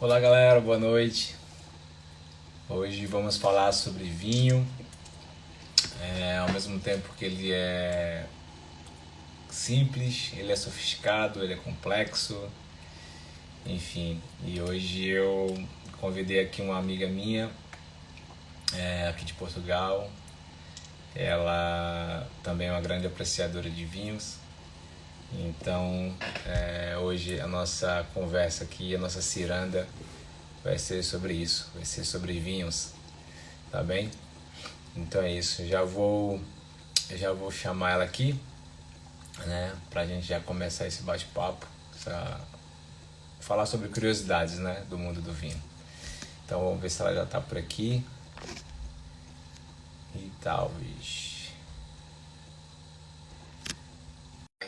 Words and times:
Olá 0.00 0.20
galera, 0.20 0.60
boa 0.60 0.78
noite. 0.78 1.34
Hoje 2.68 3.04
vamos 3.06 3.36
falar 3.36 3.72
sobre 3.72 4.04
vinho, 4.04 4.64
é, 6.00 6.38
ao 6.38 6.48
mesmo 6.52 6.78
tempo 6.78 7.12
que 7.18 7.24
ele 7.24 7.50
é 7.50 8.24
simples, 9.50 10.30
ele 10.36 10.52
é 10.52 10.54
sofisticado, 10.54 11.42
ele 11.42 11.54
é 11.54 11.56
complexo, 11.56 12.48
enfim. 13.66 14.22
E 14.44 14.60
hoje 14.60 15.08
eu 15.08 15.52
convidei 16.00 16.44
aqui 16.44 16.62
uma 16.62 16.78
amiga 16.78 17.08
minha, 17.08 17.50
é, 18.76 19.08
aqui 19.08 19.24
de 19.24 19.34
Portugal. 19.34 20.08
Ela 21.12 22.24
também 22.44 22.68
é 22.68 22.70
uma 22.70 22.80
grande 22.80 23.08
apreciadora 23.08 23.68
de 23.68 23.84
vinhos 23.84 24.36
então, 25.32 26.14
é, 26.46 26.96
hoje 26.98 27.40
a 27.40 27.46
nossa 27.46 28.06
conversa 28.14 28.64
aqui, 28.64 28.94
a 28.94 28.98
nossa 28.98 29.20
ciranda 29.20 29.86
vai 30.64 30.78
ser 30.78 31.02
sobre 31.02 31.34
isso, 31.34 31.70
vai 31.74 31.84
ser 31.84 32.04
sobre 32.04 32.38
vinhos, 32.40 32.92
tá 33.70 33.82
bem? 33.82 34.10
Então 34.96 35.22
é 35.22 35.32
isso, 35.32 35.66
já 35.66 35.84
vou, 35.84 36.40
já 37.10 37.32
vou 37.32 37.50
chamar 37.50 37.92
ela 37.92 38.04
aqui, 38.04 38.38
né, 39.46 39.74
pra 39.90 40.06
gente 40.06 40.26
já 40.26 40.40
começar 40.40 40.86
esse 40.86 41.02
bate-papo, 41.02 41.66
falar 43.40 43.66
sobre 43.66 43.88
curiosidades, 43.88 44.58
né, 44.58 44.84
do 44.88 44.98
mundo 44.98 45.20
do 45.20 45.32
vinho. 45.32 45.62
Então 46.44 46.60
vamos 46.60 46.80
ver 46.80 46.90
se 46.90 47.02
ela 47.02 47.14
já 47.14 47.26
tá 47.26 47.40
por 47.40 47.58
aqui. 47.58 48.02
E 50.14 50.32
talvez 50.40 51.27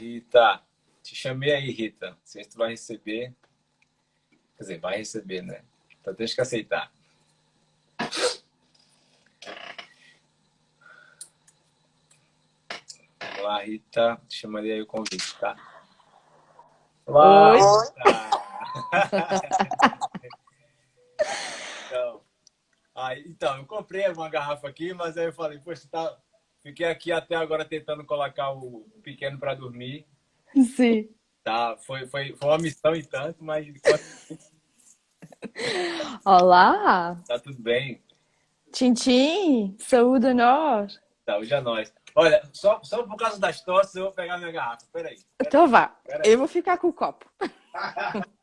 Rita, 0.00 0.62
te 1.02 1.14
chamei 1.14 1.52
aí, 1.52 1.70
Rita. 1.70 2.16
Se 2.24 2.42
tu 2.48 2.56
vai 2.56 2.70
receber. 2.70 3.34
Quer 4.56 4.62
dizer, 4.62 4.80
vai 4.80 4.96
receber, 4.96 5.42
né? 5.42 5.62
Então 6.00 6.14
deixa 6.14 6.34
que 6.34 6.40
aceitar. 6.40 6.90
Olá, 13.38 13.62
Rita. 13.62 14.18
Te 14.26 14.38
chamarei 14.38 14.72
aí 14.72 14.80
o 14.80 14.86
convite, 14.86 15.38
tá? 15.38 15.54
Olá, 17.04 17.52
Oi. 17.52 17.60
então, 21.86 22.22
aí, 22.94 23.24
então, 23.26 23.58
eu 23.58 23.66
comprei 23.66 24.08
uma 24.08 24.30
garrafa 24.30 24.66
aqui, 24.66 24.94
mas 24.94 25.18
aí 25.18 25.26
eu 25.26 25.32
falei, 25.34 25.58
poxa, 25.58 25.86
tá, 25.90 26.18
Fiquei 26.62 26.86
aqui 26.86 27.10
até 27.10 27.34
agora 27.34 27.64
tentando 27.64 28.04
colocar 28.04 28.52
o 28.52 28.86
pequeno 29.02 29.38
para 29.38 29.54
dormir. 29.54 30.06
Sim. 30.76 31.08
Tá, 31.42 31.76
foi, 31.78 32.06
foi, 32.06 32.36
foi 32.36 32.48
uma 32.48 32.58
missão 32.58 32.94
e 32.94 33.02
tanto, 33.02 33.42
mas. 33.42 33.66
Olá! 36.24 37.16
Tá 37.26 37.38
tudo 37.38 37.60
bem? 37.62 38.02
Tchim, 38.72 39.74
saúde 39.78 40.28
a 40.28 40.34
nós! 40.34 41.00
Saúde 41.24 41.54
a 41.54 41.60
nós. 41.60 41.92
Olha, 42.14 42.42
só, 42.52 42.80
só 42.82 43.02
por 43.04 43.16
causa 43.16 43.40
das 43.40 43.62
tosses 43.62 43.94
eu 43.94 44.04
vou 44.04 44.12
pegar 44.12 44.36
minha 44.36 44.52
garrafa. 44.52 44.84
Peraí. 44.92 45.16
Pera 45.38 45.48
então 45.48 45.66
vá, 45.66 45.88
Pera 45.88 46.26
eu 46.26 46.38
vou 46.38 46.48
ficar 46.48 46.76
com 46.76 46.88
o 46.88 46.92
copo. 46.92 47.26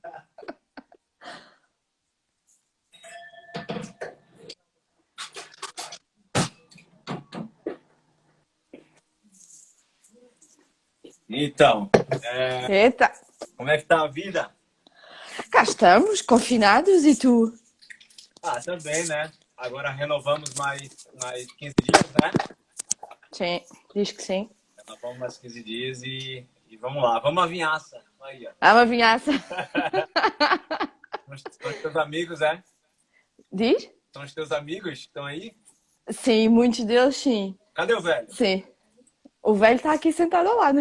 Então, 11.40 11.88
é... 12.24 12.86
Eita. 12.86 13.14
como 13.56 13.70
é 13.70 13.78
que 13.78 13.86
tá 13.86 14.02
a 14.02 14.08
vida? 14.08 14.50
Cá 15.52 15.62
estamos, 15.62 16.20
confinados, 16.24 17.06
e 17.06 17.16
tu? 17.16 17.54
Ah, 18.42 18.60
também, 18.60 19.06
né? 19.06 19.32
Agora 19.56 19.92
renovamos 19.92 20.56
mais, 20.56 21.08
mais 21.22 21.46
15 21.54 21.76
dias, 21.84 22.12
né? 22.20 22.32
Sim, 23.32 23.62
diz 23.94 24.12
que 24.12 24.24
sim. 24.24 24.50
Renovamos 24.84 25.20
mais 25.20 25.38
15 25.38 25.64
dias 25.64 26.02
e, 26.02 26.44
e 26.68 26.78
vamos 26.78 27.04
lá. 27.04 27.20
Vamos 27.20 27.44
à 27.44 27.46
vinhaça. 27.46 28.02
Aí, 28.24 28.48
ó. 28.48 28.52
Ah, 28.60 28.74
uma 28.74 28.86
vinhaça. 28.88 29.32
São 31.62 31.70
os 31.70 31.78
teus 31.84 31.96
amigos, 31.98 32.42
é? 32.42 32.64
Diz? 33.54 33.88
São 34.12 34.24
os 34.24 34.34
teus 34.34 34.52
amigos 34.52 35.02
que 35.02 35.06
estão 35.06 35.24
aí? 35.24 35.56
Sim, 36.10 36.50
muitos 36.50 36.84
deles 36.84 37.16
sim. 37.16 37.56
Cadê 37.76 37.94
o 37.94 38.02
velho? 38.02 38.28
Sim. 38.34 38.66
O 39.44 39.54
velho 39.54 39.80
tá 39.80 39.94
aqui 39.94 40.12
sentado 40.12 40.50
ao 40.50 40.58
lado. 40.58 40.80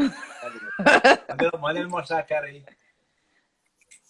Manda 1.61 1.81
ele 1.81 1.89
mostrar 1.89 2.19
a 2.19 2.23
cara 2.23 2.47
aí. 2.47 2.65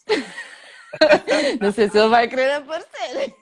Não 1.61 1.73
sei 1.73 1.89
se 1.89 1.99
ele 1.99 2.09
vai 2.09 2.29
querer 2.29 2.53
aparecer. 2.53 3.35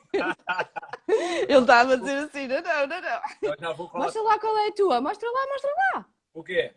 Ele 1.09 1.59
estava 1.59 1.95
a 1.95 1.97
dizer 1.97 2.19
assim: 2.25 2.49
não, 2.49 2.63
não, 2.63 2.87
não, 2.87 3.01
não. 3.01 3.91
Mostra 3.95 4.23
lá 4.23 4.39
qual 4.39 4.59
é 4.59 4.69
a 4.69 4.73
tua. 4.73 5.01
Mostra 5.01 5.31
lá, 5.31 5.47
mostra 5.47 5.71
lá. 5.95 6.07
O 6.33 6.43
quê? 6.43 6.75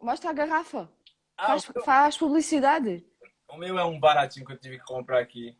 Mostra 0.00 0.30
a 0.30 0.32
garrafa. 0.32 0.88
Ah, 1.36 1.48
faz, 1.48 1.68
o... 1.68 1.82
faz 1.82 2.16
publicidade. 2.16 3.04
O 3.48 3.56
meu 3.56 3.78
é 3.78 3.84
um 3.84 3.98
baratinho 3.98 4.46
que 4.46 4.52
eu 4.52 4.58
tive 4.58 4.78
que 4.78 4.84
comprar 4.84 5.20
aqui. 5.20 5.58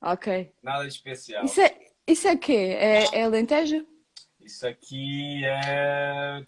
Ok. 0.00 0.52
Nada 0.62 0.82
de 0.82 0.88
especial. 0.88 1.44
Isso 1.44 1.60
é, 1.60 1.78
isso 2.06 2.28
é 2.28 2.36
quê? 2.36 2.76
É, 2.78 3.20
é 3.20 3.28
lentejo? 3.28 3.86
Isso 4.40 4.66
aqui 4.66 5.42
é. 5.44 6.44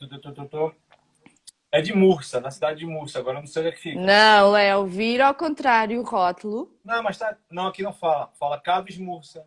É 1.77 1.83
de 1.83 1.93
Mursa, 1.93 2.41
na 2.41 2.51
cidade 2.51 2.79
de 2.79 2.87
Mursa. 2.87 3.19
Agora 3.19 3.39
não 3.39 3.47
sei 3.47 3.61
onde 3.61 3.69
é 3.69 3.73
que 3.73 3.83
fica. 3.83 4.01
Não, 4.01 4.53
Léo, 4.53 4.87
vira 4.87 5.27
ao 5.27 5.35
contrário 5.35 6.01
o 6.01 6.03
rótulo. 6.03 6.75
Não, 6.83 7.03
mas 7.03 7.19
tá. 7.19 7.37
Não, 7.51 7.67
aqui 7.67 7.83
não 7.83 7.93
fala. 7.93 8.33
Fala 8.39 8.59
Caves 8.59 8.97
Mursa. 8.97 9.47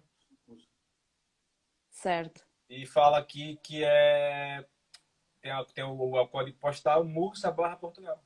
Certo. 1.89 2.45
E 2.69 2.85
fala 2.85 3.17
aqui 3.17 3.59
que 3.63 3.83
é. 3.83 4.63
Tem, 5.41 5.51
tem 5.73 5.83
o, 5.83 5.99
o 5.99 6.27
código 6.27 6.55
postal 6.59 7.03
Mursa 7.03 7.49
barra 7.49 7.77
Portugal. 7.77 8.23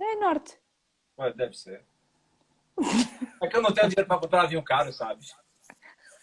É 0.00 0.16
norte. 0.16 0.58
Ué, 1.16 1.32
deve 1.32 1.56
ser. 1.56 1.84
É 3.40 3.46
que 3.46 3.56
eu 3.56 3.62
não 3.62 3.72
tenho 3.72 3.88
dinheiro 3.88 4.08
para 4.08 4.18
comprar 4.18 4.46
vinho 4.46 4.64
caro, 4.64 4.92
sabe? 4.92 5.24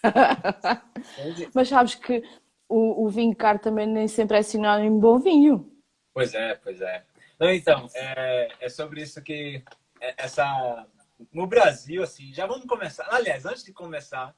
mas 1.55 1.69
sabes 1.69 1.95
que 1.95 2.21
o, 2.67 3.05
o 3.05 3.09
vinho 3.09 3.33
caro 3.33 3.57
também 3.59 3.87
nem 3.87 4.09
sempre 4.09 4.37
é 4.37 4.41
sinónimo 4.41 4.95
de 4.97 5.01
bom 5.01 5.17
vinho. 5.17 5.78
Pois 6.13 6.33
é, 6.33 6.55
pois 6.55 6.81
é. 6.81 7.05
Não, 7.39 7.49
então, 7.51 7.87
é, 7.95 8.49
é 8.59 8.69
sobre 8.69 9.01
isso 9.01 9.21
que 9.21 9.63
é, 10.01 10.13
essa 10.17 10.85
no 11.33 11.45
Brasil, 11.45 12.01
assim, 12.01 12.33
já 12.33 12.45
vamos 12.45 12.65
começar. 12.65 13.07
Aliás, 13.09 13.45
antes 13.45 13.63
de 13.63 13.73
começar, 13.73 14.33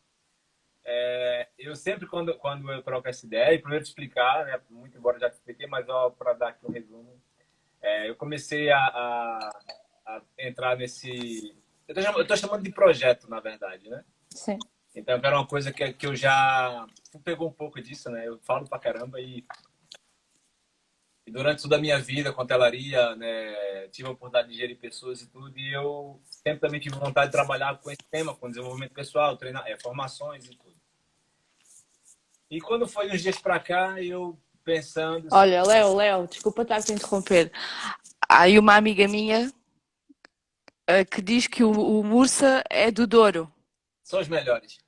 é, 0.83 1.47
eu 1.57 1.75
sempre, 1.75 2.07
quando, 2.07 2.35
quando 2.37 2.71
eu 2.71 2.81
troco 2.81 3.07
essa 3.07 3.25
ideia, 3.25 3.53
e 3.53 3.59
primeiro 3.59 3.83
te 3.83 3.89
explicar, 3.89 4.45
né, 4.45 4.59
muito 4.69 4.97
embora 4.97 5.19
já 5.19 5.29
te 5.29 5.33
expliquei, 5.33 5.67
mas 5.67 5.85
para 6.17 6.33
dar 6.33 6.49
aqui 6.49 6.65
um 6.65 6.71
resumo, 6.71 7.21
é, 7.81 8.09
eu 8.09 8.15
comecei 8.15 8.71
a, 8.71 8.79
a, 8.79 9.49
a, 10.05 10.21
entrar 10.37 10.75
nesse. 10.75 11.55
Eu 11.87 12.21
estou 12.21 12.37
chamando 12.37 12.63
de 12.63 12.71
projeto, 12.71 13.29
na 13.29 13.39
verdade, 13.39 13.89
né? 13.89 14.03
Sim. 14.29 14.57
Então, 14.95 15.19
era 15.23 15.37
uma 15.37 15.47
coisa 15.47 15.71
que, 15.71 15.93
que 15.93 16.05
eu 16.05 16.15
já. 16.15 16.85
Pegou 17.23 17.47
um 17.47 17.53
pouco 17.53 17.81
disso, 17.81 18.09
né? 18.09 18.27
Eu 18.27 18.39
falo 18.39 18.67
pra 18.67 18.79
caramba 18.79 19.19
e. 19.19 19.43
e 21.25 21.31
durante 21.31 21.61
toda 21.61 21.75
a 21.75 21.79
minha 21.79 21.99
vida 21.99 22.33
com 22.33 22.41
hotelaria, 22.41 23.15
né, 23.15 23.87
tive 23.91 24.07
a 24.07 24.11
oportunidade 24.11 24.51
de 24.51 24.57
gerir 24.57 24.77
pessoas 24.77 25.21
e 25.21 25.27
tudo, 25.27 25.57
e 25.57 25.73
eu 25.73 26.19
sempre 26.25 26.59
também 26.59 26.79
tive 26.79 26.95
vontade 26.95 27.27
de 27.27 27.31
trabalhar 27.31 27.77
com 27.77 27.91
esse 27.91 28.03
tema, 28.09 28.35
com 28.35 28.49
desenvolvimento 28.49 28.93
pessoal, 28.93 29.37
treinar, 29.37 29.63
é, 29.67 29.77
formações 29.77 30.45
e 30.45 30.55
tudo. 30.55 30.75
E 32.49 32.59
quando 32.59 32.87
foi 32.87 33.09
uns 33.09 33.21
dias 33.21 33.37
para 33.37 33.59
cá, 33.59 34.01
eu 34.01 34.37
pensando. 34.63 35.27
Olha, 35.31 35.63
Léo, 35.63 35.95
Léo, 35.95 36.27
desculpa 36.27 36.63
estar 36.63 36.77
a 36.77 36.81
te 36.81 36.91
interromper. 36.91 37.51
Há 38.27 38.41
aí 38.41 38.59
uma 38.59 38.75
amiga 38.75 39.07
minha 39.07 39.51
uh, 40.89 41.05
que 41.09 41.21
diz 41.21 41.47
que 41.47 41.63
o, 41.63 41.71
o 41.71 42.03
Mursa 42.03 42.63
é 42.69 42.91
do 42.91 43.07
Douro. 43.07 43.51
São 44.03 44.19
os 44.19 44.27
melhores. 44.27 44.79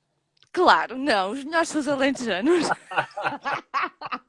Claro, 0.52 0.98
não, 0.98 1.30
os 1.30 1.42
melhores 1.42 1.68
são 1.68 1.80
os 1.80 1.88
alentejanos. 1.88 2.68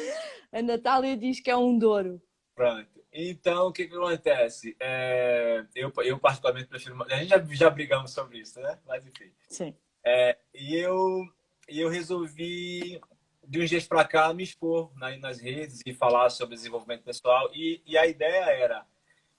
a 0.52 0.62
Natália 0.62 1.16
diz 1.16 1.40
que 1.40 1.50
é 1.50 1.56
um 1.56 1.78
Douro. 1.78 2.20
Pronto. 2.54 2.94
Então, 3.12 3.68
o 3.68 3.72
que, 3.72 3.86
que 3.86 3.94
acontece? 3.94 4.76
É, 4.80 5.64
eu, 5.74 5.92
eu, 5.98 6.18
particularmente, 6.18 6.68
prefiro. 6.68 7.00
A 7.04 7.16
gente 7.16 7.28
já, 7.28 7.44
já 7.44 7.70
brigamos 7.70 8.10
sobre 8.10 8.38
isso, 8.38 8.60
né? 8.60 8.78
Mas, 8.86 9.06
enfim. 9.06 9.30
Sim. 9.48 9.74
É, 10.04 10.36
e 10.52 10.74
eu, 10.76 11.24
eu 11.68 11.88
resolvi, 11.88 13.00
de 13.46 13.60
uns 13.60 13.70
dias 13.70 13.86
para 13.86 14.04
cá, 14.04 14.34
me 14.34 14.42
expor 14.42 14.90
nas, 14.96 15.18
nas 15.20 15.40
redes 15.40 15.80
e 15.86 15.94
falar 15.94 16.28
sobre 16.30 16.56
desenvolvimento 16.56 17.02
pessoal. 17.02 17.48
E, 17.54 17.80
e 17.86 17.96
a 17.96 18.06
ideia 18.06 18.50
era 18.50 18.84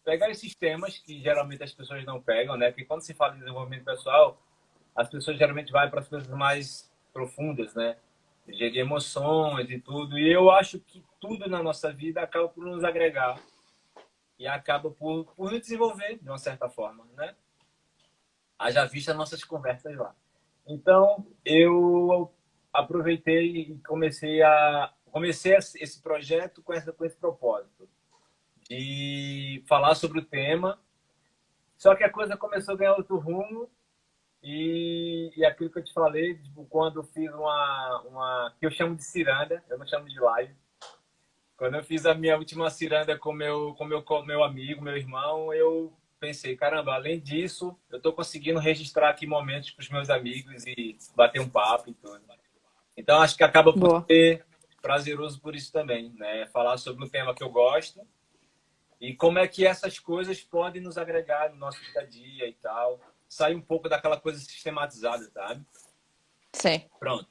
pegar 0.06 0.30
esses 0.30 0.56
temas 0.56 0.98
que 0.98 1.22
geralmente 1.22 1.64
as 1.64 1.74
pessoas 1.74 2.06
não 2.06 2.22
pegam, 2.22 2.56
né? 2.56 2.70
Porque 2.70 2.86
quando 2.86 3.02
se 3.02 3.14
fala 3.14 3.36
em 3.36 3.40
desenvolvimento 3.40 3.84
pessoal, 3.84 4.42
as 4.96 5.10
pessoas 5.10 5.38
geralmente 5.38 5.72
vão 5.72 5.90
para 5.90 6.00
as 6.00 6.08
coisas 6.08 6.30
mais 6.30 6.90
profundas, 7.12 7.74
né? 7.74 7.98
Gerir 8.48 8.82
emoções 8.82 9.70
e 9.70 9.80
tudo. 9.80 10.18
E 10.18 10.32
eu 10.32 10.52
acho 10.52 10.80
que 10.80 11.04
tudo 11.20 11.50
na 11.50 11.62
nossa 11.62 11.92
vida 11.92 12.22
acaba 12.22 12.48
por 12.48 12.66
nos 12.66 12.84
agregar 12.84 13.40
e 14.38 14.48
acaba 14.48 14.92
por, 14.92 15.26
por 15.36 15.52
nos 15.52 15.62
desenvolver 15.62 16.20
de 16.22 16.30
uma 16.30 16.38
certa 16.38 16.70
forma, 16.70 17.06
né? 17.16 17.36
Haja 18.58 18.86
vista 18.86 19.14
nossas 19.14 19.44
conversas 19.44 19.96
lá. 19.98 20.16
Então, 20.68 21.26
eu 21.44 22.34
aproveitei 22.72 23.58
e 23.58 23.80
comecei 23.80 24.42
a 24.42 24.94
comecei 25.16 25.56
esse 25.56 26.02
projeto 26.02 26.62
com, 26.62 26.74
essa, 26.74 26.92
com 26.92 27.06
esse 27.06 27.16
propósito 27.16 27.88
de 28.70 29.64
falar 29.66 29.96
sobre 29.96 30.20
o 30.20 30.26
tema. 30.26 30.78
Só 31.78 31.96
que 31.96 32.04
a 32.04 32.10
coisa 32.10 32.36
começou 32.36 32.74
a 32.74 32.78
ganhar 32.78 32.96
outro 32.96 33.18
rumo 33.18 33.70
e, 34.46 35.32
e 35.36 35.44
aquilo 35.44 35.72
que 35.72 35.80
eu 35.80 35.84
te 35.84 35.92
falei, 35.92 36.36
tipo, 36.36 36.66
quando 36.66 37.00
eu 37.00 37.04
fiz 37.04 37.34
uma, 37.34 38.02
uma 38.08 38.54
que 38.60 38.66
eu 38.68 38.70
chamo 38.70 38.96
de 38.96 39.04
ciranda, 39.04 39.64
eu 39.68 39.80
não 39.80 39.88
chamo 39.88 40.08
de 40.08 40.20
live. 40.20 40.54
Quando 41.58 41.76
eu 41.76 41.84
fiz 41.84 42.06
a 42.06 42.14
minha 42.14 42.38
última 42.38 42.70
ciranda 42.70 43.18
com 43.18 43.34
meu 43.34 43.74
com 43.74 43.86
meu 43.86 44.04
com 44.04 44.22
meu 44.22 44.44
amigo, 44.44 44.84
meu 44.84 44.96
irmão, 44.96 45.52
eu 45.52 45.92
pensei, 46.20 46.56
caramba, 46.56 46.94
além 46.94 47.20
disso, 47.20 47.76
eu 47.90 47.98
estou 47.98 48.14
conseguindo 48.14 48.60
registrar 48.60 49.10
aqui 49.10 49.26
momentos 49.26 49.72
com 49.72 49.82
os 49.82 49.90
meus 49.90 50.12
amigos 50.12 50.64
e 50.68 50.96
bater 51.16 51.42
um 51.42 51.50
papo 51.50 51.90
e 51.90 51.94
tudo. 51.96 52.22
Então 52.96 53.20
acho 53.20 53.36
que 53.36 53.44
acaba 53.44 53.74
por 53.74 53.80
Boa. 53.80 54.06
ser 54.06 54.46
prazeroso 54.80 55.42
por 55.42 55.56
isso 55.56 55.72
também, 55.72 56.14
né? 56.20 56.46
Falar 56.48 56.78
sobre 56.78 57.04
um 57.04 57.10
tema 57.10 57.34
que 57.34 57.44
eu 57.44 57.50
gosto 57.50 58.00
e 59.02 59.16
como 59.16 59.40
é 59.40 59.48
que 59.48 59.66
essas 59.66 59.98
coisas 59.98 60.40
podem 60.42 60.84
nos 60.84 61.00
agregar 61.00 61.50
no 61.50 61.58
nosso 61.58 61.82
dia 61.82 62.02
a 62.02 62.06
dia 62.06 62.48
e 62.48 62.54
tal. 62.54 63.00
Sair 63.36 63.54
um 63.54 63.62
pouco 63.62 63.90
daquela 63.90 64.18
coisa 64.18 64.40
sistematizada, 64.40 65.30
sabe? 65.30 65.62
Sim. 66.54 66.90
Pronto. 66.98 67.28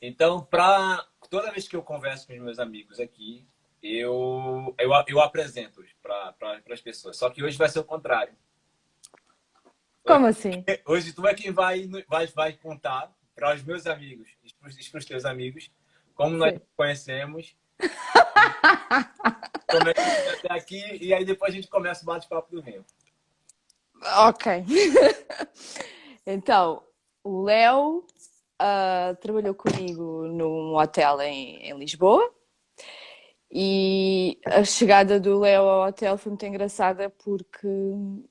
Então, 0.00 0.44
para 0.44 1.06
toda 1.30 1.52
vez 1.52 1.68
que 1.68 1.76
eu 1.76 1.82
converso 1.84 2.26
com 2.26 2.32
os 2.32 2.40
meus 2.40 2.58
amigos 2.58 2.98
aqui, 2.98 3.46
eu, 3.80 4.74
eu, 4.76 4.90
eu 5.06 5.20
apresento 5.20 5.80
para 6.02 6.32
pra, 6.32 6.60
as 6.72 6.80
pessoas. 6.80 7.16
Só 7.16 7.30
que 7.30 7.40
hoje 7.40 7.56
vai 7.56 7.68
ser 7.68 7.78
o 7.78 7.84
contrário. 7.84 8.34
Como 10.04 10.26
assim? 10.26 10.64
Hoje 10.84 11.12
tu 11.12 11.24
é 11.24 11.34
quem 11.34 11.52
vai, 11.52 11.88
vai, 12.08 12.26
vai 12.26 12.52
contar 12.54 13.14
para 13.32 13.54
os 13.54 13.62
meus 13.62 13.86
amigos 13.86 14.28
para 14.90 14.98
os 14.98 15.04
teus 15.04 15.24
amigos 15.24 15.70
como 16.16 16.36
nós 16.36 16.60
conhecemos. 16.76 17.56
como 19.70 19.88
é 19.88 19.94
que 19.94 20.00
até 20.00 20.52
aqui 20.52 20.98
e 21.00 21.14
aí 21.14 21.24
depois 21.24 21.52
a 21.52 21.54
gente 21.54 21.68
começa 21.68 22.02
o 22.02 22.06
bate-papo 22.06 22.50
do 22.50 22.60
vinho. 22.60 22.84
Ok. 24.28 24.64
então, 26.26 26.82
o 27.24 27.42
Léo 27.42 28.04
uh, 28.60 29.16
trabalhou 29.20 29.54
comigo 29.54 30.26
num 30.26 30.76
hotel 30.76 31.20
em, 31.22 31.62
em 31.62 31.78
Lisboa. 31.78 32.32
E 33.54 34.38
a 34.46 34.64
chegada 34.64 35.20
do 35.20 35.38
Léo 35.40 35.62
ao 35.62 35.86
hotel 35.88 36.16
foi 36.16 36.30
muito 36.30 36.46
engraçada 36.46 37.10
porque 37.10 37.66
uh, 37.66 38.22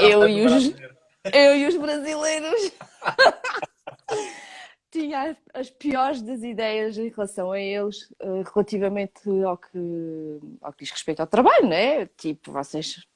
eu, 0.00 0.26
e 0.26 0.46
os, 0.46 0.74
eu 1.34 1.56
e 1.56 1.66
os 1.66 1.76
brasileiros 1.76 2.72
tinha 4.90 5.36
as 5.52 5.68
piores 5.68 6.22
das 6.22 6.42
ideias 6.42 6.96
em 6.96 7.10
relação 7.10 7.52
a 7.52 7.60
eles 7.60 8.10
uh, 8.22 8.42
relativamente 8.54 9.28
ao 9.44 9.58
que, 9.58 10.40
ao 10.62 10.72
que 10.72 10.84
diz 10.84 10.90
respeito 10.90 11.20
ao 11.20 11.26
trabalho, 11.26 11.66
né? 11.66 12.06
Tipo, 12.16 12.52
vocês. 12.52 13.06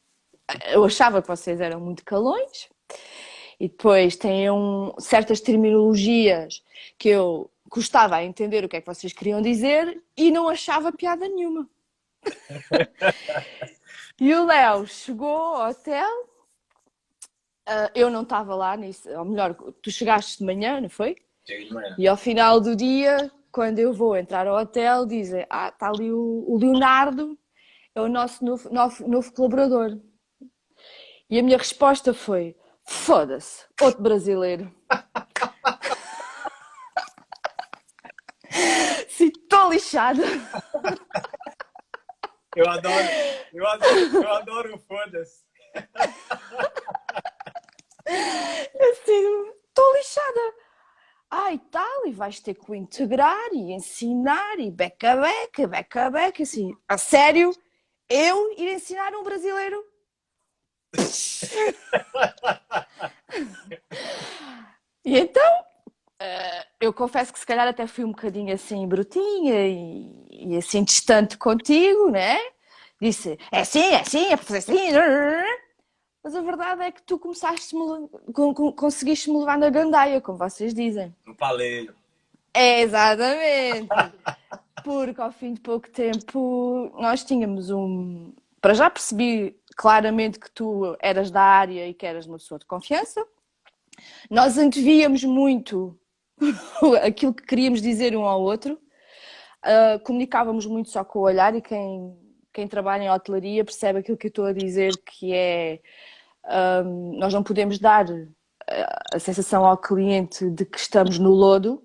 Eu 0.66 0.84
achava 0.84 1.20
que 1.20 1.28
vocês 1.28 1.60
eram 1.60 1.81
muito 1.81 2.04
calões 2.04 2.69
e 3.58 3.69
depois 3.69 4.16
têm 4.16 4.50
um, 4.50 4.93
certas 4.98 5.40
terminologias 5.40 6.62
que 6.98 7.08
eu 7.08 7.50
custava 7.69 8.16
a 8.16 8.25
entender 8.25 8.64
o 8.64 8.69
que 8.69 8.76
é 8.76 8.81
que 8.81 8.87
vocês 8.87 9.12
queriam 9.12 9.43
dizer 9.43 10.02
e 10.16 10.31
não 10.31 10.48
achava 10.48 10.93
piada 10.93 11.28
nenhuma. 11.28 11.69
e 14.20 14.34
o 14.34 14.44
Léo 14.44 14.87
chegou 14.87 15.28
ao 15.28 15.70
hotel, 15.70 16.08
uh, 17.69 17.90
eu 17.94 18.10
não 18.10 18.22
estava 18.22 18.54
lá, 18.54 18.76
nisso, 18.76 19.08
ou 19.10 19.25
melhor, 19.25 19.54
tu 19.82 19.90
chegaste 19.90 20.38
de 20.38 20.44
manhã, 20.44 20.81
não 20.81 20.88
foi? 20.88 21.16
de 21.46 21.72
manhã. 21.72 21.94
E 21.98 22.06
ao 22.08 22.16
final 22.16 22.60
do 22.60 22.75
dia, 22.75 23.31
quando 23.52 23.78
eu 23.78 23.93
vou 23.93 24.16
entrar 24.16 24.46
ao 24.46 24.60
hotel, 24.60 25.06
dizem: 25.06 25.46
Ah, 25.48 25.69
está 25.69 25.88
ali 25.88 26.12
o, 26.12 26.44
o 26.46 26.58
Leonardo, 26.58 27.38
é 27.94 28.00
o 28.00 28.08
nosso 28.08 28.44
novo, 28.44 28.69
novo, 28.72 29.08
novo 29.08 29.32
colaborador. 29.32 29.98
E 31.28 31.40
a 31.40 31.43
minha 31.43 31.58
resposta 31.58 32.14
foi: 32.14 32.55
Foda-se, 32.84 33.64
outro 33.81 34.00
brasileiro. 34.00 34.73
Sim, 39.08 39.26
estou 39.26 39.73
lixada. 39.73 40.23
Eu 42.55 42.69
adoro, 42.69 43.08
eu 43.52 43.67
adoro, 43.67 43.99
eu 43.99 44.32
adoro 44.32 44.76
o 44.76 44.78
foda-se. 44.78 45.44
Assim, 48.06 49.50
estou 49.69 49.96
lixada. 49.96 50.40
Ah, 51.29 51.52
e 51.52 51.58
tal, 51.58 52.06
e 52.06 52.12
vais 52.12 52.38
ter 52.38 52.55
que 52.55 52.70
o 52.70 52.75
integrar 52.75 53.49
e 53.52 53.72
ensinar 53.72 54.61
e 54.61 54.70
beca 54.70 55.17
beca, 55.17 55.67
beca 55.67 56.08
beca, 56.08 56.44
assim, 56.44 56.72
a 56.88 56.96
sério, 56.96 57.50
eu 58.08 58.52
ir 58.52 58.72
ensinar 58.72 59.12
um 59.12 59.25
brasileiro? 59.25 59.84
e 65.04 65.18
então, 65.18 65.66
Uh, 66.18 66.64
eu 66.80 66.94
confesso 66.94 67.30
que 67.30 67.38
se 67.38 67.44
calhar 67.44 67.68
até 67.68 67.86
fui 67.86 68.02
um 68.02 68.08
bocadinho 68.08 68.52
assim 68.52 68.88
brutinha 68.88 69.68
e, 69.68 70.10
e, 70.30 70.56
assim 70.56 70.82
distante 70.82 71.36
contigo, 71.36 72.10
né? 72.10 72.38
Disse, 72.98 73.38
é 73.52 73.60
assim, 73.60 73.80
é 73.80 74.00
assim, 74.00 74.32
é 74.32 74.36
para 74.36 74.46
fazer 74.46 74.58
assim. 74.58 74.92
Mas 76.24 76.34
a 76.34 76.40
verdade 76.40 76.82
é 76.82 76.90
que 76.90 77.02
tu 77.02 77.18
começaste 77.18 77.74
conseguiste 78.74 79.30
me 79.30 79.38
levar 79.38 79.58
na 79.58 79.68
gandaia, 79.68 80.20
como 80.20 80.38
vocês 80.38 80.72
dizem. 80.72 81.14
No 81.26 81.34
paleio. 81.34 81.94
É, 82.54 82.80
exatamente. 82.80 83.88
Porque 84.82 85.20
ao 85.20 85.30
fim 85.30 85.52
de 85.52 85.60
pouco 85.60 85.90
tempo 85.90 86.90
nós 86.98 87.22
tínhamos 87.22 87.70
um. 87.70 88.32
Para 88.60 88.72
já 88.72 88.88
percebi 88.88 89.54
claramente 89.76 90.40
que 90.40 90.50
tu 90.50 90.96
eras 91.00 91.31
da 91.31 91.43
área 91.43 91.87
e 91.87 91.94
que 91.94 92.06
eras 92.06 92.26
uma 92.26 92.38
pessoa 92.38 92.58
de 92.58 92.64
confiança. 92.64 93.25
Nós 94.31 94.56
antevíamos 94.56 95.23
muito 95.23 95.99
aquilo 97.05 97.34
que 97.34 97.44
queríamos 97.44 97.82
dizer 97.82 98.17
um 98.17 98.25
ao 98.25 98.40
outro. 98.40 98.81
Uh, 99.64 100.00
comunicávamos 100.02 100.64
muito 100.64 100.88
só 100.88 101.05
com 101.05 101.19
o 101.19 101.23
olhar 101.23 101.55
e 101.55 101.61
quem, 101.61 102.17
quem 102.52 102.67
trabalha 102.67 103.05
em 103.05 103.11
hotelaria 103.11 103.64
percebe 103.64 103.99
aquilo 103.99 104.17
que 104.17 104.28
eu 104.28 104.31
estou 104.31 104.46
a 104.46 104.52
dizer, 104.52 104.93
que 105.05 105.34
é 105.34 105.81
um, 106.84 107.19
nós 107.19 107.34
não 107.34 107.43
podemos 107.43 107.79
dar 107.79 108.06
eh, 108.08 108.86
a 109.12 109.19
sensação 109.19 109.65
ao 109.67 109.77
cliente 109.77 110.48
de 110.50 110.65
que 110.65 110.79
estamos 110.79 111.19
no 111.19 111.31
lodo. 111.31 111.82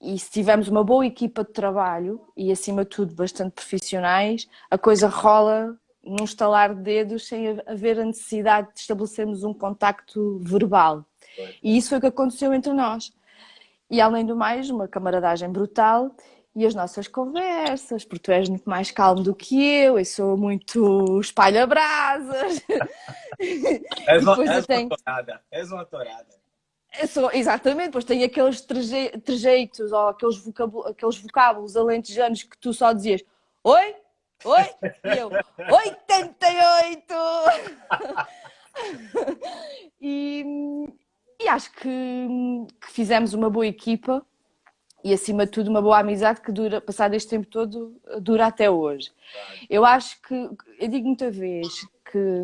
E 0.00 0.18
se 0.18 0.30
tivermos 0.30 0.68
uma 0.68 0.84
boa 0.84 1.06
equipa 1.06 1.42
de 1.42 1.50
trabalho 1.50 2.20
e, 2.36 2.52
acima 2.52 2.84
de 2.84 2.90
tudo, 2.90 3.14
bastante 3.14 3.52
profissionais, 3.52 4.46
a 4.70 4.76
coisa 4.76 5.08
rola 5.08 5.78
num 6.04 6.24
estalar 6.24 6.74
de 6.74 6.82
dedos 6.82 7.26
sem 7.26 7.60
haver 7.66 7.98
a 7.98 8.04
necessidade 8.04 8.72
de 8.72 8.80
estabelecermos 8.80 9.44
um 9.44 9.54
contacto 9.54 10.38
verbal. 10.42 11.04
E 11.62 11.76
isso 11.76 11.90
foi 11.90 11.98
o 11.98 12.00
que 12.00 12.06
aconteceu 12.06 12.52
entre 12.52 12.72
nós. 12.72 13.12
E, 13.90 14.00
além 14.00 14.24
do 14.24 14.36
mais, 14.36 14.70
uma 14.70 14.88
camaradagem 14.88 15.50
brutal 15.50 16.14
e 16.54 16.64
as 16.64 16.74
nossas 16.74 17.08
conversas, 17.08 18.04
porque 18.04 18.22
tu 18.22 18.32
és 18.32 18.48
muito 18.48 18.68
mais 18.68 18.90
calmo 18.90 19.22
do 19.22 19.34
que 19.34 19.62
eu, 19.62 19.98
eu 19.98 20.04
sou 20.04 20.36
muito 20.36 21.20
espalha-brasas. 21.20 22.62
És 24.06 24.22
uma, 24.22 24.54
és 24.54 24.66
tenho... 24.66 24.86
uma 24.86 24.96
torada, 24.96 25.42
és 25.50 25.72
uma 25.72 25.84
torada. 25.84 26.44
Eu 27.00 27.08
sou, 27.08 27.30
exatamente, 27.32 27.90
pois 27.90 28.04
tem 28.04 28.22
aqueles 28.22 28.60
treje, 28.60 29.10
trejeitos 29.24 29.90
ou 29.90 30.08
aqueles, 30.08 30.36
vocábulos, 30.38 30.86
aqueles 30.86 31.18
vocábulos 31.18 31.76
alentejanos 31.76 32.44
que 32.44 32.56
tu 32.56 32.72
só 32.72 32.92
dizias 32.92 33.24
Oi? 33.64 33.96
Oi? 34.44 34.62
E 35.04 35.18
eu, 35.18 35.30
88! 35.70 37.14
e, 40.00 40.44
e 41.40 41.48
acho 41.48 41.70
que, 41.72 42.26
que 42.80 42.90
fizemos 42.90 43.34
uma 43.34 43.48
boa 43.48 43.66
equipa 43.66 44.24
e 45.04 45.12
acima 45.12 45.44
de 45.44 45.52
tudo 45.52 45.68
uma 45.68 45.82
boa 45.82 45.98
amizade 45.98 46.40
que 46.40 46.50
dura, 46.50 46.80
passado 46.80 47.14
este 47.14 47.28
tempo 47.28 47.46
todo, 47.46 48.00
dura 48.20 48.46
até 48.46 48.70
hoje. 48.70 49.12
Eu 49.68 49.84
acho 49.84 50.20
que, 50.22 50.34
eu 50.78 50.88
digo 50.88 51.06
muita 51.06 51.30
vez 51.30 51.86
que 52.10 52.42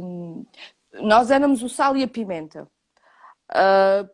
nós 1.01 1.31
éramos 1.31 1.63
o 1.63 1.69
sal 1.69 1.97
e 1.97 2.03
a 2.03 2.09
pimenta, 2.09 2.69
uh, 3.51 4.07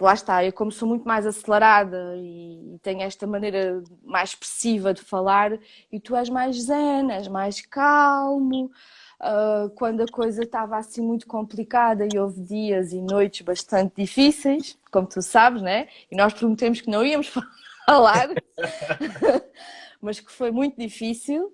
lá 0.00 0.14
está, 0.14 0.44
eu 0.44 0.52
como 0.52 0.70
sou 0.70 0.86
muito 0.86 1.06
mais 1.06 1.26
acelerada 1.26 2.14
e 2.16 2.78
tenho 2.82 3.02
esta 3.02 3.26
maneira 3.26 3.82
mais 4.02 4.30
expressiva 4.30 4.92
de 4.92 5.02
falar 5.02 5.58
e 5.90 5.98
tu 5.98 6.14
és 6.14 6.28
mais 6.28 6.56
zen, 6.56 7.10
és 7.10 7.28
mais 7.28 7.60
calmo, 7.62 8.70
uh, 9.20 9.70
quando 9.74 10.02
a 10.02 10.06
coisa 10.06 10.42
estava 10.42 10.76
assim 10.76 11.00
muito 11.00 11.26
complicada 11.26 12.06
e 12.12 12.18
houve 12.18 12.40
dias 12.42 12.92
e 12.92 13.00
noites 13.00 13.40
bastante 13.42 13.94
difíceis, 13.96 14.78
como 14.90 15.06
tu 15.06 15.22
sabes, 15.22 15.62
né? 15.62 15.88
E 16.10 16.16
nós 16.16 16.34
prometemos 16.34 16.80
que 16.80 16.90
não 16.90 17.04
íamos 17.04 17.28
falar, 17.86 18.28
mas 20.00 20.20
que 20.20 20.30
foi 20.30 20.50
muito 20.50 20.78
difícil. 20.78 21.52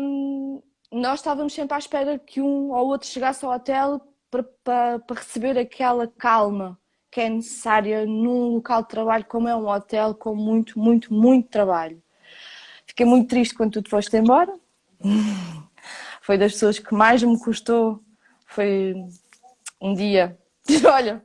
Um, 0.00 0.62
nós 0.90 1.20
estávamos 1.20 1.52
sempre 1.52 1.74
à 1.74 1.78
espera 1.78 2.18
que 2.18 2.40
um 2.40 2.70
ou 2.70 2.88
outro 2.88 3.06
chegasse 3.06 3.44
ao 3.44 3.52
hotel 3.52 4.00
para, 4.30 4.42
para 5.00 5.18
receber 5.18 5.58
aquela 5.58 6.06
calma 6.06 6.77
que 7.10 7.20
é 7.20 7.28
necessária 7.28 8.06
num 8.06 8.54
local 8.54 8.82
de 8.82 8.88
trabalho 8.88 9.24
como 9.24 9.48
é 9.48 9.56
um 9.56 9.66
hotel 9.68 10.14
com 10.14 10.34
muito, 10.34 10.78
muito, 10.78 11.12
muito 11.12 11.48
trabalho. 11.48 12.02
Fiquei 12.86 13.06
muito 13.06 13.28
triste 13.28 13.54
quando 13.54 13.72
tu 13.72 13.82
te 13.82 13.90
foste 13.90 14.16
embora. 14.16 14.52
Foi 16.22 16.36
das 16.36 16.52
pessoas 16.52 16.78
que 16.78 16.94
mais 16.94 17.22
me 17.22 17.38
custou. 17.38 18.02
Foi 18.46 18.94
um 19.80 19.94
dia. 19.94 20.38
Olha, 20.92 21.24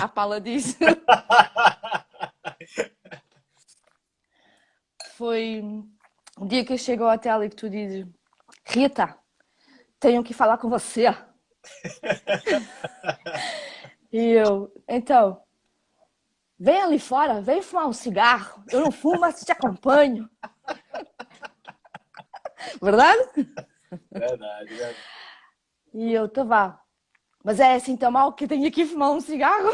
a 0.00 0.08
pala 0.08 0.40
disso. 0.40 0.76
Foi 5.16 5.60
um 5.62 6.46
dia 6.46 6.64
que 6.64 6.72
eu 6.72 6.78
chego 6.78 7.04
ao 7.04 7.12
hotel 7.14 7.44
e 7.44 7.50
que 7.50 7.56
tu 7.56 7.68
dizes: 7.68 8.06
Rita, 8.64 9.14
tenho 9.98 10.24
que 10.24 10.32
falar 10.32 10.56
com 10.56 10.70
você. 10.70 11.14
E 14.12 14.32
eu, 14.32 14.72
então, 14.88 15.42
vem 16.58 16.82
ali 16.82 16.98
fora, 16.98 17.40
vem 17.40 17.62
fumar 17.62 17.88
um 17.88 17.92
cigarro. 17.92 18.62
Eu 18.70 18.80
não 18.80 18.90
fumo, 18.90 19.20
mas 19.20 19.40
te 19.40 19.52
acompanho. 19.52 20.28
verdade? 22.82 23.48
Verdade, 24.10 24.68
verdade. 24.68 24.96
E 25.94 26.12
eu, 26.12 26.28
tá 26.28 26.44
vá. 26.44 26.80
Mas 27.42 27.58
é 27.58 27.74
assim 27.74 27.96
tão 27.96 28.10
mal 28.10 28.32
que 28.32 28.46
tenho 28.46 28.68
aqui 28.68 28.84
fumar 28.84 29.12
um 29.12 29.20
cigarro. 29.20 29.70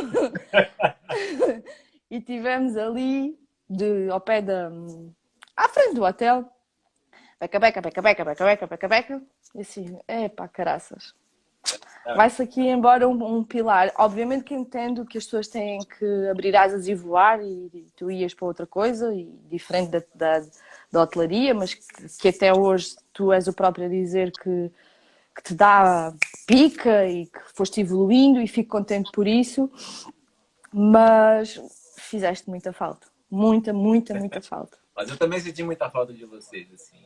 e 2.10 2.20
tivemos 2.20 2.76
ali, 2.76 3.38
de, 3.68 4.08
ao 4.10 4.20
pé 4.20 4.40
da. 4.40 4.70
à 5.56 5.68
frente 5.68 5.94
do 5.94 6.04
hotel. 6.04 6.48
Beca, 7.40 7.58
beca, 7.58 7.80
beca, 7.80 8.02
beca, 8.02 8.24
beca, 8.24 8.44
beca, 8.44 8.66
beca, 8.66 8.88
beca. 8.88 9.22
E 9.54 9.60
assim, 9.60 9.98
é 10.06 10.28
pá, 10.28 10.48
caraças. 10.48 11.12
É. 12.06 12.14
Vai-se 12.14 12.40
aqui 12.40 12.60
embora 12.60 13.08
um, 13.08 13.38
um, 13.38 13.42
pilar. 13.42 13.92
Obviamente 13.98 14.44
que 14.44 14.54
entendo 14.54 15.04
que 15.04 15.18
as 15.18 15.24
pessoas 15.24 15.48
têm 15.48 15.80
que 15.80 16.28
abrir 16.30 16.54
asas 16.54 16.86
e 16.86 16.94
voar 16.94 17.42
e, 17.42 17.68
e 17.74 17.86
tu 17.96 18.08
ias 18.08 18.32
para 18.32 18.46
outra 18.46 18.64
coisa, 18.64 19.12
e 19.12 19.24
diferente 19.50 19.90
da, 19.90 20.02
da, 20.14 20.46
da 20.92 21.02
hotelaria, 21.02 21.52
mas 21.52 21.74
que, 21.74 21.82
que, 22.20 22.28
até 22.28 22.54
hoje 22.54 22.94
tu 23.12 23.32
és 23.32 23.48
o 23.48 23.52
próprio 23.52 23.86
a 23.86 23.88
dizer 23.88 24.30
que, 24.30 24.70
que 25.34 25.42
te 25.42 25.54
dá 25.54 26.14
pica 26.46 27.06
e 27.08 27.26
que 27.26 27.40
foste 27.52 27.80
evoluindo 27.80 28.40
e 28.40 28.46
fico 28.46 28.70
contente 28.70 29.10
por 29.10 29.26
isso, 29.26 29.68
mas 30.72 31.60
fizeste 31.98 32.48
muita 32.48 32.72
falta. 32.72 33.08
Muita, 33.28 33.72
muita, 33.72 34.14
muita 34.14 34.40
falta. 34.46 34.78
Mas 34.94 35.10
eu 35.10 35.16
também 35.16 35.40
senti 35.40 35.64
muita 35.64 35.90
falta 35.90 36.12
de 36.14 36.24
vocês, 36.24 36.72
assim. 36.72 37.04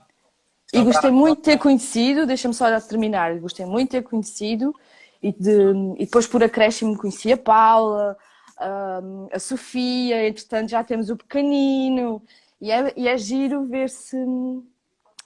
E 0.72 0.82
gostei 0.82 1.10
muito 1.10 1.38
de 1.38 1.42
ter 1.42 1.58
conhecido, 1.58 2.26
deixa-me 2.26 2.54
só 2.54 2.80
terminar, 2.80 3.38
gostei 3.40 3.66
muito 3.66 3.90
de 3.90 3.98
ter 3.98 4.02
conhecido 4.02 4.74
e, 5.22 5.32
de, 5.32 5.72
e 5.98 6.04
depois 6.04 6.26
por 6.26 6.42
acréscimo 6.44 6.96
conheci 6.96 7.32
a 7.32 7.36
Paula, 7.36 8.16
a, 8.56 9.00
a 9.32 9.38
Sofia, 9.38 10.28
entretanto 10.28 10.70
já 10.70 10.84
temos 10.84 11.10
o 11.10 11.16
pequenino 11.16 12.22
e 12.60 12.70
é, 12.70 12.92
e 12.96 13.08
é 13.08 13.16
giro 13.18 13.66
ver 13.66 13.90
se 13.90 14.16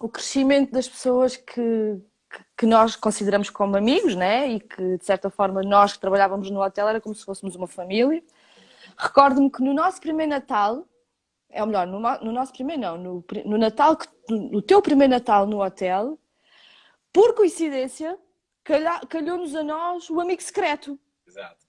o 0.01 0.09
crescimento 0.09 0.73
das 0.73 0.89
pessoas 0.89 1.37
que, 1.37 2.01
que 2.57 2.67
nós 2.67 2.97
consideramos 2.97 3.51
como 3.51 3.77
amigos, 3.77 4.15
né? 4.15 4.49
E 4.49 4.61
que 4.61 4.97
de 4.97 5.05
certa 5.05 5.31
forma 5.31 5.63
nós 5.63 5.93
que 5.93 6.01
trabalhávamos 6.01 6.51
no 6.51 6.63
hotel 6.63 6.89
era 6.89 7.01
como 7.01 7.15
se 7.15 7.25
fôssemos 7.25 7.55
uma 7.55 7.67
família. 7.67 8.23
Recordo-me 8.97 9.51
que 9.51 9.63
no 9.63 9.75
nosso 9.75 10.01
primeiro 10.01 10.31
Natal 10.31 10.87
é 11.55 11.61
ou 11.63 11.69
melhor, 11.69 11.87
no, 11.87 12.01
no 12.01 12.33
nosso 12.33 12.53
primeiro 12.53 12.83
não, 12.83 12.99
no, 12.99 13.25
no 13.45 13.57
Natal, 13.57 13.97
no 14.29 14.61
teu 14.61 14.83
primeiro 14.83 15.13
Natal 15.13 15.47
no 15.47 15.63
hotel, 15.63 16.19
por 17.13 17.33
coincidência, 17.35 18.19
calhou-nos 19.09 19.55
a 19.55 19.63
nós 19.63 20.11
o 20.11 20.21
amigo 20.21 20.43
secreto. 20.43 20.99
Exato. 21.27 21.65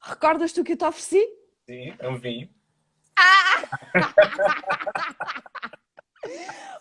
Recordas 0.00 0.52
tu 0.52 0.62
que 0.62 0.72
eu 0.72 0.76
te 0.76 0.84
ofereci? 0.84 1.26
Sim, 1.66 1.94
é 1.98 2.08
um 2.08 2.18
vinho. 2.18 2.50
Ah! 3.16 3.62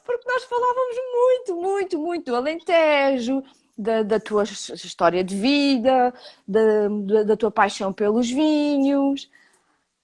Porque 0.05 0.27
nós 0.27 0.43
falávamos 0.43 0.96
muito, 1.13 1.55
muito, 1.55 2.00
muito 2.00 2.25
do 2.31 2.36
Alentejo, 2.36 3.41
da, 3.77 4.03
da 4.03 4.20
tua 4.20 4.43
história 4.43 5.24
de 5.24 5.36
vida, 5.36 6.13
da, 6.46 6.88
da, 6.88 7.24
da 7.24 7.38
tua 7.38 7.50
paixão 7.50 7.93
pelos 7.93 8.29
vinhos 8.29 9.29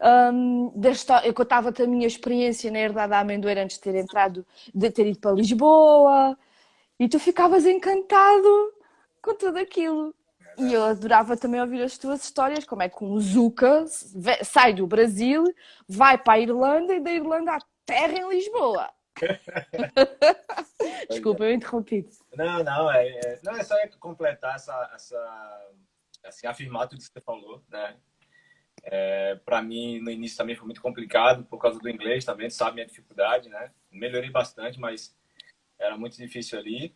um, 0.02 0.72
da 0.76 0.92
história, 0.92 1.28
eu 1.28 1.34
contava-te 1.34 1.82
a 1.82 1.88
minha 1.88 2.06
experiência 2.06 2.72
na 2.72 2.80
herdade 2.80 3.10
da 3.10 3.20
amendoeira 3.20 3.64
antes 3.64 3.78
de 3.78 3.84
ter 3.84 3.96
entrado, 3.96 4.46
de 4.74 4.92
ter 4.92 5.08
ido 5.08 5.20
para 5.20 5.32
Lisboa, 5.32 6.38
e 7.00 7.08
tu 7.08 7.20
ficavas 7.20 7.66
encantado 7.66 8.74
com 9.22 9.34
tudo 9.36 9.58
aquilo. 9.58 10.14
E 10.58 10.74
eu 10.74 10.84
adorava 10.84 11.38
também 11.38 11.62
ouvir 11.62 11.84
as 11.84 11.98
tuas 11.98 12.24
histórias, 12.24 12.66
como 12.66 12.82
é 12.82 12.90
que 12.90 13.04
um 13.04 13.20
Zuka 13.20 13.86
sai 14.44 14.74
do 14.74 14.88
Brasil, 14.88 15.44
vai 15.88 16.18
para 16.18 16.34
a 16.34 16.40
Irlanda 16.40 16.96
e 16.96 17.00
da 17.00 17.12
Irlanda 17.12 17.54
à 17.54 17.60
terra 17.86 18.18
em 18.18 18.30
Lisboa. 18.30 18.90
Desculpa, 21.10 21.44
eu 21.44 21.54
interrompi. 21.54 22.08
Não, 22.36 22.64
não, 22.64 22.92
é, 22.92 23.08
é, 23.08 23.40
não, 23.44 23.56
é 23.56 23.64
só 23.64 23.76
completar 24.00 24.56
essa, 24.56 24.92
essa 24.94 25.72
assim, 26.24 26.48
afirmar 26.48 26.88
tudo 26.88 27.00
que 27.00 27.06
você 27.06 27.22
falou, 27.22 27.64
né? 27.70 27.96
É, 28.84 29.36
para 29.46 29.62
mim, 29.62 30.00
no 30.00 30.10
início 30.10 30.38
também 30.38 30.56
foi 30.56 30.66
muito 30.66 30.82
complicado 30.82 31.44
por 31.46 31.60
causa 31.60 31.80
do 31.80 31.90
inglês 31.90 32.24
também, 32.24 32.50
sabe 32.50 32.76
minha 32.76 32.86
dificuldade, 32.86 33.50
né? 33.50 33.72
Melhorei 33.92 34.30
bastante, 34.30 34.80
mas 34.80 35.16
era 35.80 35.98
muito 35.98 36.18
difícil 36.18 36.58
ali. 36.58 36.96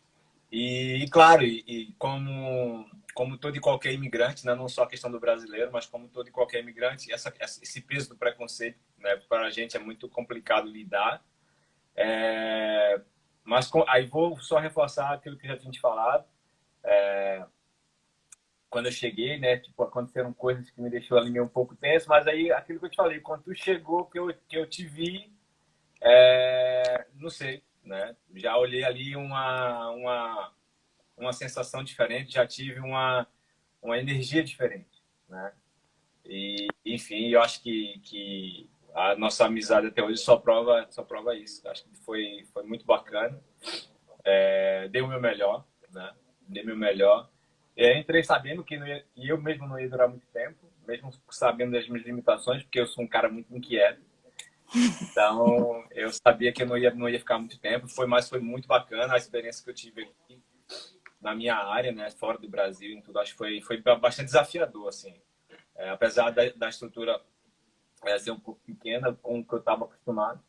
E, 0.50 1.06
claro, 1.10 1.42
e, 1.44 1.64
e, 1.66 1.92
como 1.98 2.86
como 3.14 3.36
todo 3.36 3.56
e 3.56 3.60
qualquer 3.60 3.92
imigrante, 3.92 4.46
né? 4.46 4.54
não 4.54 4.68
só 4.68 4.84
a 4.84 4.88
questão 4.88 5.10
do 5.10 5.20
brasileiro, 5.20 5.70
mas 5.70 5.86
como 5.86 6.08
todo 6.08 6.28
e 6.28 6.30
qualquer 6.30 6.60
imigrante, 6.60 7.12
essa, 7.12 7.32
esse 7.40 7.80
peso 7.82 8.08
do 8.08 8.16
preconceito, 8.16 8.78
né? 8.98 9.16
Para 9.28 9.46
a 9.46 9.50
gente 9.50 9.76
é 9.76 9.80
muito 9.80 10.08
complicado 10.08 10.66
lidar. 10.66 11.22
É, 11.94 13.00
mas 13.44 13.68
com, 13.68 13.84
aí 13.88 14.06
vou 14.06 14.40
só 14.40 14.58
reforçar 14.58 15.12
aquilo 15.12 15.36
que 15.36 15.46
já 15.46 15.56
tinha 15.58 15.70
te 15.70 15.80
falado. 15.80 16.24
É, 16.82 17.44
quando 18.72 18.86
eu 18.86 18.92
cheguei, 18.92 19.38
né? 19.38 19.58
Tipo, 19.58 19.82
aconteceram 19.82 20.32
coisas 20.32 20.70
que 20.70 20.80
me 20.80 20.88
deixou 20.88 21.18
ali 21.18 21.30
meio 21.30 21.44
um 21.44 21.48
pouco 21.48 21.76
tenso, 21.76 22.08
mas 22.08 22.26
aí 22.26 22.50
aquilo 22.50 22.80
que 22.80 22.86
eu 22.86 22.90
te 22.90 22.96
falei, 22.96 23.20
quando 23.20 23.42
tu 23.42 23.54
chegou, 23.54 24.06
que 24.06 24.18
eu, 24.18 24.34
que 24.48 24.56
eu 24.56 24.66
te 24.66 24.86
vi, 24.86 25.30
é, 26.00 27.06
não 27.14 27.28
sei, 27.28 27.62
né? 27.84 28.16
Já 28.34 28.56
olhei 28.56 28.82
ali 28.82 29.14
uma, 29.14 29.90
uma, 29.90 30.52
uma 31.18 31.32
sensação 31.34 31.84
diferente, 31.84 32.32
já 32.32 32.46
tive 32.46 32.80
uma, 32.80 33.26
uma 33.82 33.98
energia 33.98 34.42
diferente, 34.42 35.02
né? 35.28 35.52
E, 36.24 36.66
enfim, 36.86 37.28
eu 37.28 37.42
acho 37.42 37.62
que, 37.62 38.00
que 38.02 38.70
a 38.94 39.14
nossa 39.16 39.44
amizade 39.44 39.88
até 39.88 40.02
hoje 40.02 40.16
só 40.16 40.38
prova, 40.38 40.86
só 40.90 41.02
prova 41.02 41.36
isso. 41.36 41.68
Acho 41.68 41.84
que 41.84 41.94
foi, 41.96 42.46
foi 42.54 42.62
muito 42.62 42.86
bacana. 42.86 43.38
É, 44.24 44.88
dei 44.88 45.02
o 45.02 45.08
meu 45.08 45.20
melhor, 45.20 45.66
né? 45.90 46.14
Dei 46.48 46.62
o 46.62 46.66
meu 46.66 46.76
melhor. 46.76 47.31
É, 47.76 47.98
entrei 47.98 48.22
sabendo 48.22 48.62
que, 48.62 48.76
ia, 48.76 49.04
eu 49.16 49.40
mesmo 49.40 49.66
não 49.66 49.78
ia 49.78 49.88
durar 49.88 50.08
muito 50.08 50.26
tempo, 50.32 50.58
mesmo 50.86 51.10
sabendo 51.30 51.72
das 51.72 51.88
minhas 51.88 52.04
limitações, 52.04 52.62
porque 52.62 52.80
eu 52.80 52.86
sou 52.86 53.04
um 53.04 53.08
cara 53.08 53.28
muito 53.28 53.54
inquieto. 53.54 54.00
Então, 55.02 55.84
eu 55.92 56.10
sabia 56.12 56.52
que 56.52 56.62
eu 56.62 56.66
não 56.66 56.76
ia, 56.76 56.92
não 56.94 57.08
ia 57.08 57.18
ficar 57.18 57.38
muito 57.38 57.58
tempo. 57.58 57.88
Foi, 57.88 58.06
mas 58.06 58.28
foi 58.28 58.40
muito 58.40 58.68
bacana 58.68 59.14
a 59.14 59.18
experiência 59.18 59.64
que 59.64 59.70
eu 59.70 59.74
tive 59.74 60.02
aqui 60.02 60.42
na 61.20 61.34
minha 61.34 61.54
área, 61.54 61.92
né, 61.92 62.10
fora 62.10 62.36
do 62.36 62.48
Brasil 62.48 62.98
e 62.98 63.02
tudo. 63.02 63.18
Acho 63.18 63.32
que 63.32 63.38
foi, 63.38 63.60
foi 63.60 63.80
bastante 63.80 64.26
desafiador, 64.26 64.88
assim. 64.88 65.14
É, 65.76 65.90
apesar 65.90 66.30
da, 66.30 66.48
da 66.50 66.68
estrutura 66.68 67.20
é, 68.04 68.18
ser 68.18 68.32
um 68.32 68.40
pouco 68.40 68.60
pequena 68.64 69.16
com 69.22 69.38
o 69.38 69.44
que 69.44 69.54
eu 69.54 69.58
estava 69.58 69.84
acostumado. 69.84 70.42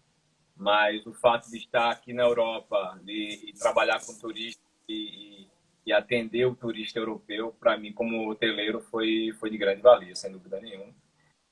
Mas 0.55 1.05
o 1.05 1.13
fato 1.13 1.49
de 1.49 1.57
estar 1.57 1.91
aqui 1.91 2.13
na 2.13 2.23
Europa 2.23 2.99
e, 3.07 3.49
e 3.49 3.53
trabalhar 3.53 3.99
com 4.05 4.13
turistas 4.17 4.63
e, 4.87 5.42
e 5.42 5.42
e 5.85 5.91
atender 5.91 6.45
o 6.45 6.55
turista 6.55 6.99
europeu, 6.99 7.53
para 7.59 7.77
mim, 7.77 7.91
como 7.91 8.29
hoteleiro, 8.29 8.79
foi, 8.81 9.33
foi 9.39 9.49
de 9.49 9.57
grande 9.57 9.81
valia, 9.81 10.15
sem 10.15 10.31
dúvida 10.31 10.59
nenhuma. 10.59 10.93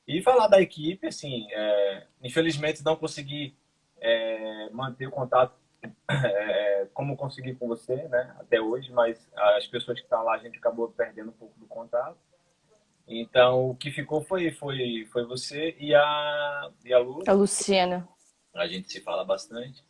E 0.08 0.22
falar 0.22 0.48
da 0.48 0.62
equipe, 0.62 1.08
assim, 1.08 1.48
é, 1.52 2.08
infelizmente 2.24 2.84
não 2.84 2.96
consegui 2.96 3.56
é, 4.00 4.70
manter 4.72 5.08
o 5.08 5.12
contato 5.12 5.54
é, 6.10 6.88
como 6.94 7.18
consegui 7.18 7.56
com 7.56 7.68
você, 7.68 7.96
né, 7.96 8.36
até 8.40 8.60
hoje, 8.60 8.92
mas 8.92 9.30
as 9.36 9.68
pessoas 9.68 10.00
que 10.00 10.06
estão 10.06 10.20
tá 10.20 10.24
lá, 10.24 10.34
a 10.36 10.40
gente 10.40 10.58
acabou 10.58 10.90
perdendo 10.90 11.30
um 11.30 11.34
pouco 11.34 11.60
do 11.60 11.66
contato. 11.66 12.18
Então, 13.08 13.70
o 13.70 13.76
que 13.76 13.92
ficou 13.92 14.22
foi, 14.22 14.52
foi, 14.52 15.08
foi 15.12 15.26
você 15.26 15.76
e 15.80 15.94
a, 15.94 16.72
e 16.86 16.94
a 16.94 17.00
Lu. 17.00 17.24
A 17.28 17.34
Luciana. 17.34 18.08
A 18.54 18.68
gente 18.68 18.92
se 18.92 19.02
fala 19.02 19.24
bastante. 19.26 19.84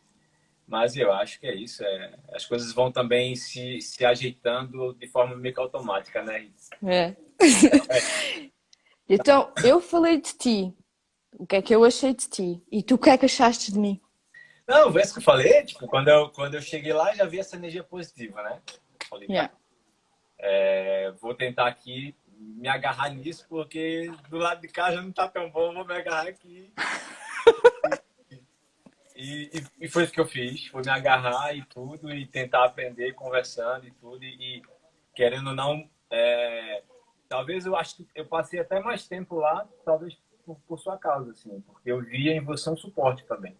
Mas 0.71 0.95
eu 0.95 1.11
acho 1.11 1.37
que 1.37 1.45
é 1.45 1.53
isso. 1.53 1.83
É, 1.83 2.13
as 2.31 2.45
coisas 2.45 2.71
vão 2.71 2.89
também 2.89 3.35
se, 3.35 3.81
se 3.81 4.05
ajeitando 4.05 4.93
de 4.93 5.05
forma 5.05 5.35
meio 5.35 5.53
que 5.53 5.59
automática, 5.59 6.23
né? 6.23 6.47
É. 6.87 7.13
então, 9.09 9.51
eu 9.65 9.81
falei 9.81 10.21
de 10.21 10.33
ti. 10.33 10.73
O 11.33 11.45
que 11.45 11.57
é 11.57 11.61
que 11.61 11.75
eu 11.75 11.83
achei 11.83 12.13
de 12.13 12.29
ti? 12.29 12.63
E 12.71 12.81
tu 12.81 12.95
o 12.95 12.97
que 12.97 13.09
é 13.09 13.17
que 13.17 13.25
achaste 13.25 13.69
de 13.73 13.77
mim? 13.77 13.99
Não, 14.65 14.89
vê 14.89 15.01
isso 15.01 15.11
que 15.11 15.19
eu 15.19 15.23
falei. 15.23 15.61
Tipo, 15.65 15.85
quando 15.87 16.07
eu, 16.07 16.29
quando 16.29 16.55
eu 16.55 16.61
cheguei 16.61 16.93
lá, 16.93 17.13
já 17.13 17.25
vi 17.25 17.41
essa 17.41 17.57
energia 17.57 17.83
positiva, 17.83 18.41
né? 18.41 18.61
Falei, 19.09 19.27
yeah. 19.27 19.53
é, 20.39 21.11
vou 21.19 21.35
tentar 21.35 21.67
aqui 21.67 22.15
me 22.33 22.69
agarrar 22.69 23.09
nisso, 23.09 23.45
porque 23.49 24.09
do 24.29 24.37
lado 24.37 24.61
de 24.61 24.69
cá 24.69 24.89
já 24.89 25.01
não 25.01 25.11
tá 25.11 25.27
tão 25.27 25.49
bom, 25.51 25.73
vou 25.73 25.85
me 25.85 25.93
agarrar 25.93 26.29
aqui. 26.29 26.71
e, 29.21 29.63
e, 29.81 29.87
foi 29.87 30.03
isso 30.03 30.13
que 30.13 30.19
eu 30.19 30.25
fiz, 30.25 30.65
foi 30.67 30.81
me 30.81 30.89
agarrar 30.89 31.55
e 31.55 31.63
tudo, 31.65 32.11
e 32.11 32.25
tentar 32.25 32.65
aprender 32.65 33.13
conversando 33.13 33.85
e 33.85 33.91
tudo, 33.91 34.23
e, 34.23 34.57
e 34.57 34.61
querendo 35.13 35.49
ou 35.49 35.55
não, 35.55 35.87
é, 36.09 36.81
talvez 37.29 37.67
eu 37.67 37.75
acho 37.75 37.97
que 37.97 38.07
eu 38.15 38.25
passei 38.25 38.59
até 38.59 38.79
mais 38.79 39.07
tempo 39.07 39.35
lá, 39.35 39.67
talvez 39.85 40.17
por, 40.43 40.59
por, 40.67 40.79
sua 40.79 40.97
causa, 40.97 41.31
assim, 41.31 41.61
porque 41.61 41.91
eu 41.91 42.01
via 42.01 42.33
em 42.33 42.43
você 42.43 42.67
um 42.71 42.75
suporte 42.75 43.23
também. 43.25 43.55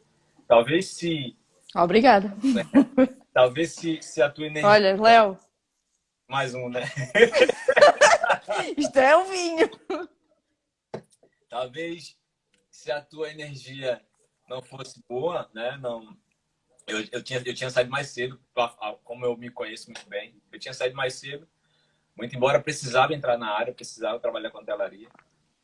Talvez 0.47 0.95
se... 0.95 1.37
Obrigada. 1.75 2.29
Né, 2.29 2.63
talvez 3.31 3.75
se, 3.75 4.01
se 4.01 4.19
a 4.19 4.31
tua 4.31 4.47
energia... 4.47 4.67
Olha, 4.67 4.99
Léo... 4.99 5.37
Mais 6.27 6.55
um, 6.55 6.69
né? 6.69 6.81
Isto 8.77 8.97
é 8.97 9.15
o 9.15 9.25
vinho. 9.25 9.69
Talvez 11.49 12.17
se 12.71 12.91
a 12.91 13.01
tua 13.01 13.29
energia 13.29 14.01
não 14.51 14.61
fosse 14.61 15.01
boa, 15.07 15.49
né? 15.53 15.77
Não, 15.77 16.15
eu, 16.85 16.99
eu, 17.11 17.23
tinha, 17.23 17.41
eu 17.45 17.53
tinha 17.53 17.69
saído 17.69 17.89
mais 17.89 18.09
cedo, 18.09 18.39
como 19.03 19.25
eu 19.25 19.37
me 19.37 19.49
conheço 19.49 19.89
muito 19.89 20.07
bem. 20.09 20.35
Eu 20.51 20.59
tinha 20.59 20.73
saído 20.73 20.95
mais 20.95 21.15
cedo, 21.15 21.47
muito 22.15 22.35
embora 22.35 22.61
precisava 22.61 23.13
entrar 23.13 23.37
na 23.37 23.49
área, 23.49 23.73
precisava 23.73 24.19
trabalhar 24.19 24.51
com 24.51 24.63
telaria, 24.63 25.07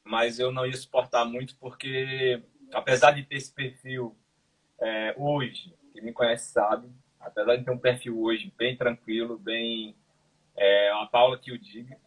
mas 0.03 0.39
eu 0.39 0.51
não 0.51 0.65
ia 0.65 0.75
suportar 0.75 1.25
muito 1.25 1.57
porque, 1.57 2.41
apesar 2.73 3.11
de 3.11 3.23
ter 3.23 3.35
esse 3.35 3.53
perfil 3.53 4.17
é, 4.79 5.13
hoje, 5.17 5.75
quem 5.91 6.03
me 6.03 6.13
conhece 6.13 6.51
sabe, 6.51 6.89
apesar 7.19 7.57
de 7.57 7.65
ter 7.65 7.71
um 7.71 7.77
perfil 7.77 8.21
hoje 8.21 8.53
bem 8.57 8.77
tranquilo, 8.77 9.37
bem 9.37 9.97
é, 10.55 10.91
a 10.91 11.05
Paula 11.07 11.37
que 11.37 11.51
o 11.51 11.59
diga, 11.59 11.97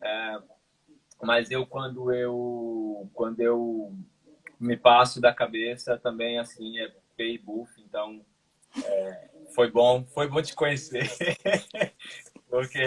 é, 0.00 0.38
mas 1.20 1.50
eu 1.50 1.66
quando 1.66 2.12
eu 2.12 3.10
quando 3.12 3.40
eu 3.40 3.96
me 4.62 4.76
passo 4.76 5.20
da 5.20 5.34
cabeça 5.34 5.98
também 5.98 6.38
assim 6.38 6.78
é 6.78 6.92
pay 7.16 7.36
buff, 7.38 7.72
então 7.80 8.24
é, 8.84 9.30
foi 9.54 9.70
bom, 9.70 10.04
foi 10.06 10.28
bom 10.28 10.40
te 10.40 10.54
conhecer. 10.54 11.10
Porque 12.48 12.84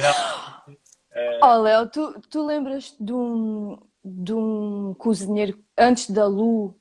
é... 1.12 1.40
Oh, 1.44 1.58
Léo, 1.58 1.90
tu, 1.90 2.22
tu 2.30 2.46
lembras 2.46 2.96
de 3.00 3.14
um, 3.14 3.78
de 4.04 4.34
um 4.34 4.94
cozinheiro 4.96 5.64
antes 5.78 6.10
da 6.10 6.26
Lu 6.26 6.80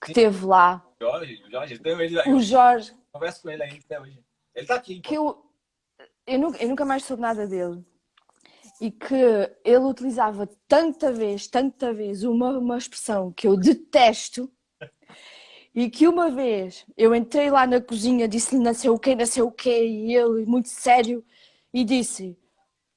que 0.00 0.08
Sim. 0.08 0.12
teve 0.14 0.44
lá? 0.44 0.84
Jorge, 1.00 1.42
Jorge, 1.50 1.78
tenho 1.78 2.00
ele 2.00 2.20
O 2.30 2.40
Jorge. 2.40 2.94
Converso 3.12 3.42
com 3.42 3.50
ele 3.50 3.62
ainda 3.62 3.78
até 3.78 4.00
hoje. 4.00 4.22
Ele 4.54 4.66
tá 4.66 4.74
aqui. 4.74 5.00
Que 5.00 5.14
eu, 5.14 5.44
eu, 6.26 6.38
nunca, 6.38 6.62
eu 6.62 6.68
nunca 6.68 6.84
mais 6.84 7.04
soube 7.04 7.22
nada 7.22 7.46
dele 7.46 7.84
e 8.80 8.90
que 8.90 9.14
ele 9.64 9.84
utilizava 9.84 10.48
tanta 10.66 11.12
vez, 11.12 11.46
tanta 11.46 11.92
vez 11.92 12.24
uma, 12.24 12.58
uma 12.58 12.76
expressão 12.76 13.32
que 13.32 13.46
eu 13.46 13.56
detesto 13.56 14.50
e 15.74 15.90
que 15.90 16.06
uma 16.06 16.30
vez 16.30 16.86
eu 16.96 17.14
entrei 17.14 17.50
lá 17.50 17.66
na 17.66 17.80
cozinha, 17.80 18.28
disse-lhe 18.28 18.62
nasceu 18.62 18.94
o 18.94 18.98
quê, 18.98 19.14
nasceu 19.14 19.46
o 19.46 19.52
quê, 19.52 19.86
e 19.86 20.14
ele, 20.14 20.46
muito 20.46 20.68
sério, 20.68 21.24
e 21.72 21.84
disse: 21.84 22.38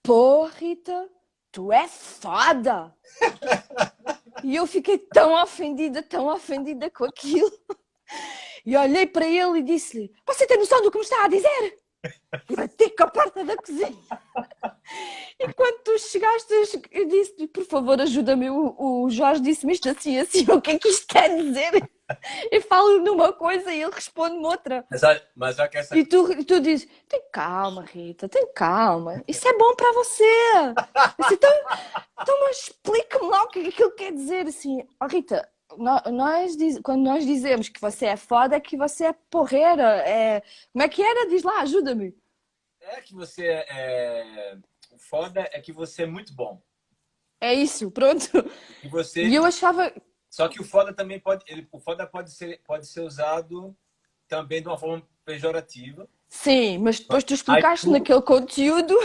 Pô, 0.04 0.46
Rita, 0.46 1.10
tu 1.52 1.72
é 1.72 1.88
foda! 1.88 2.94
e 4.44 4.56
eu 4.56 4.68
fiquei 4.68 5.00
tão 5.00 5.42
ofendida, 5.42 6.04
tão 6.04 6.28
ofendida 6.28 6.90
com 6.92 7.06
aquilo. 7.06 7.52
E 8.66 8.76
olhei 8.76 9.08
para 9.08 9.26
ele 9.26 9.60
e 9.60 9.64
disse-lhe: 9.64 10.12
Você 10.26 10.46
tem 10.46 10.58
noção 10.58 10.82
do 10.82 10.92
que 10.92 10.98
me 10.98 11.04
está 11.04 11.24
a 11.24 11.30
dizer? 11.30 11.80
Bati 12.56 12.90
com 12.92 13.04
a 13.04 13.08
porta 13.08 13.44
da 13.44 13.56
cozinha. 13.58 13.94
E 15.40 15.54
quando 15.54 15.84
tu 15.84 16.00
chegaste, 16.00 16.54
eu 16.92 17.08
disse 17.08 17.48
por 17.48 17.66
favor, 17.66 18.00
ajuda-me. 18.00 18.50
O, 18.50 19.04
o 19.04 19.10
Jorge 19.10 19.42
disse-me 19.42 19.74
isto 19.74 19.90
assim, 19.90 20.18
assim, 20.18 20.46
o 20.52 20.62
que 20.62 20.72
é 20.72 20.80
que 20.80 20.88
isto 20.88 21.08
quer 21.08 21.36
dizer? 21.36 21.90
Eu 22.52 22.62
falo 22.62 23.00
numa 23.00 23.34
coisa 23.34 23.72
e 23.74 23.82
ele 23.82 23.92
responde-me 23.94 24.46
outra. 24.46 24.86
Mas, 24.90 25.02
mas 25.36 25.56
já 25.58 25.68
que 25.68 25.78
essa... 25.78 25.98
E 25.98 26.06
tu, 26.06 26.44
tu 26.46 26.60
dizes, 26.62 26.88
tem 27.08 27.22
calma, 27.34 27.84
Rita, 27.84 28.30
tem 28.30 28.48
calma. 28.54 29.22
Isso 29.28 29.48
é 29.48 29.58
bom 29.58 29.76
para 29.76 29.92
você. 29.94 30.24
Disse, 31.20 31.34
então, 31.34 31.52
então 32.22 32.40
mas 32.44 32.58
explica-me 32.62 33.28
lá 33.28 33.44
o 33.44 33.48
que 33.50 33.68
aquilo 33.68 33.92
quer 33.92 34.14
dizer. 34.14 34.48
Assim, 34.48 34.88
oh, 35.02 35.08
Rita, 35.08 35.48
nós, 35.78 36.56
quando 36.84 37.04
nós 37.04 37.26
dizemos 37.26 37.70
que 37.70 37.80
você 37.80 38.08
é 38.08 38.18
foda, 38.18 38.56
é 38.56 38.60
que 38.60 38.76
você 38.78 39.06
é 39.06 39.14
porreira. 39.30 40.08
É... 40.08 40.42
Como 40.72 40.84
é 40.84 40.90
que 40.90 41.02
era? 41.02 41.30
Diz 41.30 41.44
lá, 41.44 41.62
ajuda-me. 41.62 42.16
É 42.82 43.02
que 43.02 43.14
você 43.14 43.46
é 43.46 44.58
o 44.98 44.98
foda 44.98 45.48
é 45.54 45.62
que 45.62 45.72
você 45.72 46.04
é 46.04 46.08
muito 46.08 46.34
bom. 46.34 46.60
É 47.40 47.54
isso, 47.54 47.92
pronto. 47.92 48.26
E 48.84 48.88
você. 48.88 49.24
E 49.26 49.36
eu 49.36 49.46
achava. 49.46 49.94
Só 50.30 50.48
que 50.48 50.60
o 50.60 50.64
foda 50.64 50.92
também 50.92 51.20
pode. 51.20 51.44
Ele, 51.48 51.68
o 51.72 51.80
foda 51.80 52.08
pode 52.08 52.32
ser, 52.32 52.62
pode 52.66 52.88
ser 52.88 53.02
usado 53.02 53.78
também 54.28 54.62
de 54.62 54.68
uma 54.68 54.78
forma 54.78 55.08
pejorativa. 55.24 56.10
Sim, 56.28 56.80
mas 56.80 57.00
depois 57.00 57.24
tu 57.24 57.34
explicaste 57.36 57.86
tu... 57.86 57.92
naquele 57.92 58.22
conteúdo. 58.22 58.96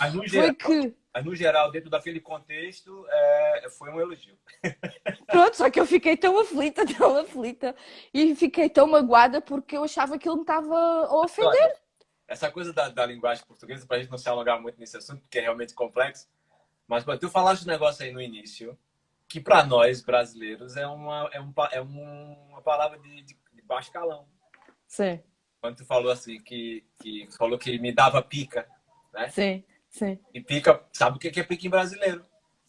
É, 0.00 0.10
no 0.10 0.26
geral, 0.28 0.54
foi 0.60 0.82
que. 0.82 0.94
Mas 1.12 1.24
no 1.24 1.34
geral, 1.34 1.70
dentro 1.70 1.90
daquele 1.90 2.20
contexto, 2.20 3.06
é, 3.08 3.68
foi 3.70 3.90
um 3.90 4.00
elogio. 4.00 4.38
Pronto, 5.26 5.56
só 5.56 5.70
que 5.70 5.80
eu 5.80 5.86
fiquei 5.86 6.16
tão 6.16 6.38
aflita, 6.38 6.84
tão 6.96 7.16
aflita, 7.18 7.74
e 8.12 8.34
fiquei 8.34 8.68
tão 8.68 8.86
magoada 8.86 9.40
porque 9.40 9.76
eu 9.76 9.84
achava 9.84 10.18
que 10.18 10.28
ele 10.28 10.36
me 10.36 10.42
estava 10.42 10.76
a 10.76 11.16
ofender 11.24 11.76
essa 12.28 12.50
coisa 12.50 12.74
da, 12.74 12.90
da 12.90 13.06
linguagem 13.06 13.44
portuguesa, 13.46 13.86
para 13.86 13.96
a 13.96 14.00
gente 14.00 14.10
não 14.10 14.18
se 14.18 14.28
alongar 14.28 14.60
muito 14.60 14.78
nesse 14.78 14.98
assunto, 14.98 15.22
porque 15.22 15.38
é 15.38 15.42
realmente 15.42 15.72
complexo, 15.72 16.28
mas 16.86 17.04
tu 17.18 17.30
falaste 17.30 17.64
um 17.64 17.68
negócio 17.68 18.04
aí 18.04 18.12
no 18.12 18.20
início, 18.20 18.78
que 19.26 19.40
para 19.40 19.64
nós 19.64 20.02
brasileiros 20.02 20.76
é 20.76 20.86
uma, 20.86 21.28
é 21.32 21.40
um, 21.40 21.52
é 21.72 21.80
uma 21.80 22.60
palavra 22.60 22.98
de, 22.98 23.22
de, 23.22 23.38
de 23.52 23.62
baixo 23.62 23.90
calão. 23.90 24.28
Sim. 24.86 25.22
Quando 25.60 25.76
tu 25.76 25.86
falou 25.86 26.12
assim, 26.12 26.40
que, 26.40 26.84
que 27.00 27.28
falou 27.36 27.58
que 27.58 27.78
me 27.78 27.92
dava 27.92 28.22
pica, 28.22 28.68
né? 29.12 29.28
Sim, 29.30 29.64
sim. 29.90 30.18
E 30.32 30.40
pica, 30.40 30.84
sabe 30.92 31.16
o 31.16 31.20
que 31.20 31.40
é 31.40 31.42
pica 31.42 31.66
em 31.66 31.70
brasileiro? 31.70 32.24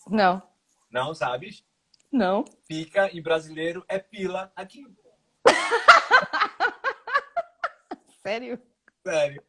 Não. 0.07 0.41
Não, 0.89 1.13
sabes? 1.13 1.63
Não. 2.11 2.43
Pica 2.67 3.15
em 3.15 3.21
brasileiro 3.21 3.85
é 3.87 3.99
pila 3.99 4.51
aqui. 4.55 4.83
Sério? 8.23 8.59
Sério. 9.05 9.43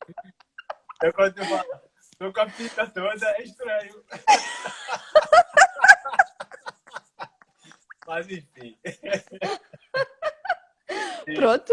Eu 1.02 1.12
quando 1.12 1.44
falo, 1.44 1.80
tô 2.18 2.32
com 2.32 2.40
a 2.40 2.48
fita 2.50 2.86
toda, 2.90 3.28
é 3.30 3.42
estranho. 3.42 4.04
Mas 8.06 8.28
enfim. 8.28 8.78
Pronto. 11.36 11.72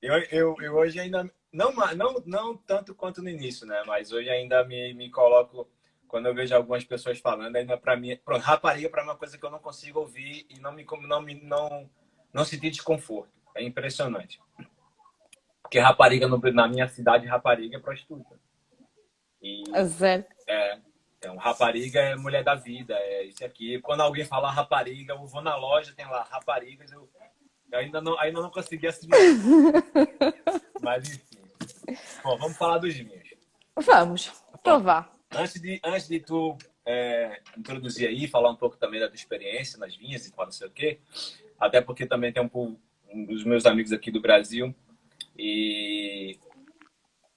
Eu, 0.00 0.14
eu, 0.30 0.56
eu 0.60 0.74
hoje 0.74 1.00
ainda. 1.00 1.28
Não, 1.52 1.72
não, 1.94 2.22
não 2.24 2.56
tanto 2.56 2.94
quanto 2.94 3.22
no 3.22 3.28
início, 3.28 3.66
né? 3.66 3.82
Mas 3.86 4.10
hoje 4.10 4.30
ainda 4.30 4.64
me, 4.64 4.94
me 4.94 5.10
coloco. 5.10 5.68
Quando 6.08 6.26
eu 6.26 6.34
vejo 6.34 6.54
algumas 6.54 6.84
pessoas 6.84 7.18
falando, 7.18 7.56
ainda 7.56 7.76
para 7.76 7.96
mim. 7.96 8.18
Rapariga 8.40 8.88
para 8.88 9.02
uma 9.04 9.16
coisa 9.16 9.36
que 9.36 9.44
eu 9.44 9.50
não 9.50 9.58
consigo 9.58 10.00
ouvir 10.00 10.46
e 10.48 10.58
não 10.58 10.72
me, 10.72 10.86
não, 11.06 11.20
me, 11.22 11.34
não, 11.42 11.88
não 12.32 12.44
sentir 12.44 12.70
desconforto. 12.70 13.30
É 13.54 13.62
impressionante. 13.62 14.40
Porque 15.62 15.78
rapariga, 15.78 16.28
no, 16.28 16.38
na 16.52 16.68
minha 16.68 16.88
cidade, 16.88 17.26
rapariga 17.26 17.76
é 17.76 17.80
prostituta. 17.80 18.38
E, 19.42 19.64
é 19.74 19.84
sério? 19.86 20.26
É. 20.46 20.78
Então, 21.18 21.36
rapariga 21.36 22.00
é 22.00 22.16
mulher 22.16 22.42
da 22.42 22.54
vida, 22.54 22.94
é 22.94 23.24
isso 23.24 23.44
aqui. 23.44 23.80
Quando 23.80 24.00
alguém 24.00 24.24
fala 24.24 24.50
rapariga, 24.50 25.14
eu 25.14 25.26
vou 25.26 25.40
na 25.40 25.54
loja, 25.56 25.94
tem 25.94 26.04
lá 26.06 26.24
raparigas, 26.24 26.90
eu, 26.90 27.08
eu 27.70 27.78
ainda, 27.78 28.00
não, 28.00 28.18
ainda 28.18 28.42
não 28.42 28.50
consegui 28.50 28.86
assimilar. 28.86 29.20
Mas. 30.82 31.22
Bom, 32.22 32.36
vamos 32.38 32.56
falar 32.56 32.78
dos 32.78 32.94
vinhos. 32.94 33.34
Vamos, 33.76 34.32
provar. 34.62 35.10
Antes 35.34 35.60
de, 35.60 35.80
antes 35.84 36.08
de 36.08 36.20
tu 36.20 36.56
é, 36.84 37.40
introduzir 37.56 38.08
aí, 38.08 38.28
falar 38.28 38.50
um 38.50 38.56
pouco 38.56 38.76
também 38.76 39.00
da 39.00 39.08
tua 39.08 39.16
experiência 39.16 39.78
nas 39.78 39.96
vinhas 39.96 40.26
e 40.26 40.32
tal, 40.32 40.44
não 40.44 40.52
sei 40.52 40.68
o 40.68 40.70
quê, 40.70 41.00
até 41.58 41.80
porque 41.80 42.06
também 42.06 42.32
tem 42.32 42.42
um, 42.42 42.76
um 43.10 43.24
dos 43.24 43.44
meus 43.44 43.64
amigos 43.66 43.92
aqui 43.92 44.10
do 44.10 44.20
Brasil 44.20 44.74
e 45.36 46.38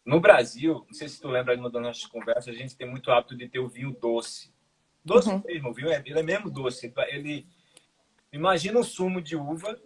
no 0.05 0.19
Brasil, 0.19 0.85
não 0.87 0.93
sei 0.93 1.09
se 1.09 1.19
tu 1.19 1.27
lembra 1.27 1.57
das 1.57 1.81
nossas 1.81 2.05
conversas, 2.05 2.53
a 2.53 2.57
gente 2.57 2.75
tem 2.75 2.87
muito 2.87 3.11
hábito 3.11 3.35
de 3.35 3.47
ter 3.47 3.59
o 3.59 3.67
vinho 3.67 3.91
doce. 3.91 4.53
Doce 5.03 5.29
uhum. 5.29 5.41
mesmo, 5.45 5.69
o 5.69 5.73
vinho 5.73 5.89
é, 5.89 6.01
ele 6.05 6.19
é 6.19 6.23
mesmo 6.23 6.49
doce. 6.49 6.93
Ele 7.09 7.47
imagina 8.31 8.79
um 8.79 8.83
sumo 8.83 9.21
de 9.21 9.35
uva, 9.35 9.79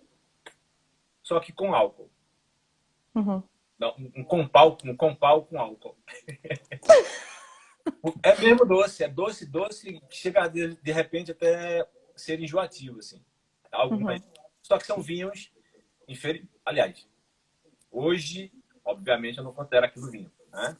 só 1.24 1.40
que 1.40 1.54
com 1.54 1.74
álcool. 1.74 2.10
Uhum. 3.16 3.42
Não, 3.80 3.96
um 4.16 4.24
compal, 4.24 4.78
um 4.84 4.96
compal 4.96 5.46
com 5.46 5.60
álcool. 5.60 5.98
é 8.22 8.38
mesmo 8.40 8.66
doce, 8.66 9.04
é 9.04 9.08
doce, 9.08 9.46
doce, 9.46 10.02
que 10.10 10.18
chega 10.18 10.48
de, 10.48 10.76
de 10.76 10.92
repente 10.92 11.32
até 11.32 11.88
ser 12.16 12.42
enjoativo, 12.42 13.00
assim. 13.00 13.24
Algumas, 13.72 14.22
uhum. 14.22 14.28
Só 14.62 14.78
que 14.78 14.86
são 14.86 15.02
vinhos 15.02 15.52
inferiores. 16.08 16.50
Aliás, 16.66 17.08
Hoje, 17.92 18.52
obviamente, 18.86 19.38
eu 19.38 19.44
não 19.44 19.54
considero 19.54 19.86
aquilo 19.86 20.12
vinho, 20.12 20.32
né? 20.52 20.78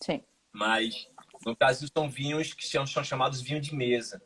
Sim. 0.00 0.22
Mas 0.52 1.10
no 1.44 1.56
Brasil 1.56 1.88
são 1.92 2.08
vinhos 2.08 2.54
que 2.54 2.66
são, 2.66 2.86
são 2.86 3.02
chamados 3.02 3.40
vinho 3.40 3.60
de 3.60 3.74
mesa. 3.74 4.22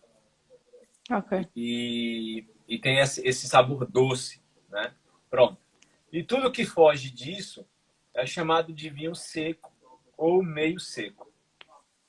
Ok. 1.10 1.48
E, 1.56 2.46
e 2.66 2.78
tem 2.78 2.98
esse, 2.98 3.26
esse 3.26 3.48
sabor 3.48 3.86
doce, 3.86 4.42
né? 4.68 4.94
Pronto. 5.30 5.58
E 6.12 6.22
tudo 6.22 6.52
que 6.52 6.66
foge 6.66 7.10
disso 7.10 7.66
é 8.18 8.26
chamado 8.26 8.72
de 8.72 8.90
vinho 8.90 9.14
seco 9.14 9.72
ou 10.16 10.42
meio 10.42 10.80
seco. 10.80 11.32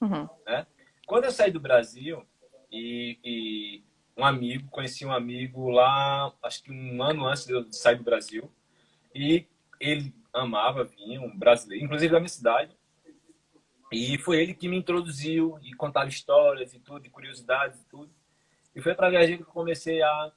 Uhum. 0.02 0.28
Né? 0.46 0.66
Quando 1.06 1.26
eu 1.26 1.32
saí 1.32 1.52
do 1.52 1.60
Brasil 1.60 2.26
e, 2.72 3.20
e, 3.24 3.84
um 4.18 4.26
amigo, 4.26 4.70
conheci 4.72 5.06
um 5.06 5.14
amigo 5.14 5.70
lá, 5.70 6.34
acho 6.42 6.64
que 6.64 6.72
um 6.72 7.04
ano 7.04 7.28
antes 7.28 7.46
de 7.46 7.54
eu 7.54 7.72
sair 7.72 7.98
do 7.98 8.04
Brasil, 8.04 8.52
e 9.14 9.48
ele 9.80 10.14
amava 10.34 10.84
vinho, 10.84 11.24
um 11.24 11.38
brasileiro, 11.38 11.86
inclusive 11.86 12.12
da 12.12 12.20
minha 12.20 12.30
cidade. 12.30 12.76
E 13.92 14.18
foi 14.18 14.42
ele 14.42 14.54
que 14.54 14.68
me 14.68 14.78
introduziu 14.78 15.60
e 15.62 15.74
contava 15.74 16.10
histórias 16.10 16.74
e 16.74 16.80
tudo, 16.80 17.06
e 17.06 17.10
curiosidades 17.10 17.82
e 17.82 17.86
tudo. 17.86 18.12
E 18.76 18.82
foi 18.82 18.92
através 18.92 19.28
dele 19.28 19.44
que 19.44 19.50
eu 19.50 19.54
comecei 19.54 20.02
a, 20.02 20.32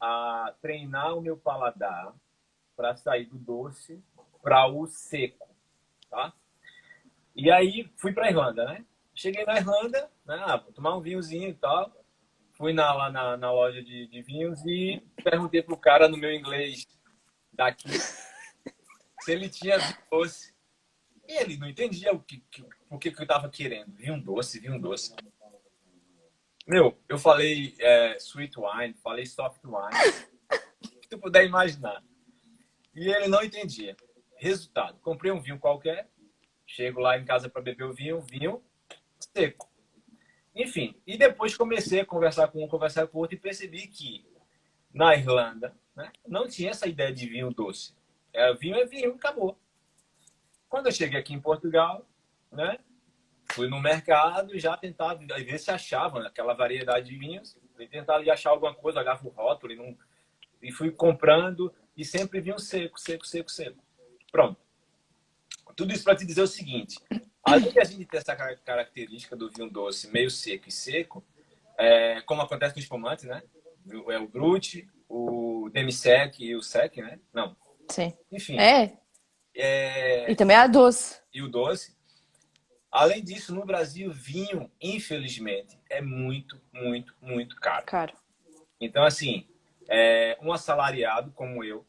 a 0.00 0.54
treinar 0.60 1.16
o 1.16 1.20
meu 1.20 1.36
paladar 1.36 2.14
para 2.76 2.96
sair 2.96 3.26
do 3.26 3.38
doce 3.38 4.02
para 4.42 4.66
o 4.66 4.86
seco, 4.86 5.48
tá? 6.08 6.32
E 7.34 7.50
aí 7.50 7.90
fui 7.96 8.12
para 8.12 8.28
Irlanda, 8.28 8.64
né? 8.64 8.84
Cheguei 9.14 9.44
na 9.44 9.56
Irlanda, 9.56 10.10
né? 10.24 10.42
Ah, 10.46 10.56
vou 10.56 10.72
tomar 10.72 10.96
um 10.96 11.00
vinhozinho 11.00 11.48
e 11.48 11.54
tal. 11.54 11.94
Fui 12.52 12.72
na, 12.72 12.92
lá 12.92 13.10
na, 13.10 13.36
na 13.36 13.52
loja 13.52 13.82
de, 13.82 14.06
de 14.06 14.22
vinhos 14.22 14.64
e 14.66 15.02
perguntei 15.22 15.62
pro 15.62 15.76
cara 15.76 16.08
no 16.08 16.16
meu 16.16 16.32
inglês 16.32 16.86
daqui 17.52 17.88
se 19.20 19.32
ele 19.32 19.48
tinha 19.48 19.78
doce. 20.10 20.54
E 21.26 21.32
ele 21.32 21.56
não 21.56 21.68
entendia 21.68 22.12
o 22.12 22.20
que, 22.20 22.38
que, 22.50 22.64
o 22.88 22.98
que, 22.98 23.10
que 23.10 23.22
eu 23.22 23.26
tava 23.26 23.48
querendo. 23.48 23.92
Vinho 23.94 24.20
doce, 24.20 24.58
vinho 24.58 24.80
doce. 24.80 25.14
Meu, 26.66 26.98
eu 27.08 27.18
falei 27.18 27.74
é, 27.78 28.16
sweet 28.18 28.54
wine, 28.58 28.94
falei 29.02 29.26
soft 29.26 29.62
wine. 29.64 30.30
Que 31.00 31.08
tu 31.08 31.18
puder 31.18 31.44
imaginar. 31.44 32.02
E 32.94 33.08
ele 33.08 33.28
não 33.28 33.42
entendia. 33.42 33.96
Resultado, 34.40 34.98
comprei 35.00 35.30
um 35.30 35.38
vinho 35.38 35.58
qualquer, 35.58 36.08
chego 36.66 36.98
lá 36.98 37.18
em 37.18 37.26
casa 37.26 37.50
para 37.50 37.60
beber 37.60 37.84
o 37.84 37.92
vinho, 37.92 38.22
vinho 38.22 38.64
seco. 39.18 39.70
Enfim, 40.56 40.98
e 41.06 41.18
depois 41.18 41.54
comecei 41.54 42.00
a 42.00 42.06
conversar 42.06 42.48
com 42.48 42.64
um, 42.64 42.66
conversar 42.66 43.06
com 43.06 43.18
outro 43.18 43.36
e 43.36 43.38
percebi 43.38 43.86
que 43.86 44.26
na 44.94 45.14
Irlanda 45.14 45.76
né, 45.94 46.10
não 46.26 46.48
tinha 46.48 46.70
essa 46.70 46.88
ideia 46.88 47.12
de 47.12 47.28
vinho 47.28 47.52
doce. 47.52 47.94
É, 48.32 48.54
vinho 48.54 48.76
é 48.76 48.86
vinho, 48.86 49.14
acabou. 49.14 49.58
Quando 50.70 50.86
eu 50.86 50.92
cheguei 50.92 51.20
aqui 51.20 51.34
em 51.34 51.40
Portugal, 51.40 52.08
né, 52.50 52.78
fui 53.52 53.68
no 53.68 53.78
mercado 53.78 54.56
e 54.56 54.58
já 54.58 54.74
tentava 54.74 55.20
ver 55.36 55.58
se 55.58 55.70
achava 55.70 56.26
aquela 56.26 56.54
variedade 56.54 57.10
de 57.10 57.18
vinhos. 57.18 57.58
E 57.78 58.30
achar 58.30 58.50
alguma 58.50 58.74
coisa, 58.74 59.00
olhava 59.00 59.28
o 59.28 59.30
rótulo 59.30 59.74
e, 59.74 59.76
não, 59.76 59.94
e 60.62 60.72
fui 60.72 60.90
comprando 60.90 61.70
e 61.94 62.06
sempre 62.06 62.40
vinho 62.40 62.58
seco, 62.58 62.98
seco, 62.98 63.26
seco, 63.26 63.50
seco. 63.50 63.89
Pronto. 64.30 64.60
Tudo 65.76 65.92
isso 65.92 66.04
para 66.04 66.16
te 66.16 66.26
dizer 66.26 66.42
o 66.42 66.46
seguinte: 66.46 66.98
além 67.42 67.70
de 67.70 67.80
a 67.80 67.84
gente 67.84 68.04
ter 68.04 68.18
essa 68.18 68.36
característica 68.36 69.36
do 69.36 69.50
vinho 69.50 69.70
doce 69.70 70.10
meio 70.10 70.30
seco 70.30 70.68
e 70.68 70.72
seco, 70.72 71.24
é, 71.78 72.20
como 72.22 72.42
acontece 72.42 72.74
com 72.74 72.80
espumante, 72.80 73.26
né? 73.26 73.42
É 74.08 74.18
o 74.18 74.28
Brut, 74.28 74.86
o 75.08 75.70
Demisec 75.72 76.44
e 76.44 76.54
o 76.54 76.62
Sec, 76.62 76.96
né? 76.98 77.18
Não. 77.32 77.56
Sim. 77.88 78.12
Enfim. 78.30 78.58
É. 78.58 78.96
é... 79.56 80.30
E 80.30 80.36
também 80.36 80.56
a 80.56 80.66
doce. 80.66 81.20
E 81.32 81.42
o 81.42 81.48
doce. 81.48 81.96
Além 82.90 83.22
disso, 83.22 83.54
no 83.54 83.64
Brasil, 83.64 84.10
vinho, 84.12 84.70
infelizmente, 84.80 85.78
é 85.88 86.00
muito, 86.00 86.60
muito, 86.72 87.14
muito 87.20 87.56
caro. 87.56 87.86
Caro. 87.86 88.12
Então, 88.80 89.04
assim, 89.04 89.48
é, 89.88 90.36
um 90.42 90.52
assalariado 90.52 91.32
como 91.32 91.62
eu, 91.64 91.86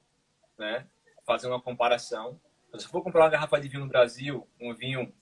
né? 0.58 0.86
Fazer 1.32 1.48
uma 1.48 1.62
comparação. 1.62 2.38
Se 2.78 2.86
for 2.90 3.02
comprar 3.02 3.24
uma 3.24 3.30
garrafa 3.30 3.58
de 3.58 3.70
vinho 3.70 3.86
no 3.86 3.88
Brasil, 3.88 4.46
um 4.60 4.74
vinho 4.74 5.14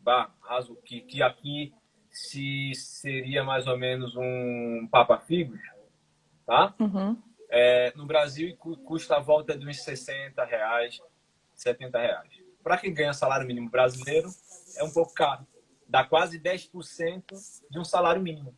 bah, 0.00 0.32
raso, 0.40 0.74
que, 0.76 1.02
que 1.02 1.22
aqui 1.22 1.74
se 2.10 2.72
seria 2.74 3.44
mais 3.44 3.66
ou 3.66 3.76
menos 3.76 4.16
um 4.16 4.88
Papa 4.90 5.18
Figos, 5.18 5.60
tá? 6.46 6.74
Uhum. 6.80 7.22
É, 7.50 7.92
no 7.94 8.06
Brasil 8.06 8.56
custa 8.56 9.16
a 9.16 9.20
volta 9.20 9.58
de 9.58 9.68
uns 9.68 9.82
60 9.82 10.42
reais, 10.42 11.02
70 11.54 11.98
reais. 11.98 12.32
Para 12.62 12.78
quem 12.78 12.94
ganha 12.94 13.12
salário 13.12 13.46
mínimo 13.46 13.68
brasileiro, 13.68 14.30
é 14.74 14.82
um 14.82 14.90
pouco 14.90 15.12
caro. 15.12 15.46
Dá 15.86 16.02
quase 16.02 16.40
10% 16.40 17.24
de 17.70 17.78
um 17.78 17.84
salário 17.84 18.22
mínimo. 18.22 18.56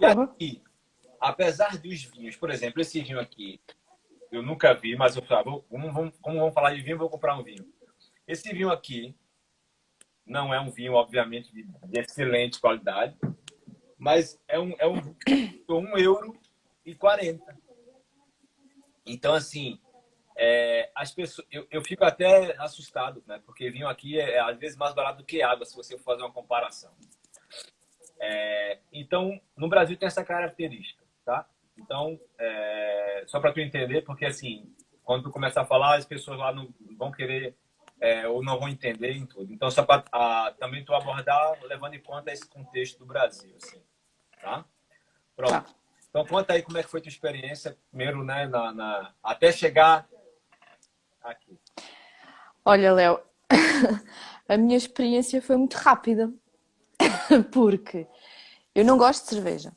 E 0.00 0.04
aqui, 0.06 0.62
apesar 1.20 1.76
dos 1.78 2.04
vinhos, 2.04 2.36
por 2.36 2.48
exemplo, 2.48 2.80
esse 2.80 3.02
vinho 3.02 3.18
aqui, 3.18 3.60
eu 4.34 4.42
nunca 4.42 4.74
vi, 4.74 4.96
mas 4.96 5.16
eu 5.16 5.22
como 5.22 5.92
vamos, 5.92 6.16
como 6.20 6.38
vamos 6.38 6.54
falar 6.54 6.74
de 6.74 6.82
vinho, 6.82 6.98
vou 6.98 7.10
comprar 7.10 7.38
um 7.38 7.42
vinho. 7.42 7.66
Esse 8.26 8.52
vinho 8.52 8.70
aqui 8.70 9.14
não 10.26 10.52
é 10.52 10.60
um 10.60 10.70
vinho, 10.70 10.94
obviamente, 10.94 11.52
de, 11.52 11.64
de 11.64 12.00
excelente 12.00 12.60
qualidade, 12.60 13.16
mas 13.98 14.40
é 14.48 14.58
um, 14.58 14.74
é 14.78 14.86
um, 14.86 15.00
um 15.68 15.98
euro 15.98 16.38
e 16.84 16.94
40. 16.94 17.56
Então, 19.06 19.34
assim, 19.34 19.78
é, 20.36 20.90
as 20.94 21.12
pessoas, 21.12 21.46
eu, 21.50 21.66
eu 21.70 21.82
fico 21.82 22.04
até 22.04 22.56
assustado, 22.58 23.22
né? 23.26 23.40
Porque 23.44 23.70
vinho 23.70 23.88
aqui 23.88 24.18
é, 24.18 24.32
é, 24.32 24.40
às 24.40 24.58
vezes 24.58 24.76
mais 24.76 24.94
barato 24.94 25.18
do 25.18 25.24
que 25.24 25.42
água, 25.42 25.64
se 25.64 25.76
você 25.76 25.96
for 25.98 26.04
fazer 26.04 26.22
uma 26.22 26.32
comparação. 26.32 26.92
É, 28.18 28.78
então, 28.92 29.40
no 29.56 29.68
Brasil 29.68 29.96
tem 29.96 30.06
essa 30.06 30.24
característica, 30.24 31.04
tá? 31.24 31.46
Então, 31.78 32.18
é, 32.38 33.24
só 33.26 33.40
para 33.40 33.52
tu 33.52 33.60
entender, 33.60 34.02
porque 34.02 34.24
assim, 34.24 34.72
quando 35.02 35.24
tu 35.24 35.30
começar 35.30 35.62
a 35.62 35.66
falar, 35.66 35.96
as 35.96 36.04
pessoas 36.04 36.38
lá 36.38 36.52
não 36.52 36.72
vão 36.96 37.12
querer 37.12 37.56
é, 38.00 38.26
ou 38.26 38.42
não 38.42 38.58
vão 38.58 38.68
entender 38.68 39.12
em 39.12 39.26
tudo. 39.26 39.52
Então, 39.52 39.70
só 39.70 39.82
para 39.82 40.52
também 40.58 40.84
tu 40.84 40.94
abordar 40.94 41.58
levando 41.64 41.94
em 41.94 42.00
conta 42.00 42.32
esse 42.32 42.46
contexto 42.46 42.98
do 42.98 43.06
Brasil, 43.06 43.54
assim, 43.56 43.82
tá? 44.40 44.64
Pronto. 45.36 45.52
Tá. 45.52 45.66
Então, 46.08 46.26
conta 46.26 46.52
aí 46.52 46.62
como 46.62 46.78
é 46.78 46.82
que 46.82 46.90
foi 46.90 47.00
tua 47.00 47.08
experiência, 47.08 47.76
primeiro, 47.90 48.22
né, 48.22 48.46
na, 48.46 48.72
na 48.72 49.14
até 49.22 49.50
chegar 49.50 50.06
aqui. 51.22 51.58
Olha, 52.64 52.92
Léo, 52.92 53.20
a 54.48 54.56
minha 54.56 54.76
experiência 54.76 55.42
foi 55.42 55.56
muito 55.56 55.74
rápida, 55.74 56.32
porque 57.52 58.06
eu 58.74 58.84
não 58.84 58.96
gosto 58.96 59.24
de 59.24 59.30
cerveja, 59.30 59.72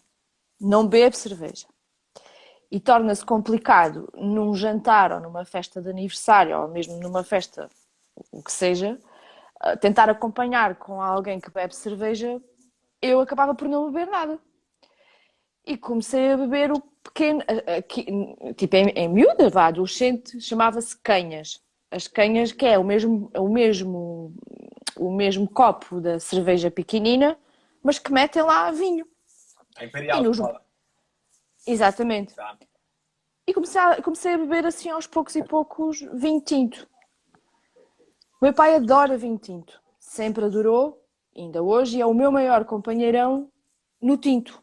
não 0.59 0.87
bebo 0.87 1.15
cerveja. 1.15 1.65
E 2.69 2.79
torna-se 2.79 3.25
complicado 3.25 4.09
num 4.13 4.53
jantar 4.53 5.11
ou 5.11 5.19
numa 5.19 5.45
festa 5.45 5.81
de 5.81 5.89
aniversário 5.89 6.59
ou 6.59 6.67
mesmo 6.67 6.99
numa 6.99 7.23
festa, 7.23 7.69
o 8.31 8.43
que 8.43 8.51
seja, 8.51 8.99
tentar 9.79 10.09
acompanhar 10.09 10.75
com 10.75 11.01
alguém 11.01 11.39
que 11.39 11.49
bebe 11.49 11.75
cerveja, 11.75 12.41
eu 13.01 13.21
acabava 13.21 13.55
por 13.55 13.67
não 13.67 13.91
beber 13.91 14.07
nada 14.07 14.39
e 15.67 15.77
comecei 15.77 16.31
a 16.31 16.37
beber 16.37 16.71
o 16.71 16.81
pequeno, 17.03 17.41
tipo 18.55 18.75
em, 18.75 18.89
em 18.89 19.09
miúda, 19.09 19.49
vá, 19.49 19.67
adolescente, 19.67 20.39
chamava-se 20.39 20.97
canhas. 20.97 21.61
As 21.91 22.07
canhas, 22.07 22.51
que 22.53 22.65
é 22.65 22.77
o 22.77 22.83
mesmo, 22.83 23.29
o 23.35 23.49
mesmo, 23.49 24.33
o 24.95 25.11
mesmo 25.11 25.47
copo 25.49 25.99
da 25.99 26.19
cerveja 26.19 26.71
pequenina, 26.71 27.37
mas 27.83 27.99
que 27.99 28.11
metem 28.11 28.41
lá 28.41 28.71
vinho. 28.71 29.05
A 29.77 29.85
Imperial, 29.85 30.23
nos... 30.23 30.39
Exatamente. 31.67 32.33
Tá. 32.33 32.57
E 33.45 33.53
comecei 33.53 33.79
a, 33.79 34.01
comecei 34.01 34.33
a 34.33 34.37
beber 34.37 34.65
assim 34.65 34.89
aos 34.89 35.05
poucos 35.05 35.35
e 35.35 35.43
poucos 35.43 35.99
vinho 36.13 36.41
tinto. 36.41 36.87
O 38.41 38.45
meu 38.45 38.53
pai 38.53 38.75
adora 38.75 39.17
vinho 39.17 39.37
tinto. 39.37 39.79
Sempre 39.99 40.45
adorou, 40.45 41.03
ainda 41.35 41.61
hoje, 41.61 41.97
e 41.97 42.01
é 42.01 42.05
o 42.05 42.13
meu 42.13 42.31
maior 42.31 42.65
companheirão 42.65 43.49
no 44.01 44.17
tinto. 44.17 44.61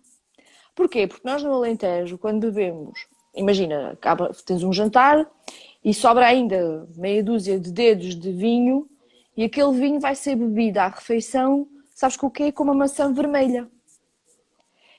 Porquê? 0.74 1.06
Porque 1.06 1.26
nós 1.26 1.42
no 1.42 1.52
Alentejo, 1.52 2.18
quando 2.18 2.40
bebemos, 2.40 3.06
imagina, 3.34 3.90
acaba, 3.90 4.32
tens 4.44 4.62
um 4.62 4.72
jantar 4.72 5.30
e 5.84 5.92
sobra 5.92 6.26
ainda 6.26 6.88
meia 6.96 7.22
dúzia 7.22 7.60
de 7.60 7.70
dedos 7.70 8.16
de 8.16 8.32
vinho 8.32 8.88
e 9.36 9.44
aquele 9.44 9.72
vinho 9.72 10.00
vai 10.00 10.14
ser 10.14 10.36
bebido 10.36 10.78
à 10.78 10.88
refeição, 10.88 11.68
sabes 11.94 12.16
com 12.16 12.26
o 12.26 12.30
quê? 12.30 12.50
Com 12.50 12.64
uma 12.64 12.74
maçã 12.74 13.12
vermelha. 13.12 13.70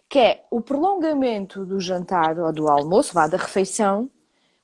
Que 0.07 0.19
é 0.19 0.45
o 0.51 0.61
prolongamento 0.61 1.65
do 1.65 1.79
jantar 1.79 2.37
ou 2.39 2.51
do 2.53 2.67
almoço, 2.67 3.13
vá 3.13 3.27
da 3.27 3.37
refeição, 3.37 4.09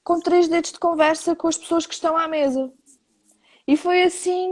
com 0.04 0.20
três 0.20 0.48
dedos 0.48 0.72
de 0.72 0.80
conversa 0.80 1.36
com 1.36 1.48
as 1.48 1.58
pessoas 1.58 1.86
que 1.86 1.94
estão 1.94 2.18
à 2.18 2.28
mesa. 2.28 2.72
E 3.68 3.78
foi 3.78 4.04
assim, 4.04 4.52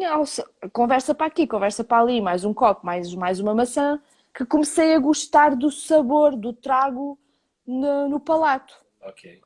conversa 0.71 1.15
para 1.15 1.27
aqui, 1.27 1.47
conversa 1.47 1.83
para 1.83 2.01
ali, 2.01 2.21
mais 2.21 2.45
um 2.45 2.53
copo, 2.53 2.85
mais, 2.85 3.13
mais 3.13 3.39
uma 3.39 3.53
maçã, 3.53 3.99
que 4.33 4.45
comecei 4.45 4.93
a 4.93 4.99
gostar 4.99 5.55
do 5.55 5.71
sabor 5.71 6.35
do 6.35 6.53
trago 6.53 7.17
no, 7.65 8.07
no 8.07 8.19
palato. 8.19 8.73
Ok. 9.01 9.41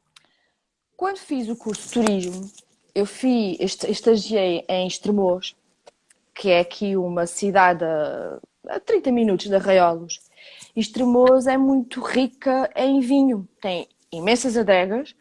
Quando 0.96 1.18
fiz 1.18 1.50
o 1.50 1.56
curso 1.56 1.88
de 1.88 1.94
turismo, 1.94 2.52
eu 2.94 3.06
fiz, 3.06 3.84
estagiei 3.84 4.66
em 4.70 4.88
Estremoz 4.88 5.56
que 6.34 6.50
é 6.50 6.60
aqui 6.60 6.96
uma 6.98 7.28
cidade 7.28 7.84
a, 7.84 8.40
a 8.68 8.80
30 8.80 9.12
minutos 9.12 9.48
de 9.48 9.56
Arraiolos. 9.56 10.20
E 10.76 10.80
Estremoz 10.80 11.48
é 11.48 11.58
muito 11.58 12.02
rica 12.02 12.70
em 12.76 13.00
vinho, 13.00 13.48
tem 13.62 13.88
imensas 14.12 14.58
adegas 14.58 15.12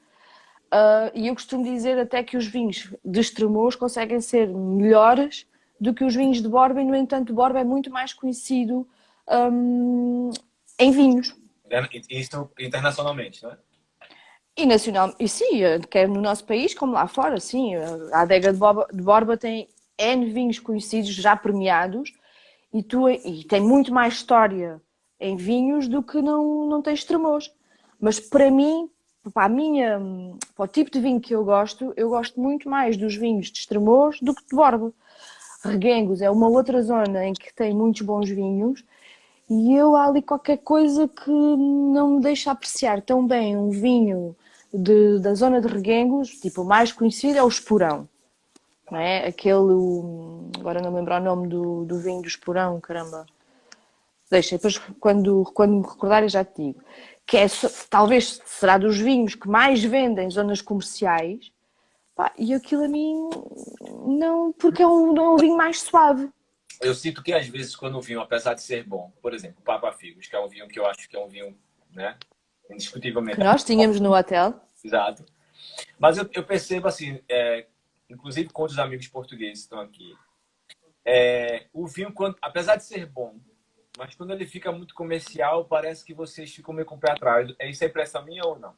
uh, 0.72 1.10
e 1.14 1.28
eu 1.28 1.34
costumo 1.34 1.64
dizer 1.64 1.98
até 1.98 2.22
que 2.22 2.36
os 2.36 2.46
vinhos 2.46 2.92
de 3.04 3.20
Estremoz 3.20 3.76
conseguem 3.76 4.20
ser 4.20 4.48
melhores 4.48 5.46
do 5.78 5.92
que 5.92 6.04
os 6.04 6.14
vinhos 6.14 6.40
de 6.40 6.48
Borba 6.48 6.80
e, 6.80 6.84
no 6.84 6.94
entanto, 6.94 7.34
Borba 7.34 7.60
é 7.60 7.64
muito 7.64 7.90
mais 7.90 8.12
conhecido 8.12 8.88
um, 9.28 10.30
em 10.78 10.90
vinhos. 10.90 11.36
Isso 12.08 12.50
internacionalmente, 12.58 13.42
não 13.42 13.50
é? 13.50 13.58
E 14.56 14.66
nacional, 14.66 15.14
e 15.18 15.26
sim, 15.26 15.62
quer 15.90 16.06
no 16.06 16.20
nosso 16.20 16.44
país 16.44 16.74
como 16.74 16.92
lá 16.92 17.06
fora, 17.06 17.40
sim. 17.40 17.74
A 18.12 18.20
adega 18.20 18.52
de 18.52 18.58
Borba, 18.58 18.86
de 18.92 19.02
Borba 19.02 19.36
tem 19.36 19.66
N 19.98 20.30
vinhos 20.30 20.58
conhecidos, 20.58 21.08
já 21.08 21.34
premiados, 21.34 22.12
e, 22.72 22.82
tu, 22.82 23.08
e 23.08 23.44
tem 23.44 23.60
muito 23.60 23.92
mais 23.92 24.14
história 24.14 24.80
em 25.22 25.36
vinhos 25.36 25.86
do 25.86 26.02
que 26.02 26.20
não, 26.20 26.66
não 26.66 26.82
tem 26.82 26.92
extremos. 26.92 27.50
Mas 28.00 28.18
para 28.18 28.50
mim, 28.50 28.90
para, 29.32 29.46
a 29.46 29.48
minha, 29.48 30.00
para 30.56 30.64
o 30.64 30.68
tipo 30.68 30.90
de 30.90 31.00
vinho 31.00 31.20
que 31.20 31.34
eu 31.34 31.44
gosto, 31.44 31.92
eu 31.96 32.08
gosto 32.10 32.40
muito 32.40 32.68
mais 32.68 32.96
dos 32.96 33.14
vinhos 33.14 33.50
de 33.50 33.60
Estremoz 33.60 34.18
do 34.20 34.34
que 34.34 34.42
de 34.42 34.56
Borba. 34.56 34.92
Reguengos 35.64 36.20
é 36.20 36.28
uma 36.28 36.48
outra 36.48 36.82
zona 36.82 37.24
em 37.24 37.32
que 37.32 37.54
tem 37.54 37.72
muitos 37.72 38.02
bons 38.02 38.28
vinhos 38.28 38.84
e 39.48 39.74
eu 39.74 39.94
há 39.94 40.06
ali 40.06 40.20
qualquer 40.20 40.58
coisa 40.58 41.06
que 41.06 41.30
não 41.30 42.16
me 42.16 42.20
deixa 42.20 42.50
apreciar 42.50 43.00
tão 43.00 43.24
bem 43.24 43.56
um 43.56 43.70
vinho 43.70 44.34
de, 44.74 45.20
da 45.20 45.34
zona 45.34 45.60
de 45.60 45.68
Reguengos, 45.68 46.30
tipo 46.30 46.62
o 46.62 46.64
mais 46.64 46.90
conhecido 46.90 47.38
é 47.38 47.42
o 47.44 47.48
Esporão. 47.48 48.08
Não 48.90 48.98
é? 48.98 49.26
Aquele, 49.26 49.72
agora 50.58 50.82
não 50.82 50.90
me 50.90 50.98
lembro 50.98 51.14
o 51.14 51.20
nome 51.20 51.48
do, 51.48 51.84
do 51.84 51.98
vinho 51.98 52.22
do 52.22 52.28
Esporão, 52.28 52.80
caramba. 52.80 53.24
Deixa, 54.32 54.56
depois 54.56 54.78
quando, 54.98 55.44
quando 55.52 55.74
me 55.74 55.82
recordar 55.82 56.22
eu 56.22 56.28
já 56.30 56.42
te 56.42 56.62
digo. 56.62 56.82
Que 57.26 57.36
é, 57.36 57.46
talvez 57.90 58.40
será 58.46 58.78
dos 58.78 58.96
vinhos 58.96 59.34
que 59.34 59.46
mais 59.46 59.84
vendem 59.84 60.26
em 60.26 60.30
zonas 60.30 60.62
comerciais, 60.62 61.52
pá, 62.16 62.32
e 62.38 62.54
aquilo 62.54 62.84
a 62.84 62.88
mim 62.88 63.28
não, 64.06 64.50
porque 64.54 64.82
é 64.82 64.86
um, 64.86 65.14
é 65.14 65.20
um 65.20 65.36
vinho 65.36 65.54
mais 65.54 65.82
suave. 65.82 66.30
Eu 66.80 66.94
sinto 66.94 67.22
que 67.22 67.34
às 67.34 67.46
vezes 67.46 67.76
quando 67.76 67.98
o 67.98 68.00
vinho, 68.00 68.22
apesar 68.22 68.54
de 68.54 68.62
ser 68.62 68.84
bom, 68.84 69.12
por 69.20 69.34
exemplo, 69.34 69.62
Papa 69.62 69.92
Figos, 69.92 70.26
que 70.26 70.34
é 70.34 70.40
um 70.40 70.48
vinho 70.48 70.66
que 70.66 70.80
eu 70.80 70.86
acho 70.86 71.06
que 71.10 71.14
é 71.14 71.20
um 71.20 71.28
vinho, 71.28 71.54
né, 71.90 72.16
indiscutivelmente. 72.70 73.36
Que 73.36 73.44
nós 73.44 73.62
tínhamos 73.62 74.00
no 74.00 74.16
hotel. 74.16 74.58
Exato. 74.82 75.26
Mas 75.98 76.16
eu, 76.16 76.26
eu 76.32 76.42
percebo 76.42 76.88
assim, 76.88 77.20
é, 77.28 77.66
inclusive 78.08 78.48
com 78.48 78.62
os 78.62 78.78
amigos 78.78 79.08
portugueses 79.08 79.58
que 79.58 79.64
estão 79.64 79.80
aqui, 79.80 80.16
é, 81.04 81.66
o 81.70 81.86
vinho, 81.86 82.14
quando, 82.14 82.38
apesar 82.40 82.76
de 82.76 82.84
ser 82.84 83.04
bom, 83.04 83.36
mas 83.98 84.14
quando 84.14 84.32
ele 84.32 84.46
fica 84.46 84.72
muito 84.72 84.94
comercial, 84.94 85.64
parece 85.64 86.04
que 86.04 86.14
vocês 86.14 86.52
ficam 86.54 86.72
meio 86.74 86.86
com 86.86 86.94
o 86.94 86.98
pé 86.98 87.12
atrás. 87.12 87.52
É 87.58 87.68
isso 87.68 87.84
a 87.84 87.86
impressão 87.86 88.24
minha 88.24 88.42
ou 88.44 88.58
não? 88.58 88.74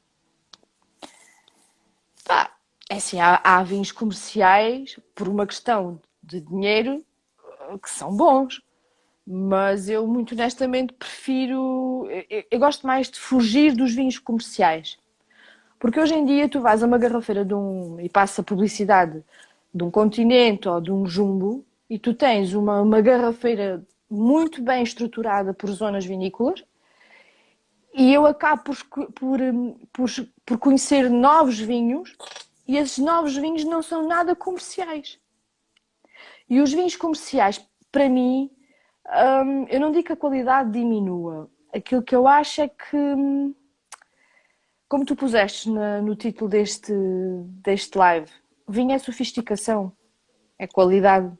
Ah, 2.29 2.51
é 2.91 2.97
assim, 2.97 3.21
há, 3.21 3.41
há 3.45 3.63
vinhos 3.63 3.93
comerciais, 3.93 4.99
por 5.15 5.29
uma 5.29 5.47
questão 5.47 6.01
de 6.23 6.41
dinheiro, 6.41 7.05
que 7.83 7.91
são 7.91 8.17
bons. 8.17 8.63
Mas 9.27 9.89
eu, 9.89 10.07
muito 10.07 10.35
honestamente, 10.35 10.93
prefiro. 10.93 12.09
Eu, 12.29 12.45
eu 12.51 12.59
gosto 12.59 12.87
mais 12.87 13.11
de 13.11 13.19
fugir 13.19 13.75
dos 13.75 13.95
vinhos 13.95 14.19
comerciais. 14.19 14.99
Porque 15.79 15.99
hoje 15.99 16.15
em 16.15 16.25
dia 16.25 16.49
tu 16.49 16.61
vais 16.61 16.83
a 16.83 16.87
uma 16.87 16.99
garrafeira 16.99 17.45
de 17.45 17.55
um, 17.55 17.99
e 18.01 18.09
passa 18.09 18.43
publicidade 18.43 19.23
de 19.73 19.83
um 19.83 19.91
continente 19.91 20.69
ou 20.69 20.81
de 20.81 20.93
um 20.93 21.07
jumbo 21.07 21.65
e 21.89 21.99
tu 21.99 22.15
tens 22.15 22.55
uma, 22.55 22.81
uma 22.81 23.01
garrafeira 23.01 23.85
muito 24.15 24.63
bem 24.63 24.83
estruturada 24.83 25.53
por 25.53 25.71
zonas 25.71 26.07
vinícolas 26.07 26.65
e 27.93 28.13
eu 28.13 28.27
acabo 28.27 28.63
por, 28.63 28.77
por, 29.13 29.41
por, 29.93 30.11
por 30.45 30.59
conhecer 30.59 31.09
novos 31.09 31.59
vinhos 31.59 32.17
e 32.67 32.77
esses 32.77 32.99
novos 32.99 33.37
vinhos 33.37 33.65
não 33.65 33.83
são 33.83 34.09
nada 34.09 34.35
comerciais. 34.35 35.19
E 36.49 36.61
os 36.61 36.73
vinhos 36.73 36.97
comerciais, 36.97 37.65
para 37.93 38.09
mim, 38.09 38.51
hum, 39.45 39.67
eu 39.69 39.81
não 39.81 39.93
digo 39.93 40.07
que 40.07 40.13
a 40.13 40.17
qualidade 40.17 40.73
diminua. 40.73 41.51
Aquilo 41.73 42.03
que 42.03 42.15
eu 42.15 42.27
acho 42.27 42.63
é 42.63 42.69
que, 42.69 42.97
hum, 42.97 43.55
como 44.89 45.05
tu 45.05 45.15
puseste 45.15 45.71
na, 45.71 46.01
no 46.01 46.17
título 46.17 46.51
deste, 46.51 46.93
deste 47.63 47.97
live, 47.97 48.31
vinho 48.69 48.93
é 48.93 48.99
sofisticação, 48.99 49.93
é 50.59 50.67
qualidade. 50.67 51.33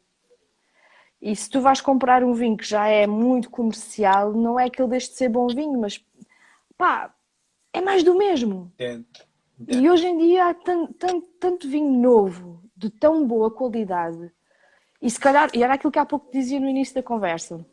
E 1.25 1.35
se 1.35 1.49
tu 1.49 1.59
vais 1.63 1.81
comprar 1.81 2.23
um 2.23 2.35
vinho 2.35 2.55
que 2.55 2.69
já 2.69 2.87
é 2.87 3.07
muito 3.07 3.49
comercial, 3.49 4.35
não 4.35 4.61
é 4.61 4.69
que 4.69 4.83
ele 4.83 4.91
deixe 4.91 5.09
de 5.09 5.15
ser 5.15 5.31
bom 5.31 5.47
vinho, 5.47 5.81
mas 5.81 5.99
pá, 6.77 7.15
é 7.73 7.81
mais 7.81 8.03
do 8.03 8.15
mesmo. 8.15 8.71
Entendo. 8.75 9.07
Entendo. 9.59 9.83
E 9.83 9.89
hoje 9.89 10.07
em 10.07 10.19
dia 10.19 10.51
há 10.51 10.53
tanto, 10.53 10.93
tanto, 10.93 11.27
tanto 11.41 11.67
vinho 11.67 11.99
novo, 11.99 12.63
de 12.77 12.91
tão 12.91 13.27
boa 13.27 13.51
qualidade. 13.51 14.31
E 15.01 15.09
se 15.09 15.19
calhar, 15.19 15.49
e 15.55 15.63
era 15.63 15.73
aquilo 15.73 15.91
que 15.91 15.99
há 15.99 16.05
pouco 16.05 16.31
dizia 16.31 16.61
no 16.61 16.69
início 16.69 16.95
da 16.95 17.03
conversa, 17.03 17.65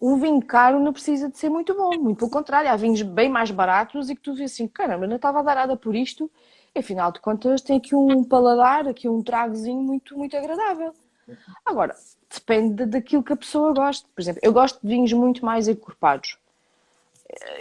o 0.00 0.16
vinho 0.16 0.44
caro 0.44 0.80
não 0.80 0.92
precisa 0.92 1.30
de 1.30 1.38
ser 1.38 1.50
muito 1.50 1.76
bom, 1.76 1.96
muito 1.96 2.18
pelo 2.18 2.30
contrário, 2.32 2.68
há 2.68 2.74
vinhos 2.74 3.02
bem 3.02 3.28
mais 3.28 3.52
baratos 3.52 4.10
e 4.10 4.16
que 4.16 4.20
tu 4.20 4.34
vês 4.34 4.50
assim, 4.50 4.66
caramba, 4.66 5.06
não 5.06 5.14
estava 5.14 5.38
a 5.38 5.42
dar 5.44 5.54
nada 5.54 5.76
por 5.76 5.94
isto, 5.94 6.28
e 6.74 6.80
afinal 6.80 7.12
de 7.12 7.20
contas 7.20 7.62
tem 7.62 7.76
aqui 7.76 7.94
um 7.94 8.24
paladar, 8.24 8.88
aqui 8.88 9.08
um 9.08 9.22
tragozinho 9.22 9.80
muito, 9.80 10.18
muito 10.18 10.36
agradável. 10.36 10.92
Agora, 11.64 11.94
depende 12.32 12.86
daquilo 12.86 13.22
que 13.22 13.32
a 13.32 13.36
pessoa 13.36 13.72
gosta. 13.72 14.08
Por 14.14 14.20
exemplo, 14.20 14.40
eu 14.42 14.52
gosto 14.52 14.80
de 14.80 14.88
vinhos 14.88 15.12
muito 15.12 15.44
mais 15.44 15.68
encorpados. 15.68 16.38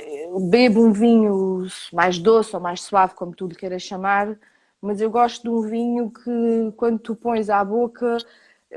Eu 0.07 0.39
bebo 0.39 0.85
um 0.85 0.91
vinho 0.91 1.67
mais 1.91 2.19
doce 2.19 2.55
ou 2.55 2.61
mais 2.61 2.81
suave, 2.81 3.13
como 3.13 3.35
tu 3.35 3.47
lhe 3.47 3.55
queiras 3.55 3.81
chamar, 3.81 4.37
mas 4.81 4.99
eu 4.99 5.09
gosto 5.09 5.43
de 5.43 5.49
um 5.49 5.61
vinho 5.61 6.11
que, 6.11 6.73
quando 6.75 6.99
tu 6.99 7.15
pões 7.15 7.49
à 7.49 7.63
boca, 7.63 8.17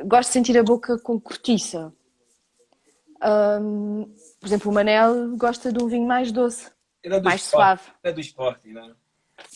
gosto 0.04 0.28
de 0.28 0.32
sentir 0.32 0.56
a 0.58 0.62
boca 0.62 0.98
com 0.98 1.20
cortiça. 1.20 1.92
Um, 3.22 4.04
por 4.38 4.46
exemplo, 4.46 4.70
o 4.70 4.74
Manel 4.74 5.36
gosta 5.36 5.72
de 5.72 5.82
um 5.82 5.88
vinho 5.88 6.06
mais 6.06 6.30
doce, 6.30 6.70
é 7.02 7.20
mais 7.20 7.42
esporte, 7.42 7.50
suave. 7.50 7.82
É 8.02 8.12
do 8.12 8.20
esporte, 8.20 8.68
não 8.68 8.84
é? 8.84 8.94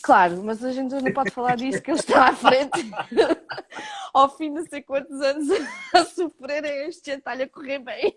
Claro, 0.03 0.43
mas 0.43 0.63
a 0.63 0.71
gente 0.71 0.93
não 0.93 1.13
pode 1.13 1.31
falar 1.31 1.55
disso 1.55 1.81
que 1.81 1.91
ele 1.91 1.99
está 1.99 2.29
à 2.29 2.35
frente 2.35 2.79
ao 4.13 4.35
fim 4.35 4.49
de 4.49 4.59
não 4.59 4.65
sei 4.65 4.81
quantos 4.81 5.19
anos 5.21 5.47
a 5.93 6.05
sofrer 6.05 6.65
este 6.87 7.11
jantar 7.11 7.39
a 7.41 7.47
correr 7.47 7.79
bem. 7.79 8.15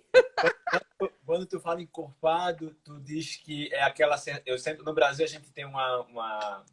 Quando 1.25 1.47
tu 1.47 1.61
fala 1.61 1.83
encorpado, 1.83 2.75
tu 2.85 3.01
diz 3.01 3.37
que 3.37 3.73
é 3.73 3.83
aquela. 3.83 4.17
Eu 4.45 4.59
sempre 4.59 4.85
no 4.85 4.95
Brasil 4.95 5.25
a 5.25 5.29
gente 5.29 5.51
tem 5.53 5.65
uma, 5.65 6.03
uma, 6.03 6.65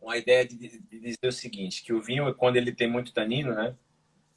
uma 0.00 0.16
ideia 0.16 0.46
de, 0.46 0.56
de 0.56 1.00
dizer 1.00 1.26
o 1.26 1.32
seguinte: 1.32 1.82
que 1.82 1.92
o 1.92 2.02
vinho, 2.02 2.32
quando 2.34 2.56
ele 2.56 2.72
tem 2.72 2.90
muito 2.90 3.12
tanino, 3.12 3.54
né? 3.54 3.74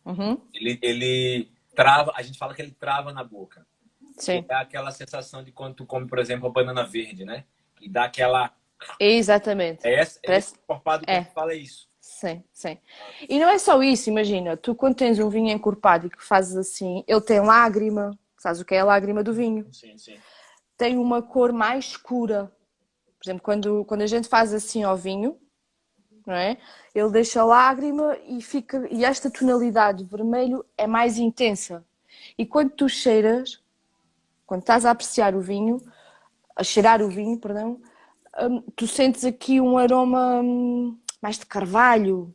Uhum. 0.06 0.42
Ele, 0.54 0.80
ele 0.82 1.52
trava, 1.76 2.12
a 2.16 2.22
gente 2.22 2.38
fala 2.38 2.54
que 2.54 2.62
ele 2.62 2.72
trava 2.72 3.14
na 3.14 3.24
boca. 3.24 3.66
Sim. 4.18 4.46
É 4.50 4.56
aquela 4.56 4.92
sensação 4.92 5.44
de 5.44 5.52
quando 5.52 5.76
tu 5.76 5.86
come, 5.86 6.08
por 6.08 6.20
exemplo, 6.20 6.48
a 6.48 6.52
banana 6.52 6.84
verde, 6.84 7.26
né? 7.26 7.46
E 7.80 7.90
dá 7.90 8.06
aquela 8.06 8.54
Exatamente. 9.00 9.88
É 9.88 10.02
esse, 10.02 10.20
Parece... 10.22 10.50
esse 10.50 10.60
encorpado 10.64 11.06
que 11.06 11.12
é. 11.12 11.24
fala 11.26 11.54
isso. 11.54 11.90
Sim, 12.00 12.44
sim. 12.52 12.78
E 13.28 13.40
não 13.40 13.50
é 13.50 13.58
só 13.58 13.82
isso, 13.82 14.10
imagina, 14.10 14.58
tu 14.58 14.76
quando 14.76 14.96
tens 14.96 15.20
um 15.20 15.30
vinho 15.30 15.50
encorpado 15.50 16.08
e 16.08 16.10
que 16.10 16.24
fazes 16.24 16.56
assim, 16.56 17.04
ele 17.08 17.22
tem 17.22 17.40
lágrima, 17.40 18.18
sabes 18.38 18.60
o 18.60 18.66
que 18.66 18.76
é 18.76 18.80
a 18.80 18.86
lágrima 18.86 19.24
do 19.24 19.34
vinho? 19.34 19.72
Sim, 19.72 19.98
sim. 19.98 20.18
Tem 20.78 20.98
uma 20.98 21.22
cor 21.22 21.52
mais 21.52 21.86
escura. 21.86 22.52
Por 23.18 23.26
exemplo, 23.26 23.44
quando, 23.44 23.86
quando 23.86 24.02
a 24.02 24.08
gente 24.08 24.28
faz 24.28 24.54
assim 24.54 24.84
ao 24.84 24.98
vinho, 24.98 25.38
não 26.26 26.34
é? 26.34 26.58
Ele 26.94 27.10
deixa 27.10 27.44
lágrima 27.44 28.18
e 28.28 28.42
fica 28.42 28.88
e 28.92 29.06
esta 29.06 29.30
tonalidade 29.30 30.04
vermelho 30.04 30.66
é 30.78 30.88
mais 30.88 31.18
intensa. 31.18 31.84
E 32.38 32.46
quando 32.46 32.72
tu 32.72 32.90
cheiras, 32.90 33.62
quando 34.46 34.62
estás 34.62 34.86
a 34.86 34.92
apreciar 34.92 35.36
o 35.36 35.42
vinho, 35.42 35.82
a 36.56 36.64
cheirar 36.64 37.02
o 37.02 37.10
vinho, 37.10 37.38
perdão, 37.38 37.82
hum, 38.40 38.62
tu 38.76 38.88
sentes 38.88 39.26
aqui 39.26 39.60
um 39.60 39.78
aroma 39.78 40.42
hum, 40.42 40.98
mais 41.22 41.38
de 41.38 41.46
carvalho, 41.46 42.34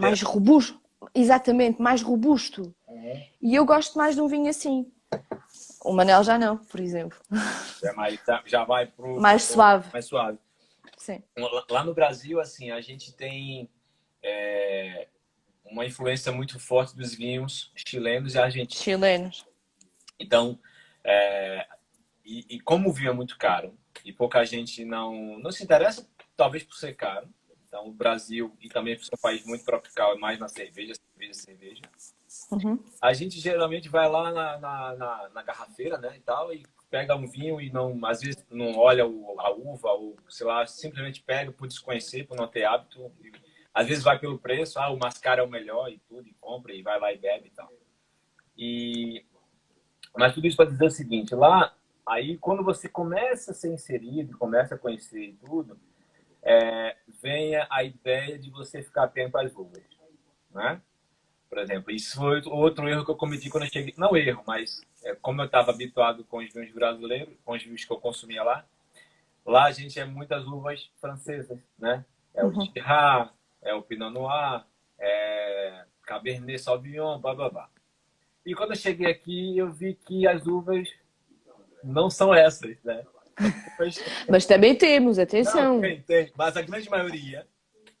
mais 0.00 0.22
robusto. 0.22 0.80
Exatamente, 1.14 1.80
mais 1.80 2.02
robusto. 2.02 2.74
Uhum. 2.88 3.22
E 3.42 3.54
eu 3.54 3.64
gosto 3.64 3.96
mais 3.96 4.14
de 4.14 4.20
um 4.20 4.26
vinho 4.26 4.48
assim. 4.48 4.90
O 5.84 5.92
Manel 5.92 6.24
já 6.24 6.38
não, 6.38 6.56
por 6.56 6.80
exemplo. 6.80 7.18
Já, 7.82 7.92
mais, 7.92 8.18
já 8.46 8.64
vai 8.64 8.86
pro, 8.86 9.20
mais 9.20 9.42
suave. 9.42 9.90
Mais 9.92 10.06
suave. 10.06 10.38
Sim. 10.96 11.22
Lá 11.68 11.84
no 11.84 11.92
Brasil, 11.92 12.40
assim, 12.40 12.70
a 12.70 12.80
gente 12.80 13.12
tem 13.12 13.68
é, 14.22 15.08
uma 15.64 15.84
influência 15.84 16.32
muito 16.32 16.58
forte 16.58 16.96
dos 16.96 17.14
vinhos 17.14 17.70
chilenos 17.86 18.34
e 18.34 18.38
argentinos. 18.38 18.82
Chilenos. 18.82 19.46
Então, 20.18 20.58
é, 21.04 21.66
e, 22.24 22.56
e, 22.56 22.60
como 22.60 22.88
o 22.88 22.92
vinho 22.92 23.10
é 23.10 23.12
muito 23.12 23.36
caro 23.36 23.76
e 24.04 24.12
pouca 24.12 24.44
gente 24.44 24.84
não, 24.84 25.38
não 25.38 25.50
se 25.50 25.62
interessa, 25.62 26.08
talvez 26.36 26.62
por 26.62 26.74
ser 26.74 26.94
caro, 26.94 27.28
então, 27.74 27.88
o 27.88 27.92
Brasil, 27.92 28.56
e 28.60 28.68
também 28.68 28.96
por 28.96 29.04
ser 29.04 29.16
um 29.16 29.20
país 29.20 29.44
muito 29.44 29.64
tropical, 29.64 30.14
é 30.14 30.16
mais 30.16 30.38
na 30.38 30.46
cerveja, 30.46 30.94
cerveja, 30.94 31.34
cerveja. 31.34 31.82
Uhum. 32.52 32.78
A 33.02 33.12
gente 33.12 33.40
geralmente 33.40 33.88
vai 33.88 34.08
lá 34.08 34.30
na, 34.30 34.58
na, 34.58 34.94
na, 34.94 35.28
na, 35.30 35.42
garrafeira, 35.42 35.98
né, 35.98 36.16
e 36.16 36.20
tal, 36.20 36.54
e 36.54 36.64
pega 36.88 37.16
um 37.16 37.26
vinho 37.26 37.60
e 37.60 37.72
não, 37.72 37.98
às 38.06 38.20
vezes 38.20 38.46
não 38.48 38.76
olha 38.76 39.04
o, 39.04 39.40
a 39.40 39.50
uva, 39.50 39.90
ou 39.90 40.16
sei 40.28 40.46
lá, 40.46 40.64
simplesmente 40.64 41.20
pega 41.20 41.50
por 41.50 41.66
desconhecer, 41.66 42.22
por 42.28 42.36
não 42.36 42.46
ter 42.46 42.64
hábito. 42.64 43.10
E, 43.20 43.32
às 43.74 43.88
vezes 43.88 44.04
vai 44.04 44.20
pelo 44.20 44.38
preço, 44.38 44.78
ah, 44.78 44.90
o 44.90 44.96
mais 44.96 45.18
caro 45.18 45.40
é 45.40 45.44
o 45.44 45.50
melhor 45.50 45.90
e 45.90 45.98
tudo, 45.98 46.28
e 46.28 46.34
compra, 46.34 46.72
e 46.72 46.80
vai 46.80 47.00
lá 47.00 47.12
e 47.12 47.18
bebe 47.18 47.48
e 47.48 47.50
tal. 47.50 47.72
E... 48.56 49.26
Mas 50.16 50.32
tudo 50.32 50.46
isso 50.46 50.56
para 50.56 50.70
dizer 50.70 50.86
o 50.86 50.90
seguinte, 50.90 51.34
lá, 51.34 51.74
aí 52.06 52.36
quando 52.38 52.62
você 52.62 52.88
começa 52.88 53.52
a 53.52 53.54
ser 53.54 53.72
inserido, 53.72 54.36
começa 54.38 54.74
a 54.74 54.78
conhecer 54.78 55.36
tudo, 55.44 55.78
é, 56.42 56.96
venha 57.22 57.66
a 57.70 57.82
ideia 57.82 58.38
de 58.38 58.50
você 58.50 58.82
ficar 58.82 59.04
atento 59.04 59.38
às 59.38 59.54
uvas, 59.54 59.82
né? 60.50 60.80
Por 61.48 61.58
exemplo, 61.58 61.92
isso 61.92 62.16
foi 62.16 62.42
outro 62.46 62.88
erro 62.88 63.04
que 63.04 63.10
eu 63.10 63.16
cometi 63.16 63.48
quando 63.48 63.64
eu 63.64 63.70
cheguei. 63.70 63.94
Não 63.96 64.16
erro, 64.16 64.42
mas 64.44 64.82
é, 65.04 65.14
como 65.14 65.40
eu 65.40 65.46
estava 65.46 65.70
habituado 65.70 66.24
com 66.24 66.38
os 66.38 66.52
vinhos 66.52 66.72
brasileiros, 66.72 67.32
com 67.44 67.52
os 67.52 67.62
vinhos 67.62 67.84
que 67.84 67.92
eu 67.92 68.00
consumia 68.00 68.42
lá, 68.42 68.66
lá 69.46 69.66
a 69.66 69.70
gente 69.70 69.98
é 70.00 70.04
muitas 70.04 70.44
uvas 70.46 70.90
francesas, 71.00 71.60
né? 71.78 72.04
É 72.34 72.44
uhum. 72.44 72.58
o 72.58 72.66
Syrah, 72.66 73.32
é 73.62 73.72
o 73.72 73.82
Pinot 73.82 74.12
Noir, 74.12 74.64
é 74.98 75.84
Cabernet 76.02 76.58
Sauvignon, 76.58 77.20
blá 77.20 77.34
blá 77.34 77.48
blá. 77.48 77.70
E 78.44 78.54
quando 78.54 78.72
eu 78.72 78.76
cheguei 78.76 79.06
aqui, 79.06 79.56
eu 79.56 79.72
vi 79.72 79.94
que 79.94 80.26
as 80.26 80.46
uvas 80.46 80.92
não 81.84 82.10
são 82.10 82.34
essas, 82.34 82.76
né? 82.82 83.04
Mas 84.28 84.46
também 84.46 84.74
temos, 84.74 85.18
atenção. 85.18 85.74
Não, 85.74 85.80
tem, 85.80 86.00
tem. 86.02 86.32
Mas 86.36 86.56
a 86.56 86.62
grande 86.62 86.88
maioria 86.88 87.46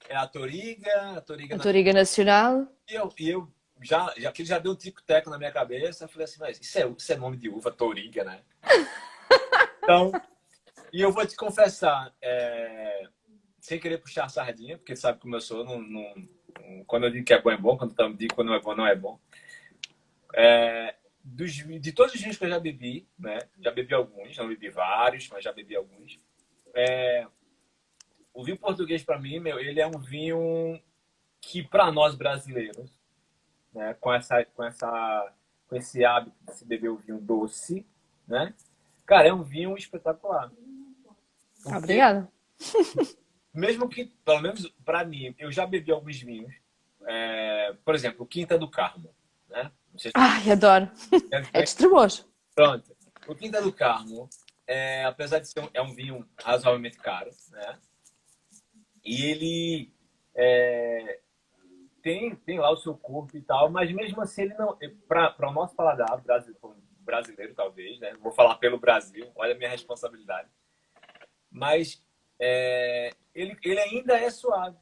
é 0.08 0.16
a 0.16 0.26
Toriga, 0.26 1.16
a 1.16 1.20
Toriga, 1.20 1.56
a 1.56 1.58
Toriga 1.58 1.92
Nacional. 1.92 2.66
E 2.88 2.94
eu, 2.94 3.12
e 3.18 3.30
eu 3.30 3.48
já, 3.82 4.12
já, 4.16 4.28
aquilo 4.28 4.48
já 4.48 4.58
deu 4.58 4.72
um 4.72 4.76
tico-teco 4.76 5.30
na 5.30 5.38
minha 5.38 5.52
cabeça. 5.52 6.04
Eu 6.04 6.08
falei 6.08 6.24
assim, 6.24 6.40
mas 6.40 6.60
isso 6.60 6.78
é, 6.78 6.88
isso 6.88 7.12
é 7.12 7.16
nome 7.16 7.36
de 7.36 7.48
uva, 7.48 7.70
Toriga, 7.70 8.24
né? 8.24 8.40
então, 9.82 10.12
e 10.92 11.00
eu 11.00 11.10
vou 11.10 11.26
te 11.26 11.36
confessar, 11.36 12.14
é, 12.22 13.08
sem 13.60 13.80
querer 13.80 13.98
puxar 13.98 14.24
a 14.24 14.28
sardinha, 14.28 14.78
porque 14.78 14.94
sabe 14.94 15.18
como 15.18 15.34
eu 15.34 15.40
sou, 15.40 15.64
não, 15.64 15.80
não, 15.80 16.14
quando 16.86 17.04
eu 17.04 17.10
digo 17.10 17.24
que 17.24 17.34
é 17.34 17.40
bom, 17.40 17.50
é 17.50 17.56
bom, 17.56 17.76
quando 17.76 17.94
eu 17.98 18.12
digo 18.12 18.36
que 18.36 18.42
não 18.42 18.54
é 18.54 18.60
bom, 18.60 18.76
não 18.76 18.86
é 18.86 18.94
bom. 18.94 19.18
É, 20.34 20.94
dos, 21.24 21.52
de 21.52 21.92
todos 21.92 22.14
os 22.14 22.20
vinhos 22.20 22.36
que 22.36 22.44
eu 22.44 22.50
já 22.50 22.60
bebi, 22.60 23.08
né? 23.18 23.38
Já 23.58 23.70
bebi 23.70 23.94
alguns, 23.94 24.36
não 24.36 24.46
bebi 24.46 24.68
vários, 24.68 25.26
mas 25.30 25.42
já 25.42 25.52
bebi 25.52 25.74
alguns. 25.74 26.20
É, 26.74 27.26
o 28.34 28.44
vinho 28.44 28.58
português, 28.58 29.02
para 29.02 29.18
mim, 29.18 29.40
meu, 29.40 29.58
ele 29.58 29.80
é 29.80 29.86
um 29.86 29.98
vinho 29.98 30.78
que, 31.40 31.62
para 31.62 31.90
nós 31.90 32.14
brasileiros, 32.14 32.90
né? 33.72 33.94
Com, 33.94 34.12
essa, 34.12 34.44
com, 34.44 34.62
essa, 34.62 35.32
com 35.66 35.76
esse 35.76 36.04
hábito 36.04 36.36
de 36.46 36.54
se 36.54 36.64
beber 36.66 36.90
o 36.90 36.96
vinho 36.96 37.18
doce, 37.18 37.86
né? 38.28 38.54
Cara, 39.06 39.28
é 39.28 39.32
um 39.32 39.42
vinho 39.42 39.74
espetacular. 39.76 40.50
Porque, 41.62 41.78
Obrigada. 41.78 42.30
mesmo 43.52 43.88
que, 43.88 44.06
pelo 44.24 44.42
menos 44.42 44.68
para 44.84 45.04
mim, 45.04 45.34
eu 45.38 45.50
já 45.50 45.66
bebi 45.66 45.90
alguns 45.90 46.20
vinhos. 46.20 46.54
É, 47.06 47.74
por 47.84 47.94
exemplo, 47.94 48.26
Quinta 48.26 48.58
do 48.58 48.70
Carmo, 48.70 49.14
né? 49.48 49.70
Se... 49.96 50.10
Ai, 50.14 50.50
adoro. 50.50 50.90
É, 51.52 51.58
é 51.60 51.62
extremoso. 51.62 52.28
Pronto. 52.54 52.94
O 53.26 53.34
Quinta 53.34 53.62
do 53.62 53.72
Carmo, 53.72 54.28
é, 54.66 55.04
apesar 55.04 55.38
de 55.38 55.48
ser 55.48 55.60
um, 55.60 55.68
é 55.72 55.80
um 55.80 55.94
vinho 55.94 56.26
razoavelmente 56.42 56.98
caro, 56.98 57.30
né? 57.50 57.78
E 59.04 59.24
ele 59.26 59.94
é, 60.34 61.20
tem, 62.02 62.34
tem 62.36 62.58
lá 62.58 62.70
o 62.70 62.76
seu 62.76 62.94
corpo 62.96 63.36
e 63.36 63.40
tal, 63.40 63.70
mas 63.70 63.90
mesmo 63.92 64.20
assim 64.20 64.42
ele 64.42 64.54
não, 64.54 64.76
para 65.08 65.48
o 65.48 65.52
nosso 65.52 65.74
paladar 65.74 66.20
brasileiro, 66.20 66.76
brasileiro 67.00 67.54
talvez, 67.54 67.98
né? 67.98 68.14
Vou 68.20 68.32
falar 68.32 68.56
pelo 68.56 68.78
Brasil, 68.78 69.30
olha 69.34 69.54
a 69.54 69.58
minha 69.58 69.70
responsabilidade. 69.70 70.48
Mas 71.50 72.02
é, 72.38 73.10
ele, 73.34 73.56
ele 73.62 73.80
ainda 73.80 74.18
é 74.18 74.28
suave, 74.28 74.76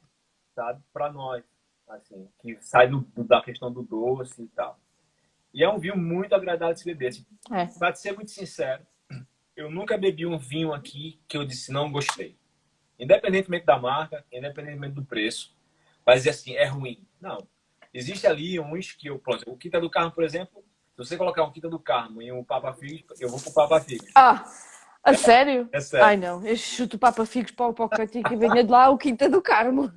sabe? 0.53 0.81
Para 0.91 1.11
nós, 1.11 1.43
assim, 1.87 2.29
que 2.39 2.57
sai 2.61 2.87
do, 2.89 3.05
da 3.23 3.41
questão 3.41 3.71
do 3.71 3.83
doce 3.83 4.43
e 4.43 4.47
tal. 4.47 4.79
E 5.53 5.63
é 5.63 5.69
um 5.69 5.77
vinho 5.77 5.95
muito 5.95 6.33
agradável 6.33 6.73
de 6.73 6.79
se 6.79 6.85
beber. 6.85 7.13
É. 7.51 7.65
Para 7.65 7.93
ser 7.93 8.13
muito 8.13 8.31
sincero, 8.31 8.85
eu 9.55 9.69
nunca 9.69 9.97
bebi 9.97 10.25
um 10.25 10.37
vinho 10.37 10.73
aqui 10.73 11.19
que 11.27 11.37
eu 11.37 11.45
disse 11.45 11.71
não 11.71 11.91
gostei. 11.91 12.35
Independentemente 12.97 13.65
da 13.65 13.77
marca, 13.77 14.25
independentemente 14.31 14.95
do 14.95 15.05
preço. 15.05 15.55
Mas 16.05 16.27
assim, 16.27 16.55
é 16.55 16.65
ruim. 16.65 17.05
Não. 17.21 17.47
Existe 17.93 18.25
ali 18.25 18.59
uns 18.59 18.91
que 18.91 19.07
eu... 19.07 19.19
Pronto, 19.19 19.43
o 19.49 19.55
Quinta 19.55 19.79
do 19.79 19.89
Carmo, 19.89 20.11
por 20.11 20.23
exemplo, 20.23 20.63
se 20.93 20.97
você 20.97 21.17
colocar 21.17 21.43
um 21.43 21.51
Quinta 21.51 21.69
do 21.69 21.79
Carmo 21.79 22.21
e 22.21 22.31
um 22.31 22.43
Papa 22.43 22.73
Figos, 22.73 23.21
eu 23.21 23.29
vou 23.29 23.39
pro 23.39 23.53
Papa 23.53 23.79
Figos. 23.79 24.09
Ah, 24.15 24.43
a 25.03 25.13
sério? 25.13 25.67
É 25.71 25.81
sério. 25.81 26.05
Ai 26.05 26.15
não, 26.15 26.45
eu 26.45 26.55
chuto 26.55 26.97
Papa 26.97 27.25
Figos 27.25 27.51
para 27.51 27.67
o 27.67 27.89
cantigo 27.89 28.33
e 28.33 28.37
venha 28.37 28.63
de 28.63 28.71
lá 28.71 28.89
o 28.89 28.97
Quinta 28.97 29.29
do 29.29 29.41
Carmo. 29.41 29.91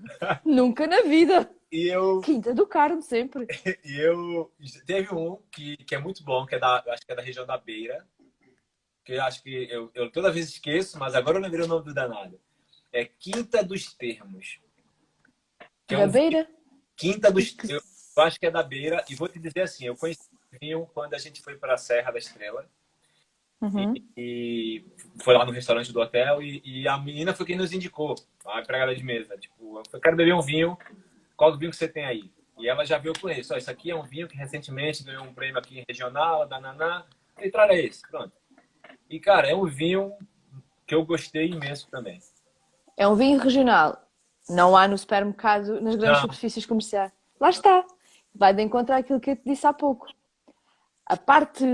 Nunca 0.44 0.86
na 0.86 1.02
vida. 1.02 1.48
E 1.70 1.88
eu... 1.88 2.20
Quinta 2.20 2.52
do 2.52 2.66
Carmo, 2.66 3.00
sempre. 3.00 3.46
e 3.84 4.00
eu... 4.00 4.52
Teve 4.84 5.14
um 5.14 5.40
que, 5.50 5.76
que 5.78 5.94
é 5.94 5.98
muito 5.98 6.24
bom, 6.24 6.44
que 6.44 6.56
é 6.56 6.58
da, 6.58 6.82
acho 6.88 7.06
que 7.06 7.12
é 7.12 7.14
da 7.14 7.22
região 7.22 7.46
da 7.46 7.56
Beira, 7.56 8.04
que 9.04 9.12
eu 9.12 9.22
acho 9.22 9.42
que 9.42 9.68
eu, 9.70 9.90
eu 9.94 10.10
toda 10.10 10.32
vez 10.32 10.48
esqueço, 10.48 10.98
mas 10.98 11.14
agora 11.14 11.38
eu 11.38 11.42
lembrei 11.42 11.64
o 11.64 11.68
nome 11.68 11.84
do 11.84 11.94
danado. 11.94 12.40
É 12.92 13.04
Quinta 13.04 13.62
dos 13.62 13.92
Termos. 13.92 14.58
É 15.88 15.96
da 15.96 16.04
um... 16.04 16.10
Beira? 16.10 16.48
Quinta 16.96 17.30
dos 17.30 17.56
eu, 17.68 17.80
eu 18.16 18.22
acho 18.22 18.40
que 18.40 18.46
é 18.46 18.50
da 18.50 18.62
Beira. 18.62 19.04
E 19.08 19.14
vou 19.14 19.28
te 19.28 19.38
dizer 19.38 19.60
assim, 19.62 19.86
eu 19.86 19.94
conheci 19.94 20.28
o 20.32 20.58
vinho 20.58 20.90
quando 20.92 21.14
a 21.14 21.18
gente 21.18 21.40
foi 21.42 21.56
para 21.56 21.74
a 21.74 21.78
Serra 21.78 22.10
da 22.10 22.18
Estrela. 22.18 22.68
Uhum. 23.60 23.94
E, 23.94 24.04
e, 24.16 24.84
foi 25.22 25.34
lá 25.34 25.44
no 25.44 25.52
restaurante 25.52 25.92
do 25.92 26.00
hotel 26.00 26.42
e, 26.42 26.60
e, 26.64 26.88
a 26.88 26.98
menina 26.98 27.32
foi 27.32 27.46
quem 27.46 27.56
nos 27.56 27.72
indicou, 27.72 28.14
a 28.46 28.60
empregada 28.60 28.94
de 28.94 29.02
mesa. 29.02 29.36
Tipo, 29.38 29.82
eu 29.92 30.00
quero 30.00 30.16
beber 30.16 30.34
um 30.34 30.42
vinho 30.42 30.76
qual 31.36 31.52
do 31.52 31.58
vinho 31.58 31.70
que 31.70 31.76
você 31.76 31.86
tem 31.86 32.06
aí? 32.06 32.32
E 32.58 32.68
ela 32.68 32.84
já 32.84 32.96
viu 32.96 33.12
com 33.20 33.28
isso. 33.28 33.52
Ó, 33.52 33.56
isso 33.56 33.70
aqui 33.70 33.90
é 33.90 33.96
um 33.96 34.02
vinho 34.02 34.26
que 34.26 34.36
recentemente 34.36 35.04
ganhou 35.04 35.24
um 35.24 35.34
prêmio 35.34 35.58
aqui 35.58 35.84
regional, 35.86 36.48
da 36.48 36.58
Naná. 36.58 37.04
E 37.38 37.50
traga 37.50 37.74
esse, 37.74 38.00
pronto. 38.08 38.32
E, 39.10 39.20
cara, 39.20 39.46
é 39.46 39.54
um 39.54 39.66
vinho 39.66 40.12
que 40.86 40.94
eu 40.94 41.04
gostei 41.04 41.50
imenso 41.50 41.88
também. 41.90 42.18
É 42.96 43.06
um 43.06 43.14
vinho 43.14 43.38
regional. 43.38 44.02
Não 44.48 44.74
há 44.74 44.88
no 44.88 44.96
supermercado, 44.96 45.80
nas 45.82 45.96
grandes 45.96 46.22
Não. 46.22 46.22
superfícies 46.22 46.64
comerciais. 46.64 47.12
Lá 47.38 47.50
está. 47.50 47.84
Vai 48.34 48.54
de 48.54 48.62
encontrar 48.62 48.98
aquilo 48.98 49.20
que 49.20 49.30
eu 49.30 49.36
te 49.36 49.42
disse 49.44 49.66
há 49.66 49.72
pouco. 49.72 50.06
A 51.04 51.16
parte, 51.16 51.64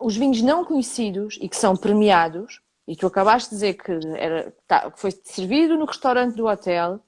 os 0.00 0.16
vinhos 0.16 0.42
não 0.42 0.64
conhecidos 0.64 1.38
e 1.40 1.48
que 1.48 1.56
são 1.56 1.76
premiados, 1.76 2.60
e 2.86 2.96
tu 2.96 3.06
acabaste 3.06 3.50
de 3.50 3.56
dizer 3.56 3.74
que, 3.74 3.92
era, 4.16 4.54
tá, 4.66 4.92
foi 4.96 5.10
servido 5.24 5.76
no 5.76 5.84
restaurante 5.84 6.34
do 6.34 6.46
hotel, 6.46 7.00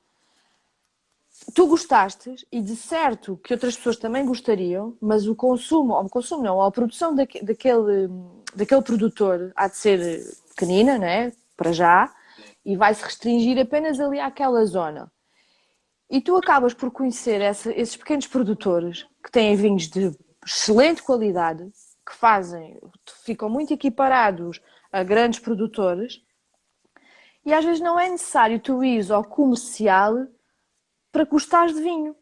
tu 1.54 1.66
gostaste 1.66 2.34
e 2.52 2.60
de 2.60 2.76
certo 2.76 3.38
que 3.42 3.54
outras 3.54 3.76
pessoas 3.76 3.96
também 3.96 4.26
gostariam, 4.26 4.96
mas 5.00 5.26
o 5.26 5.34
consumo, 5.34 5.94
ou 5.94 6.04
o 6.04 6.08
consumo 6.08 6.42
não, 6.42 6.60
a 6.62 6.70
produção 6.70 7.14
daquele, 7.14 8.08
daquele 8.54 8.82
produtor 8.82 9.52
há 9.56 9.68
de 9.68 9.76
ser 9.76 10.36
pequenina, 10.50 10.98
né? 10.98 11.32
para 11.60 11.72
já, 11.72 12.10
e 12.64 12.74
vai 12.74 12.94
se 12.94 13.04
restringir 13.04 13.58
apenas 13.58 14.00
ali 14.00 14.18
àquela 14.18 14.64
zona. 14.64 15.12
E 16.08 16.18
tu 16.20 16.34
acabas 16.36 16.72
por 16.72 16.90
conhecer 16.90 17.42
essa, 17.42 17.70
esses 17.70 17.96
pequenos 17.96 18.26
produtores 18.26 19.06
que 19.22 19.30
têm 19.30 19.54
vinhos 19.54 19.86
de 19.86 20.10
excelente 20.44 21.02
qualidade, 21.02 21.70
que 22.10 22.16
fazem, 22.16 22.76
ficam 23.24 23.48
muito 23.48 23.72
equiparados 23.72 24.60
a 24.92 25.04
grandes 25.04 25.38
produtores, 25.38 26.20
e 27.46 27.54
às 27.54 27.64
vezes 27.64 27.80
não 27.80 27.98
é 27.98 28.08
necessário 28.08 28.58
tu 28.58 28.82
ires 28.82 29.10
ao 29.10 29.24
comercial 29.24 30.26
para 31.12 31.24
gostares 31.24 31.74
de 31.74 31.80
vinho. 31.80 32.14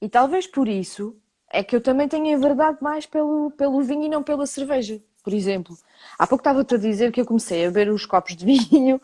E 0.00 0.08
talvez 0.08 0.46
por 0.46 0.68
isso 0.68 1.20
é 1.50 1.64
que 1.64 1.74
eu 1.74 1.80
também 1.80 2.06
tenho 2.06 2.26
enverdado 2.26 2.78
mais 2.80 3.06
pelo, 3.06 3.50
pelo 3.50 3.82
vinho 3.82 4.04
e 4.04 4.08
não 4.08 4.22
pela 4.22 4.46
cerveja, 4.46 5.02
por 5.24 5.32
exemplo. 5.32 5.76
Há 6.16 6.26
pouco 6.26 6.40
estava-te 6.40 6.76
a 6.76 6.78
dizer 6.78 7.10
que 7.10 7.20
eu 7.20 7.26
comecei 7.26 7.64
a 7.66 7.70
beber 7.70 7.90
os 7.90 8.06
copos 8.06 8.36
de 8.36 8.46
vinho, 8.46 9.00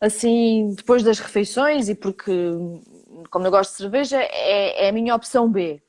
assim, 0.00 0.74
depois 0.74 1.02
das 1.02 1.18
refeições, 1.18 1.88
e 1.88 1.94
porque, 1.94 2.32
como 3.30 3.46
eu 3.46 3.50
gosto 3.50 3.72
de 3.72 3.76
cerveja, 3.76 4.18
é, 4.18 4.86
é 4.86 4.88
a 4.88 4.92
minha 4.92 5.14
opção 5.14 5.50
B. 5.50 5.82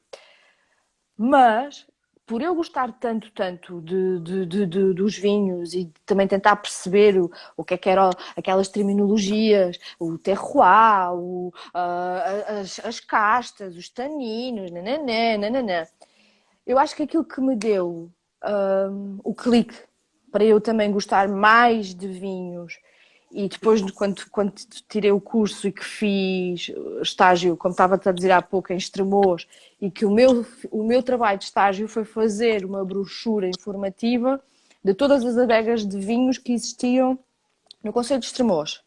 Mas 1.18 1.89
por 2.30 2.43
eu 2.43 2.53
gostar 2.53 2.91
tanto, 2.99 3.32
tanto 3.32 3.82
de, 3.82 4.19
de, 4.45 4.65
de, 4.67 4.93
dos 4.93 5.17
vinhos 5.17 5.73
e 5.73 5.91
também 6.05 6.27
tentar 6.27 6.55
perceber 6.57 7.19
o, 7.19 7.32
o 7.57 7.63
que 7.63 7.73
é 7.73 7.77
que 7.77 7.89
eram 7.89 8.11
aquelas 8.38 8.67
terminologias, 8.67 9.80
o 9.99 10.15
terroir, 10.15 11.11
o, 11.11 11.47
uh, 11.47 12.61
as, 12.61 12.80
as 12.86 12.99
castas, 12.99 13.75
os 13.75 13.89
taninos, 13.89 14.69
nananã, 14.69 15.39
nananã. 15.39 15.88
Eu 16.67 16.77
acho 16.77 16.95
que 16.95 17.01
aquilo 17.01 17.25
que 17.25 17.41
me 17.41 17.55
deu 17.55 18.11
um, 18.45 19.19
o 19.23 19.34
clique 19.34 19.75
para 20.32 20.43
eu 20.43 20.61
também 20.61 20.91
gostar 20.91 21.27
mais 21.27 21.95
de 21.95 22.07
vinhos 22.07 22.77
e 23.32 23.47
depois, 23.47 23.82
quando, 23.91 24.27
quando 24.30 24.53
tirei 24.88 25.11
o 25.11 25.21
curso 25.21 25.67
e 25.67 25.71
que 25.71 25.86
fiz 25.86 26.71
estágio, 27.01 27.55
como 27.55 27.73
estava 27.73 27.99
a 28.03 28.11
dizer 28.11 28.32
há 28.32 28.41
pouco, 28.41 28.73
em 28.73 28.77
Estremoz, 28.77 29.47
e 29.80 29.91
que 29.91 30.05
o 30.05 30.11
meu, 30.11 30.45
o 30.71 30.84
meu 30.84 31.03
trabalho 31.03 31.38
de 31.38 31.45
estágio 31.45 31.88
foi 31.88 32.03
fazer 32.03 32.65
uma 32.65 32.84
brochura 32.84 33.47
informativa 33.47 34.41
de 34.84 34.93
todas 34.93 35.23
as 35.23 35.38
adegas 35.38 35.86
de 35.86 35.99
vinhos 35.99 36.38
que 36.38 36.53
existiam 36.53 37.19
no 37.84 37.93
Conselho 37.93 38.19
de 38.19 38.25
Estremoz. 38.25 38.82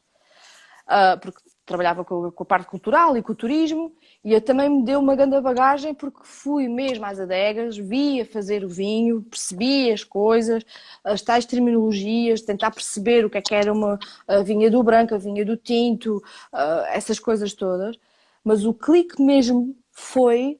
Uh, 0.88 1.18
porque 1.20 1.40
trabalhava 1.64 2.04
com, 2.04 2.30
com, 2.30 2.42
a 2.42 2.46
parte 2.46 2.66
cultural 2.66 3.16
e 3.16 3.22
com 3.22 3.32
o 3.32 3.36
turismo, 3.36 3.92
e 4.24 4.38
também 4.40 4.68
me 4.68 4.84
deu 4.84 5.00
uma 5.00 5.14
grande 5.14 5.40
bagagem 5.40 5.94
porque 5.94 6.20
fui 6.24 6.68
mesmo 6.68 7.04
às 7.04 7.20
adegas, 7.20 7.76
via 7.76 8.26
fazer 8.26 8.64
o 8.64 8.68
vinho, 8.68 9.22
percebi 9.22 9.90
as 9.92 10.02
coisas, 10.02 10.64
as 11.04 11.22
tais 11.22 11.46
terminologias, 11.46 12.42
tentar 12.42 12.70
perceber 12.70 13.24
o 13.24 13.30
que 13.30 13.38
é 13.38 13.42
que 13.42 13.54
era 13.54 13.72
uma 13.72 13.98
vinha 14.44 14.70
do 14.70 14.82
branco, 14.82 15.14
a 15.14 15.18
vinha 15.18 15.44
do 15.44 15.56
tinto, 15.56 16.16
uh, 16.52 16.84
essas 16.88 17.18
coisas 17.18 17.52
todas. 17.54 17.96
Mas 18.44 18.64
o 18.64 18.74
clique 18.74 19.22
mesmo 19.22 19.76
foi 19.92 20.58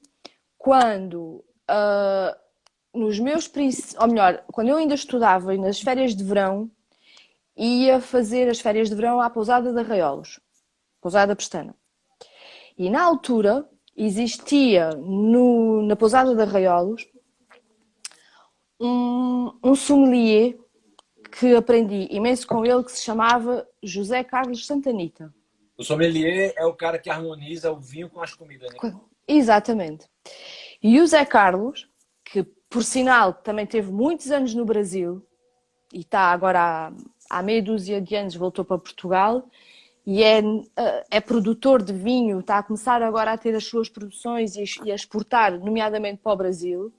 quando 0.56 1.44
uh, 1.68 2.42
nos 2.94 3.18
meus 3.18 3.50
ou 3.98 4.08
melhor, 4.08 4.44
quando 4.52 4.68
eu 4.68 4.76
ainda 4.76 4.94
estudava 4.94 5.56
nas 5.56 5.80
férias 5.80 6.14
de 6.14 6.22
verão, 6.22 6.70
ia 7.56 8.00
fazer 8.00 8.48
as 8.48 8.60
férias 8.60 8.88
de 8.88 8.94
verão 8.94 9.20
à 9.20 9.28
pousada 9.28 9.72
de 9.72 9.78
Arraiolos, 9.78 10.40
pousada 11.02 11.36
Pestana. 11.36 11.74
E 12.78 12.88
na 12.88 13.02
altura 13.02 13.68
existia 13.94 14.90
no, 14.90 15.82
na 15.82 15.96
pousada 15.96 16.34
de 16.34 16.40
Arraiolos 16.40 17.06
um, 18.80 19.52
um 19.62 19.74
sommelier 19.74 20.56
que 21.30 21.54
aprendi 21.54 22.08
imenso 22.10 22.46
com 22.46 22.64
ele, 22.64 22.84
que 22.84 22.92
se 22.92 23.02
chamava 23.02 23.66
José 23.82 24.22
Carlos 24.22 24.66
Santanita. 24.66 25.34
O 25.76 25.82
sommelier 25.82 26.54
é 26.56 26.64
o 26.64 26.74
cara 26.74 26.98
que 26.98 27.10
harmoniza 27.10 27.72
o 27.72 27.80
vinho 27.80 28.08
com 28.08 28.22
as 28.22 28.34
comidas, 28.34 28.72
né? 28.72 28.94
Exatamente. 29.26 30.06
E 30.82 31.00
o 31.00 31.06
Zé 31.06 31.24
Carlos, 31.24 31.88
que 32.24 32.42
por 32.68 32.84
sinal 32.84 33.32
também 33.32 33.66
teve 33.66 33.90
muitos 33.90 34.30
anos 34.30 34.54
no 34.54 34.64
Brasil 34.64 35.26
e 35.92 36.00
está 36.00 36.32
agora 36.32 36.60
há, 36.60 36.92
há 37.30 37.42
meia 37.42 37.62
dúzia 37.62 38.00
de 38.00 38.14
anos 38.14 38.34
voltou 38.34 38.64
para 38.64 38.78
Portugal 38.78 39.48
e 40.04 40.22
é, 40.22 40.40
eh, 40.40 41.04
é 41.10 41.20
produtor 41.20 41.82
de 41.82 41.92
vinho, 41.92 42.40
está 42.40 42.58
a 42.58 42.62
começar 42.62 43.02
agora 43.02 43.32
a 43.32 43.38
ter 43.38 43.54
as 43.54 43.64
suas 43.64 43.88
produções 43.88 44.56
e 44.56 44.90
a 44.90 44.94
exportar, 44.94 45.58
nomeadamente 45.58 46.20
para 46.22 46.32
o 46.32 46.36
Brasil. 46.36 46.92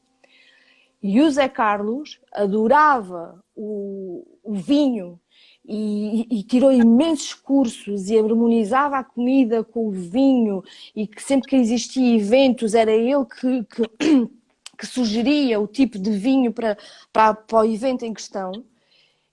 E 1.01 1.22
o 1.22 1.30
Zé 1.30 1.49
Carlos 1.49 2.22
adorava 2.32 3.43
o, 3.54 4.26
o 4.41 4.54
vinho 4.54 5.20
e, 5.66 6.28
e, 6.32 6.43
tirou 6.43 6.72
imensos 6.72 7.34
cursos 7.34 8.10
e 8.10 8.18
harmonizava 8.18 8.97
a 8.97 9.04
comida 9.04 9.64
com 9.64 9.88
o 9.88 9.91
vinho 9.91 10.64
e 10.95 11.06
que 11.06 11.22
sempre 11.22 11.49
que 11.49 11.56
existia 11.58 12.16
eventos 12.16 12.74
era 12.74 12.91
ele 12.91 13.26
que, 13.26 13.64
que, 13.66 14.30
que 14.78 14.86
sugeria 14.86 15.60
o 15.60 15.68
tipo 15.68 15.99
de 15.99 16.12
vinho 16.12 16.54
para, 16.54 16.78
para, 17.12 17.34
para 17.34 17.60
o 17.60 17.66
evento 17.66 18.06
em 18.06 18.14
questão. 18.14 18.51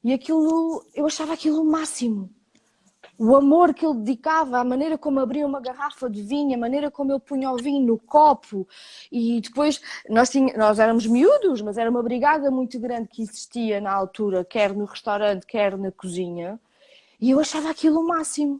E 0.02 0.12
aquilo, 0.12 0.84
eu 0.94 1.06
achava 1.06 1.34
aquilo 1.34 1.60
o 1.62 1.70
máximo 1.70 2.30
o 3.22 3.36
amor 3.36 3.74
que 3.74 3.84
ele 3.84 3.98
dedicava, 3.98 4.58
a 4.58 4.64
maneira 4.64 4.96
como 4.96 5.20
abria 5.20 5.46
uma 5.46 5.60
garrafa 5.60 6.08
de 6.08 6.22
vinho, 6.22 6.54
a 6.54 6.58
maneira 6.58 6.90
como 6.90 7.12
ele 7.12 7.20
punha 7.20 7.50
o 7.50 7.56
vinho 7.58 7.86
no 7.86 7.98
copo. 7.98 8.66
E 9.12 9.42
depois 9.42 9.78
nós, 10.08 10.30
tínhamos, 10.30 10.56
nós 10.56 10.78
éramos 10.78 11.06
miúdos, 11.06 11.60
mas 11.60 11.76
era 11.76 11.90
uma 11.90 12.02
brigada 12.02 12.50
muito 12.50 12.80
grande 12.80 13.08
que 13.08 13.20
existia 13.20 13.78
na 13.78 13.92
altura, 13.92 14.42
quer 14.42 14.72
no 14.72 14.86
restaurante, 14.86 15.44
quer 15.46 15.76
na 15.76 15.92
cozinha. 15.92 16.58
E 17.20 17.28
eu 17.28 17.38
achava 17.38 17.68
aquilo 17.68 18.00
o 18.00 18.08
máximo. 18.08 18.58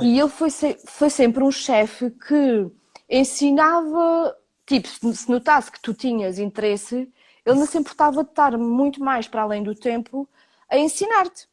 E 0.00 0.16
ele 0.16 0.28
foi, 0.28 0.48
foi 0.86 1.10
sempre 1.10 1.42
um 1.42 1.50
chefe 1.50 2.10
que 2.10 2.70
ensinava, 3.10 4.36
tipo, 4.64 5.12
se 5.12 5.28
notasse 5.28 5.72
que 5.72 5.82
tu 5.82 5.92
tinhas 5.92 6.38
interesse, 6.38 7.12
ele 7.44 7.58
não 7.58 7.66
se 7.66 7.76
importava 7.76 8.22
de 8.22 8.30
estar 8.30 8.56
muito 8.56 9.00
mais 9.00 9.26
para 9.26 9.42
além 9.42 9.64
do 9.64 9.74
tempo 9.74 10.28
a 10.70 10.78
ensinar-te. 10.78 11.48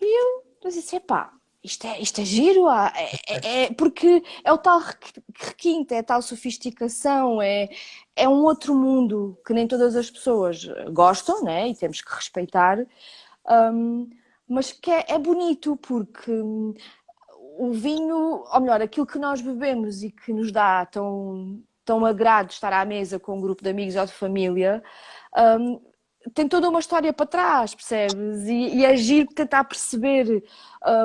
E 0.00 0.22
eu 0.22 0.45
mas 0.66 0.74
disse, 0.74 0.96
epá, 0.96 1.32
isto 1.62 1.86
é, 1.86 2.00
isto 2.00 2.20
é 2.20 2.24
giro, 2.24 2.68
é, 2.68 2.92
é, 3.28 3.62
é, 3.62 3.72
porque 3.72 4.20
é 4.44 4.52
o 4.52 4.58
tal 4.58 4.80
requinte, 5.38 5.94
é 5.94 6.02
tal 6.02 6.20
sofisticação, 6.20 7.40
é, 7.40 7.68
é 8.16 8.28
um 8.28 8.42
outro 8.42 8.74
mundo 8.74 9.38
que 9.46 9.52
nem 9.52 9.68
todas 9.68 9.94
as 9.94 10.10
pessoas 10.10 10.66
gostam, 10.90 11.44
né? 11.44 11.68
E 11.68 11.74
temos 11.76 12.00
que 12.00 12.12
respeitar, 12.12 12.78
um, 13.48 14.10
mas 14.48 14.72
que 14.72 14.90
é, 14.90 15.04
é 15.08 15.18
bonito 15.18 15.76
porque 15.76 16.32
o 17.58 17.70
vinho, 17.72 18.44
ou 18.52 18.60
melhor, 18.60 18.82
aquilo 18.82 19.06
que 19.06 19.20
nós 19.20 19.40
bebemos 19.40 20.02
e 20.02 20.10
que 20.10 20.32
nos 20.32 20.50
dá 20.50 20.84
tão, 20.86 21.62
tão 21.84 22.04
agrado 22.04 22.50
estar 22.50 22.72
à 22.72 22.84
mesa 22.84 23.20
com 23.20 23.38
um 23.38 23.40
grupo 23.40 23.62
de 23.62 23.70
amigos 23.70 23.94
ou 23.94 24.04
de 24.04 24.12
família, 24.12 24.82
um, 25.60 25.80
tem 26.34 26.48
toda 26.48 26.68
uma 26.68 26.80
história 26.80 27.12
para 27.12 27.26
trás, 27.26 27.74
percebes? 27.74 28.46
E, 28.46 28.76
e 28.76 28.86
agir, 28.86 29.26
tentar 29.28 29.64
perceber 29.64 30.42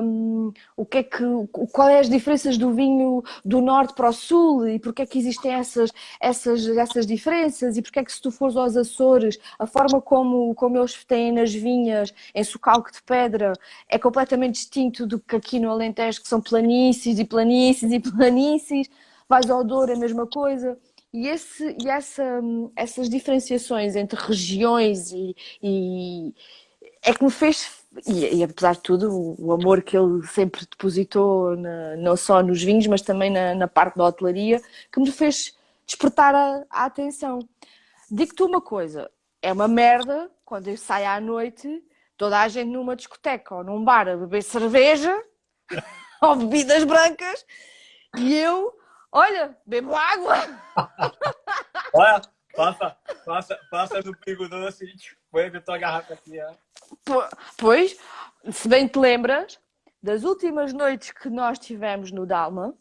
um, 0.04 0.52
o 0.76 0.86
que 0.86 1.00
é 1.00 1.04
que, 1.04 1.24
qual 1.72 1.90
é 1.90 2.00
as 2.00 2.10
diferenças 2.10 2.58
do 2.58 2.74
vinho 2.74 3.24
do 3.44 3.62
norte 3.62 3.94
para 3.94 4.10
o 4.10 4.14
sul 4.14 4.68
e 4.68 4.80
porque 4.80 5.02
é 5.02 5.06
que 5.06 5.18
existem 5.18 5.54
essas, 5.54 5.92
essas, 6.20 6.68
essas 6.68 7.06
diferenças 7.06 7.78
e 7.78 7.82
porque 7.82 8.00
é 8.00 8.04
que 8.04 8.12
se 8.12 8.22
tu 8.22 8.32
fores 8.32 8.56
aos 8.56 8.76
Açores, 8.76 9.38
a 9.58 9.66
forma 9.66 10.02
como, 10.02 10.54
como 10.56 10.78
eles 10.78 11.04
têm 11.04 11.32
nas 11.32 11.54
vinhas 11.54 12.14
em 12.34 12.44
socalco 12.44 12.92
de 12.92 13.02
pedra 13.04 13.54
é 13.90 13.98
completamente 13.98 14.56
distinto 14.56 15.06
do 15.06 15.20
que 15.20 15.36
aqui 15.36 15.60
no 15.60 15.70
Alentejo, 15.70 16.22
que 16.22 16.28
são 16.28 16.42
planícies 16.42 17.20
e 17.20 17.26
planícies 17.26 17.92
e 17.92 18.00
planícies. 18.12 18.90
Vais 19.28 19.50
ao 19.50 19.64
Douro, 19.64 19.92
é 19.92 19.96
a 19.96 20.00
mesma 20.00 20.28
coisa. 20.28 20.78
E, 21.14 21.28
esse, 21.28 21.76
e 21.84 21.90
essa, 21.90 22.42
essas 22.76 23.10
diferenciações 23.10 23.96
entre 23.96 24.18
regiões 24.20 25.12
e, 25.12 25.36
e 25.62 26.34
é 27.04 27.14
que 27.14 27.24
me 27.24 27.32
fez, 27.32 27.84
e, 28.08 28.38
e, 28.38 28.44
apesar 28.44 28.74
de 28.74 28.82
tudo, 28.82 29.12
o, 29.12 29.48
o, 29.48 29.52
amor 29.52 29.82
que 29.82 29.98
ele 29.98 30.26
sempre 30.28 30.62
depositou, 30.62 31.58
na, 31.58 31.98
não 31.98 32.16
só 32.16 32.42
nos 32.42 32.64
vinhos, 32.64 32.88
mas 32.88 33.02
também 33.02 33.30
na, 33.30 33.54
na 33.54 33.68
parte 33.68 33.98
da 33.98 34.06
hotelaria, 34.06 34.62
que 34.92 35.02
me 35.02 35.12
fez 35.12 35.58
despertar 35.86 36.34
a, 36.34 36.66
a 36.70 36.86
atenção. 36.86 37.40
Digo-te 38.10 38.44
uma 38.44 38.62
coisa, 38.62 39.12
é 39.42 39.52
uma 39.52 39.68
merda 39.68 40.32
quando 40.46 40.70
eu 40.70 40.78
saio 40.78 41.08
à 41.08 41.20
noite, 41.20 41.84
toda 42.16 42.40
a 42.40 42.48
gente 42.48 42.70
numa 42.70 42.96
discoteca 42.96 43.56
ou 43.56 43.64
num 43.66 43.84
bar 43.84 44.08
a 44.08 44.16
beber 44.16 44.44
cerveja 44.44 45.14
ou 46.22 46.36
bebidas 46.38 46.84
brancas 46.86 47.46
e 48.18 48.34
eu 48.34 48.74
Olha, 49.14 49.58
bebo 49.66 49.94
água. 49.94 50.38
Passa, 52.62 52.96
passa, 53.26 53.60
passa 53.72 54.02
no 54.02 54.16
Pingo 54.16 54.48
Doce 54.48 54.86
e 54.86 54.96
põe 55.32 55.48
a 55.48 55.62
tua 55.62 55.80
garrafa 55.80 56.14
aqui. 56.14 56.40
Ó. 56.40 57.28
Pois, 57.58 57.98
se 58.52 58.68
bem 58.68 58.88
te 58.88 59.00
lembras, 59.00 59.60
das 60.02 60.24
últimas 60.24 60.72
noites 60.72 61.10
que 61.10 61.28
nós 61.28 61.58
tivemos 61.58 62.12
no 62.12 62.24
Dalma, 62.24 62.78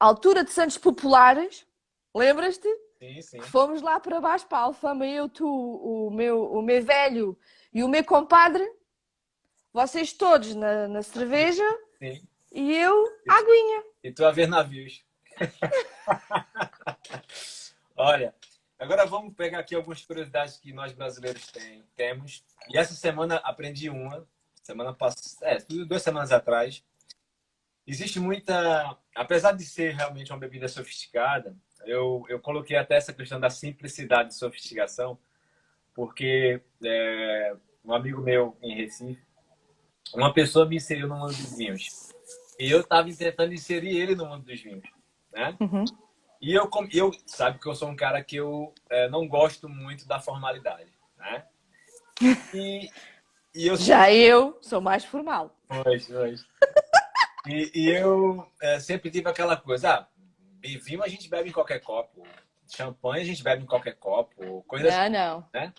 altura 0.00 0.42
de 0.42 0.50
Santos 0.50 0.76
Populares, 0.76 1.64
lembras-te? 2.12 2.68
Sim, 2.98 3.22
sim. 3.22 3.40
Fomos 3.40 3.82
lá 3.82 4.00
para 4.00 4.20
baixo 4.20 4.48
para 4.48 4.58
a 4.58 4.62
Alfama, 4.62 5.06
eu, 5.06 5.28
tu, 5.28 5.46
o 5.46 6.10
meu, 6.10 6.52
o 6.52 6.60
meu 6.60 6.82
velho 6.82 7.38
e 7.72 7.84
o 7.84 7.88
meu 7.88 8.04
compadre, 8.04 8.68
vocês 9.72 10.12
todos 10.12 10.56
na, 10.56 10.88
na 10.88 11.02
cerveja 11.02 11.64
sim. 12.00 12.20
e 12.50 12.76
eu, 12.76 13.04
aguinha. 13.28 13.84
E 14.02 14.10
tu 14.10 14.24
a 14.24 14.32
ver 14.32 14.48
navios. 14.48 15.04
Olha, 17.96 18.34
agora 18.80 19.06
vamos 19.06 19.34
pegar 19.34 19.60
aqui 19.60 19.74
algumas 19.74 20.04
curiosidades 20.04 20.56
que 20.56 20.72
nós 20.72 20.92
brasileiros 20.92 21.46
tem, 21.48 21.84
temos. 21.94 22.44
E 22.68 22.78
essa 22.78 22.94
semana 22.94 23.36
aprendi 23.36 23.90
uma, 23.90 24.26
semana 24.62 24.92
passada, 24.92 25.46
é, 25.46 25.58
duas 25.84 26.02
semanas 26.02 26.32
atrás. 26.32 26.84
Existe 27.86 28.20
muita, 28.20 28.96
apesar 29.14 29.52
de 29.52 29.64
ser 29.64 29.94
realmente 29.94 30.32
uma 30.32 30.38
bebida 30.38 30.68
sofisticada, 30.68 31.56
eu, 31.84 32.24
eu 32.28 32.38
coloquei 32.38 32.76
até 32.76 32.96
essa 32.96 33.12
questão 33.12 33.40
da 33.40 33.50
simplicidade 33.50 34.32
e 34.32 34.36
sofisticação, 34.36 35.18
porque 35.94 36.60
é, 36.84 37.56
um 37.84 37.92
amigo 37.92 38.20
meu 38.20 38.56
em 38.62 38.74
Recife, 38.74 39.22
uma 40.14 40.32
pessoa 40.32 40.66
me 40.66 40.76
inseriu 40.76 41.08
no 41.08 41.16
mundo 41.16 41.34
dos 41.34 41.56
vinhos. 41.56 42.12
E 42.58 42.70
eu 42.70 42.80
estava 42.80 43.10
tentando 43.12 43.54
inserir 43.54 43.96
ele 43.96 44.14
no 44.14 44.26
mundo 44.26 44.44
dos 44.44 44.60
vinhos, 44.60 44.84
né? 45.32 45.56
Uhum. 45.60 45.84
E 46.40 46.54
eu, 46.54 46.70
eu, 46.92 47.12
sabe 47.26 47.58
que 47.58 47.66
eu 47.66 47.74
sou 47.74 47.88
um 47.88 47.96
cara 47.96 48.24
que 48.24 48.36
eu 48.36 48.72
é, 48.88 49.08
não 49.10 49.28
gosto 49.28 49.68
muito 49.68 50.08
da 50.08 50.18
formalidade, 50.18 50.90
né? 51.16 51.46
E, 52.52 52.90
e 53.54 53.66
eu 53.66 53.76
Já 53.76 54.12
eu 54.12 54.58
sou 54.60 54.80
mais 54.80 55.04
formal. 55.04 55.56
Pois, 55.82 56.06
pois. 56.06 56.46
e, 57.46 57.70
e 57.74 57.88
eu 57.88 58.46
é, 58.60 58.78
sempre 58.78 59.10
tive 59.10 59.28
aquela 59.28 59.56
coisa, 59.56 59.90
ah, 59.90 60.08
vinho 60.62 61.02
a 61.02 61.08
gente 61.08 61.30
bebe 61.30 61.48
em 61.48 61.52
qualquer 61.52 61.80
copo, 61.80 62.22
champanhe 62.68 63.22
a 63.22 63.24
gente 63.24 63.42
bebe 63.42 63.62
em 63.62 63.66
qualquer 63.66 63.94
copo, 63.94 64.62
coisa 64.64 64.90
não, 64.90 65.00
assim, 65.00 65.12
não. 65.12 65.48
né? 65.52 65.72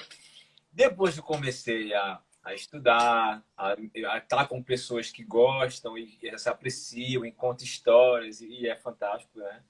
Depois 0.72 1.14
que 1.14 1.20
eu 1.20 1.24
comecei 1.24 1.94
a, 1.94 2.20
a 2.44 2.54
estudar, 2.56 3.44
a, 3.56 3.74
a 3.74 4.18
estar 4.18 4.48
com 4.48 4.64
pessoas 4.64 5.12
que 5.12 5.24
gostam 5.24 5.96
e, 5.98 6.18
e 6.22 6.38
se 6.40 6.50
apreciam 6.50 7.24
e 7.24 7.32
contam 7.32 7.66
histórias, 7.66 8.42
e, 8.42 8.48
e 8.48 8.68
é 8.68 8.76
fantástico, 8.76 9.38
né? 9.38 9.64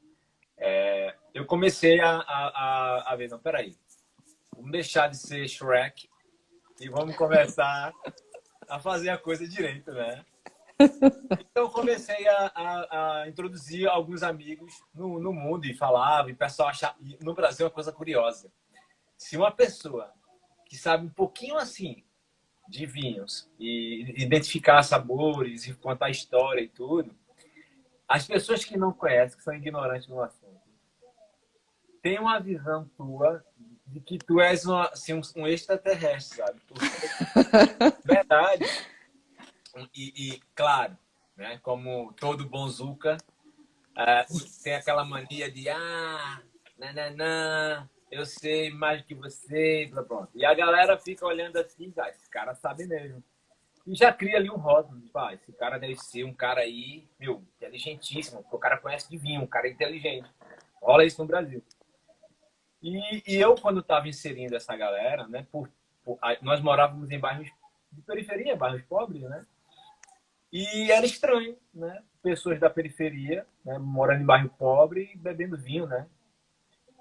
É, 0.64 1.16
eu 1.34 1.44
comecei 1.44 2.00
a, 2.00 2.18
a, 2.18 2.48
a, 2.48 3.14
a 3.14 3.16
ver, 3.16 3.28
não, 3.28 3.40
peraí, 3.40 3.76
vamos 4.56 4.72
deixar 4.72 5.08
de 5.08 5.18
ser 5.18 5.48
Shrek 5.48 6.08
e 6.80 6.88
vamos 6.88 7.16
começar 7.16 7.92
a 8.70 8.80
fazer 8.80 9.10
a 9.10 9.18
coisa 9.18 9.48
direito, 9.48 9.92
né? 9.92 10.24
Então 11.52 11.70
comecei 11.70 12.28
a, 12.28 12.52
a, 12.56 13.22
a, 13.22 13.30
introduzir 13.30 13.88
alguns 13.88 14.24
amigos 14.24 14.84
no, 14.94 15.20
no 15.20 15.34
mundo 15.34 15.66
e 15.66 15.74
falava, 15.74 16.30
e 16.30 16.34
o 16.34 16.38
pessoal 16.38 16.70
achava. 16.70 16.96
No 17.20 17.34
Brasil 17.34 17.66
é 17.66 17.70
uma 17.70 17.74
coisa 17.74 17.92
curiosa. 17.92 18.52
Se 19.18 19.38
uma 19.38 19.52
pessoa 19.52 20.12
que 20.66 20.78
sabe 20.78 21.06
um 21.06 21.10
pouquinho 21.10 21.58
assim 21.58 22.04
de 22.68 22.86
vinhos 22.86 23.52
e 23.60 24.14
identificar 24.24 24.82
sabores 24.84 25.68
e 25.68 25.74
contar 25.74 26.10
história 26.10 26.62
e 26.62 26.70
tudo, 26.70 27.16
as 28.08 28.26
pessoas 28.26 28.66
que 28.66 28.78
não 28.78 28.92
conhecem, 28.92 29.38
que 29.38 29.44
são 29.44 29.54
ignorantes 29.54 30.08
no 30.08 30.22
assunto, 30.22 30.41
têm 32.02 32.20
uma 32.20 32.40
visão 32.40 32.90
tua 32.98 33.44
de 33.88 34.00
que 34.00 34.18
tu 34.18 34.40
és 34.40 34.66
uma, 34.66 34.88
assim, 34.88 35.22
um, 35.36 35.48
extraterrestre, 35.48 36.38
sabe? 36.38 36.62
Verdade. 38.06 38.66
E, 39.94 40.14
e, 40.16 40.42
claro, 40.56 40.98
né, 41.36 41.60
como 41.62 42.14
todo 42.14 42.48
bom 42.48 42.68
Zuka, 42.68 43.18
uh, 43.92 44.64
tem 44.64 44.76
aquela 44.76 45.04
mania 45.04 45.52
de 45.52 45.70
ah, 45.70 46.42
nananã, 46.78 47.90
eu 48.10 48.26
sei 48.26 48.70
mais 48.72 49.02
que 49.04 49.14
você, 49.14 49.90
pronto. 50.08 50.30
E 50.36 50.46
a 50.46 50.54
galera 50.54 50.98
fica 50.98 51.26
olhando 51.26 51.58
assim, 51.58 51.94
ah, 51.98 52.10
esse 52.10 52.30
cara 52.30 52.56
sabe 52.56 52.86
mesmo. 52.86 53.24
E 53.86 53.96
já 53.96 54.14
cria 54.14 54.38
ali 54.38 54.50
um 54.50 54.58
rótulo, 54.58 55.02
tipo, 55.02 55.18
ah, 55.18 55.34
esse 55.34 55.52
cara 55.54 55.78
deve 55.78 55.96
ser 55.96 56.24
um 56.24 56.34
cara 56.34 56.62
aí, 56.62 57.08
meu, 57.20 57.44
inteligentíssimo, 57.58 58.42
porque 58.44 58.56
o 58.56 58.60
cara 58.60 58.78
conhece 58.78 59.10
de 59.10 59.18
vinho, 59.18 59.42
um 59.42 59.48
cara 59.48 59.68
inteligente. 59.68 60.30
Rola 60.82 61.06
isso 61.06 61.22
no 61.22 61.28
Brasil. 61.28 61.64
E, 62.82 63.24
e 63.28 63.36
eu, 63.36 63.56
quando 63.56 63.80
estava 63.80 64.08
inserindo 64.08 64.56
essa 64.56 64.76
galera, 64.76 65.28
né, 65.28 65.46
por, 65.52 65.70
por, 66.04 66.18
nós 66.42 66.60
morávamos 66.62 67.10
em 67.12 67.20
bairros 67.20 67.50
de 67.92 68.02
periferia, 68.02 68.56
bairros 68.56 68.82
pobres, 68.84 69.22
né? 69.22 69.46
E 70.52 70.92
era 70.92 71.06
estranho, 71.06 71.56
né? 71.74 72.04
Pessoas 72.22 72.60
da 72.60 72.70
periferia, 72.70 73.46
né, 73.64 73.78
morando 73.78 74.22
em 74.22 74.26
bairro 74.26 74.50
pobre 74.50 75.12
bebendo 75.16 75.58
vinho, 75.58 75.86
né? 75.86 76.08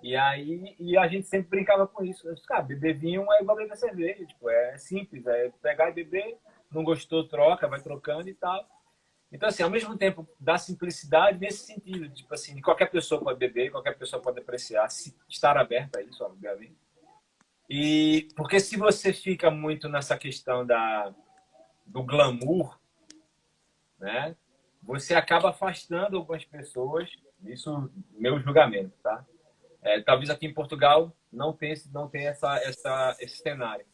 E 0.03 0.17
aí 0.17 0.75
e 0.79 0.97
a 0.97 1.07
gente 1.09 1.27
sempre 1.27 1.51
brincava 1.51 1.87
com 1.87 2.05
isso. 2.05 2.27
Eu 2.27 2.35
disse, 2.35 2.47
cara, 2.47 2.63
beber 2.63 2.97
vinho 2.97 3.31
é 3.33 3.43
igual 3.43 3.57
beber 3.57 3.77
cerveja. 3.77 4.25
Tipo, 4.25 4.49
é 4.49 4.79
simples, 4.79 5.27
é 5.27 5.51
pegar 5.63 5.91
e 5.91 5.95
beber, 5.95 6.37
não 6.71 6.85
gostou, 6.85 7.29
troca, 7.29 7.69
vai 7.69 7.81
trocando 7.81 8.29
e 8.29 8.35
tal. 8.35 8.67
Então, 9.33 9.49
assim, 9.49 9.63
ao 9.63 9.71
mesmo 9.71 9.97
tempo 9.97 10.29
da 10.39 10.59
simplicidade 10.59 11.39
nesse 11.39 11.65
sentido, 11.65 12.09
tipo 12.09 12.35
assim, 12.35 12.61
qualquer 12.61 12.91
pessoa 12.91 13.23
pode 13.23 13.39
beber, 13.39 13.71
qualquer 13.71 13.97
pessoa 13.97 14.21
pode 14.21 14.41
apreciar, 14.41 14.89
estar 15.29 15.57
aberto 15.57 15.97
a 15.97 16.03
isso, 16.03 16.25
obviamente. 16.25 16.77
E 17.69 18.29
porque 18.35 18.59
se 18.59 18.77
você 18.77 19.13
fica 19.13 19.51
muito 19.51 19.89
nessa 19.89 20.19
questão 20.19 20.67
da 20.67 21.15
do 21.87 22.03
glamour, 22.03 22.79
né? 23.99 24.37
Você 24.83 25.15
acaba 25.15 25.51
afastando 25.51 26.17
algumas 26.17 26.45
pessoas, 26.45 27.09
isso 27.45 27.91
meu 28.13 28.41
julgamento, 28.41 28.93
tá? 29.03 29.25
É, 29.83 30.01
talvez 30.01 30.31
aqui 30.31 30.47
em 30.47 30.55
Portugal 30.55 31.15
não 31.33 31.53
tenha, 31.53 31.75
não 31.93 32.09
tenha 32.09 32.31
essa, 32.31 32.57
essa, 32.59 33.17
esse 33.21 33.39
cenário. 33.39 33.85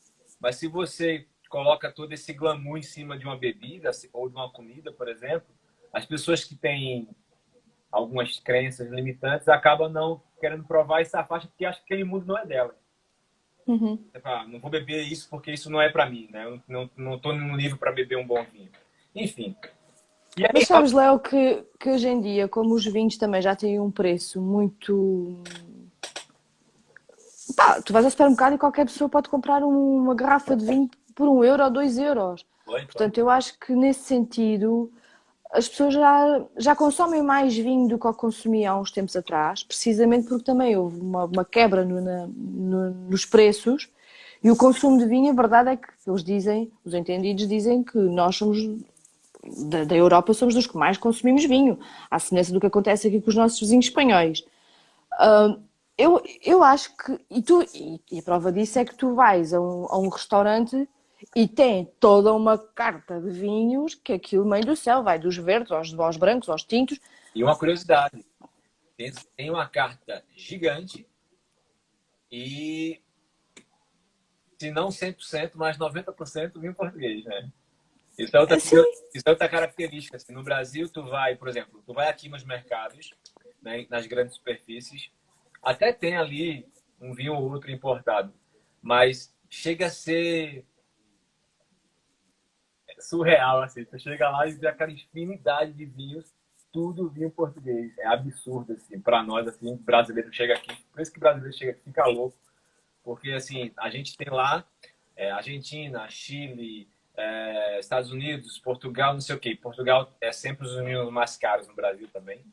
Mas 0.41 0.57
se 0.57 0.69
você 0.69 1.27
coloca 1.57 1.91
todo 1.91 2.13
esse 2.13 2.35
glamour 2.35 2.77
em 2.77 2.83
cima 2.83 3.17
de 3.17 3.25
uma 3.25 3.35
bebida 3.35 3.91
ou 4.13 4.29
de 4.29 4.37
uma 4.37 4.51
comida, 4.51 4.93
por 4.93 5.09
exemplo, 5.09 5.47
as 5.91 6.05
pessoas 6.05 6.45
que 6.45 6.55
têm 6.55 7.09
algumas 7.91 8.39
crenças 8.41 8.91
limitantes 8.91 9.49
acabam 9.49 9.91
não 9.91 10.21
querendo 10.39 10.65
provar 10.65 11.01
essa 11.01 11.25
faixa 11.25 11.49
porque 11.49 11.65
acham 11.65 11.83
que 11.83 11.95
aquele 11.95 12.05
mundo 12.05 12.27
não 12.27 12.37
é 12.37 12.45
dela. 12.45 12.77
Uhum. 13.67 13.99
Fala, 14.23 14.47
não 14.47 14.61
vou 14.61 14.71
beber 14.71 15.01
isso 15.05 15.31
porque 15.31 15.51
isso 15.51 15.71
não 15.71 15.81
é 15.81 15.89
para 15.89 16.05
mim, 16.05 16.29
né? 16.31 16.45
Eu 16.45 16.61
não 16.69 16.91
não 16.95 17.15
estou 17.15 17.35
no 17.35 17.57
nível 17.57 17.79
para 17.79 17.91
beber 17.91 18.19
um 18.19 18.27
bom 18.27 18.45
vinho. 18.53 18.71
Enfim. 19.15 19.57
Aí, 20.37 20.51
Mas 20.53 20.67
sabes, 20.67 20.93
Léo, 20.93 21.19
que, 21.19 21.65
que 21.81 21.89
hoje 21.89 22.07
em 22.07 22.21
dia, 22.21 22.47
como 22.49 22.75
os 22.75 22.85
vinhos 22.85 23.17
também 23.17 23.41
já 23.41 23.57
têm 23.57 23.81
um 23.81 23.91
preço 23.91 24.43
muito 24.43 25.43
Pá, 27.57 27.81
tu 27.81 27.95
vais 27.95 28.05
ao 28.05 28.11
supermercado 28.11 28.57
e 28.57 28.59
qualquer 28.59 28.85
pessoa 28.85 29.09
pode 29.09 29.31
comprar 29.31 29.65
uma 29.65 30.15
garrafa 30.15 30.55
de 30.55 30.67
vinho 30.67 30.91
por 31.17 31.29
um 31.29 31.43
euro 31.43 31.65
ou 31.65 31.71
dois 31.71 31.99
euros. 31.99 32.47
Portanto, 32.65 33.19
eu 33.19 33.29
acho 33.29 33.59
que 33.59 33.75
nesse 33.75 34.05
sentido 34.05 34.93
as 35.53 35.69
pessoas 35.69 35.95
já, 35.95 36.45
já 36.57 36.77
consomem 36.77 37.23
mais 37.23 37.57
vinho 37.57 37.89
do 37.89 37.99
que 37.99 38.13
consumiam 38.13 38.77
há 38.77 38.81
uns 38.81 38.91
tempos 38.91 39.17
atrás, 39.17 39.63
precisamente 39.63 40.29
porque 40.29 40.45
também 40.45 40.77
houve 40.77 41.01
uma, 41.01 41.25
uma 41.25 41.45
quebra 41.45 41.85
no, 41.85 42.01
na, 42.01 42.27
no, 42.27 42.91
nos 43.09 43.25
preços 43.25 43.89
e 44.43 44.51
o 44.51 44.57
consumo 44.57 44.99
de 44.99 45.07
vinho, 45.07 45.31
a 45.31 45.35
verdade 45.35 45.71
é 45.71 45.77
que 45.77 45.89
eles 46.07 46.23
dizem, 46.23 46.71
os 46.85 46.93
entendidos 46.93 47.49
dizem 47.49 47.83
que 47.83 47.97
nós 47.97 48.37
somos 48.37 48.59
da, 49.69 49.85
da 49.85 49.97
Europa 49.97 50.35
somos 50.35 50.55
dos 50.55 50.67
que 50.67 50.77
mais 50.77 50.99
consumimos 50.99 51.45
vinho, 51.45 51.79
à 52.11 52.19
semelhança 52.19 52.53
do 52.53 52.61
que 52.61 52.67
acontece 52.67 53.09
aqui 53.09 53.21
com 53.21 53.31
os 53.31 53.37
nossos 53.37 53.61
vizinhos 53.61 53.87
espanhóis. 53.87 54.41
Uh, 55.15 55.61
eu, 55.97 56.23
eu 56.45 56.63
acho 56.63 56.95
que, 56.97 57.19
e, 57.31 57.41
tu, 57.41 57.63
e, 57.75 58.01
e, 58.11 58.19
a 58.19 58.23
prova 58.23 58.53
disso 58.53 58.79
é 58.79 58.85
que 58.85 58.95
tu 58.95 59.15
vais 59.15 59.55
a 59.55 59.61
um, 59.61 59.87
a 59.89 59.99
um 59.99 60.09
restaurante 60.09 60.89
e 61.35 61.49
tem 61.49 61.87
toda 61.99 62.33
uma 62.33 62.59
carta 62.59 63.21
de 63.21 63.31
vinhos 63.31 63.95
que 63.95 64.13
aquilo 64.13 64.45
meio 64.45 64.65
do 64.65 64.77
céu, 64.77 65.03
vai 65.03 65.19
dos 65.19 65.37
verdes 65.37 65.73
aos, 65.73 65.93
aos 65.95 66.17
brancos, 66.17 66.49
aos 66.49 66.63
tintos. 66.63 66.99
E 67.35 67.43
uma 67.43 67.57
curiosidade, 67.57 68.25
tem, 69.37 69.51
uma 69.51 69.69
carta 69.69 70.25
gigante 70.35 71.07
e 72.31 73.01
se 74.59 74.71
não 74.71 74.89
100%, 74.89 75.53
mas 75.55 75.77
90% 75.77 76.59
vinho 76.59 76.75
português, 76.75 77.25
né? 77.25 77.51
Isso 78.19 78.35
é 78.35 78.41
outra, 78.41 78.57
isso 78.57 78.75
é 78.75 79.31
outra 79.31 79.49
característica. 79.49 80.17
Assim, 80.17 80.33
no 80.33 80.43
Brasil, 80.43 80.89
tu 80.89 81.05
vai, 81.05 81.37
por 81.37 81.49
exemplo, 81.49 81.83
tu 81.85 81.93
vai 81.93 82.09
aqui 82.09 82.31
nos 82.31 82.43
mercados, 82.43 83.11
né, 83.61 83.87
nas 83.91 84.07
grandes 84.07 84.35
superfícies, 84.35 85.11
até 85.63 85.93
tem 85.93 86.17
ali 86.17 86.67
um 86.99 87.13
vinho 87.13 87.35
ou 87.35 87.51
outro 87.51 87.71
importado, 87.71 88.33
mas 88.81 89.35
chega 89.51 89.87
a 89.87 89.91
ser 89.91 90.65
surreal, 93.09 93.63
assim. 93.63 93.85
Você 93.85 93.99
chega 93.99 94.29
lá 94.31 94.47
e 94.47 94.53
vê 94.53 94.69
aquela 94.69 94.91
infinidade 94.91 95.73
de 95.73 95.85
vinhos, 95.85 96.33
tudo 96.73 97.09
vinho 97.09 97.31
português. 97.31 97.97
É 97.99 98.07
absurdo, 98.07 98.73
assim, 98.73 99.01
para 99.01 99.23
nós, 99.23 99.47
assim, 99.47 99.77
brasileiro 99.77 100.33
chega 100.33 100.55
aqui, 100.55 100.77
por 100.93 101.01
isso 101.01 101.13
que 101.13 101.21
brasileiro 101.21 101.57
chega 101.57 101.73
aqui 101.73 101.81
fica 101.85 102.05
louco, 102.07 102.37
porque, 103.03 103.31
assim, 103.31 103.73
a 103.79 103.89
gente 103.89 104.17
tem 104.17 104.29
lá 104.29 104.65
é, 105.15 105.31
Argentina, 105.31 106.09
Chile, 106.09 106.89
é, 107.17 107.79
Estados 107.79 108.11
Unidos, 108.11 108.59
Portugal, 108.59 109.15
não 109.15 109.21
sei 109.21 109.37
o 109.37 109.39
quê. 109.39 109.57
Portugal 109.57 110.13
é 110.21 110.33
sempre 110.33 110.67
os 110.67 110.77
vinhos 110.77 111.11
mais 111.11 111.37
caros 111.37 111.67
no 111.67 111.75
Brasil 111.75 112.09
também, 112.13 112.45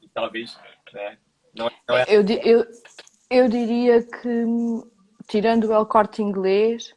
e 0.00 0.08
talvez, 0.08 0.56
né, 0.92 1.18
não, 1.54 1.70
não 1.88 1.96
é... 1.96 2.04
eu, 2.08 2.22
eu, 2.44 2.64
eu 3.30 3.48
diria 3.48 4.02
que, 4.02 4.44
tirando 5.26 5.68
o 5.68 5.72
El 5.72 5.86
Corte 5.86 6.22
Inglês, 6.22 6.94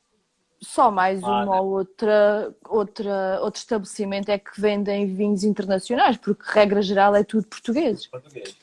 só 0.65 0.91
mais 0.91 1.23
ah, 1.23 1.43
uma 1.43 1.61
ou 1.61 1.73
outra, 1.73 2.53
outra, 2.67 3.39
outro 3.41 3.59
estabelecimento 3.59 4.29
é 4.29 4.37
que 4.39 4.59
vendem 4.59 5.13
vinhos 5.13 5.43
internacionais, 5.43 6.17
porque 6.17 6.43
regra 6.45 6.81
geral 6.81 7.15
é 7.15 7.23
tudo 7.23 7.47
português. 7.47 8.07
Português. 8.07 8.57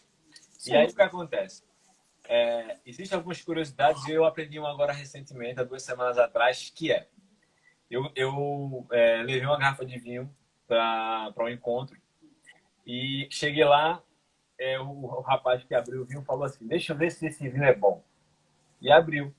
E 0.67 0.75
aí 0.75 0.87
o 0.87 0.95
que 0.95 1.03
acontece? 1.03 1.63
É, 2.25 2.77
existem 2.87 3.17
algumas 3.17 3.41
curiosidades 3.43 4.07
e 4.07 4.13
eu 4.13 4.25
aprendi 4.25 4.59
uma 4.59 4.71
agora 4.71 4.93
recentemente, 4.93 5.61
há 5.61 5.65
duas 5.65 5.83
semanas 5.83 6.19
atrás, 6.19 6.73
que 6.75 6.93
é 6.93 7.07
eu, 7.93 8.11
eu 8.17 8.87
é, 8.91 9.23
levei 9.23 9.45
uma 9.45 9.59
garrafa 9.59 9.85
de 9.85 9.99
vinho 9.99 10.35
para 10.67 11.35
um 11.41 11.49
encontro 11.49 12.01
e 12.87 13.29
cheguei 13.31 13.65
lá, 13.65 14.03
é, 14.59 14.81
o, 14.81 14.89
o, 14.89 15.21
rapaz 15.21 15.63
que 15.63 15.75
abriu 15.75 16.01
o 16.01 16.05
vinho 16.07 16.23
falou 16.23 16.45
assim: 16.45 16.67
Deixa 16.67 16.95
eu 16.95 16.97
ver 16.97 17.11
se 17.11 17.27
esse 17.27 17.47
vinho 17.47 17.65
é 17.65 17.75
bom. 17.75 18.03
E 18.81 18.91
abriu. 18.91 19.35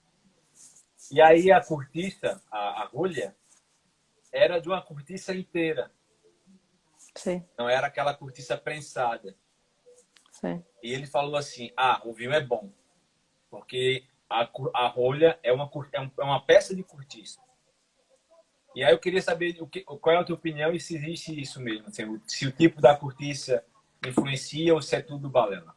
E 1.12 1.22
aí 1.22 1.52
a 1.52 1.62
cortiça, 1.64 2.42
a, 2.52 2.84
a 2.84 2.86
rolha, 2.86 3.36
era 4.32 4.60
de 4.60 4.68
uma 4.68 4.82
cortiça 4.82 5.34
inteira. 5.34 5.92
Sim. 7.16 7.46
Não 7.58 7.70
era 7.70 7.88
aquela 7.88 8.14
cortiça 8.14 8.58
prensada. 8.58 9.36
Sim. 10.32 10.64
E 10.82 10.92
ele 10.92 11.06
falou 11.06 11.36
assim: 11.36 11.72
Ah, 11.78 12.02
o 12.04 12.14
vinho 12.14 12.34
é 12.34 12.42
bom. 12.42 12.72
Porque 13.50 14.06
a, 14.30 14.50
a 14.74 14.88
rolha 14.88 15.40
é 15.44 15.54
uma, 15.54 15.70
é, 15.94 15.98
é 15.98 16.24
uma 16.24 16.44
peça 16.44 16.76
de 16.76 16.84
cortiça. 16.84 17.40
E 18.76 18.84
aí 18.84 18.92
eu 18.92 19.00
queria 19.00 19.22
saber 19.22 19.62
o 19.62 19.68
que, 19.68 19.82
qual 19.82 20.16
é 20.16 20.20
a 20.20 20.24
tua 20.24 20.36
opinião 20.36 20.74
e 20.74 20.80
se 20.80 20.96
existe 20.96 21.40
isso 21.40 21.62
mesmo. 21.62 21.88
Assim, 21.88 22.20
se 22.26 22.48
o 22.48 22.52
tipo 22.52 22.82
da 22.82 22.96
cortiça 22.96 23.64
influencia 24.06 24.74
ou 24.74 24.82
se 24.82 24.96
é 24.96 25.02
tudo 25.02 25.30
balela? 25.30 25.73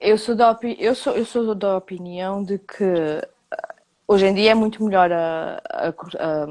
Eu 0.00 0.16
sou 0.16 0.34
da, 0.34 0.58
eu 0.78 0.94
sou, 0.94 1.12
eu 1.14 1.26
sou 1.26 1.54
da 1.54 1.76
opinião 1.76 2.42
de 2.42 2.58
que 2.58 2.84
hoje 4.08 4.26
em 4.26 4.32
dia 4.32 4.52
é 4.52 4.54
muito 4.54 4.82
melhor 4.82 5.12
a, 5.12 5.60
a, 5.68 5.88
a, 5.88 6.46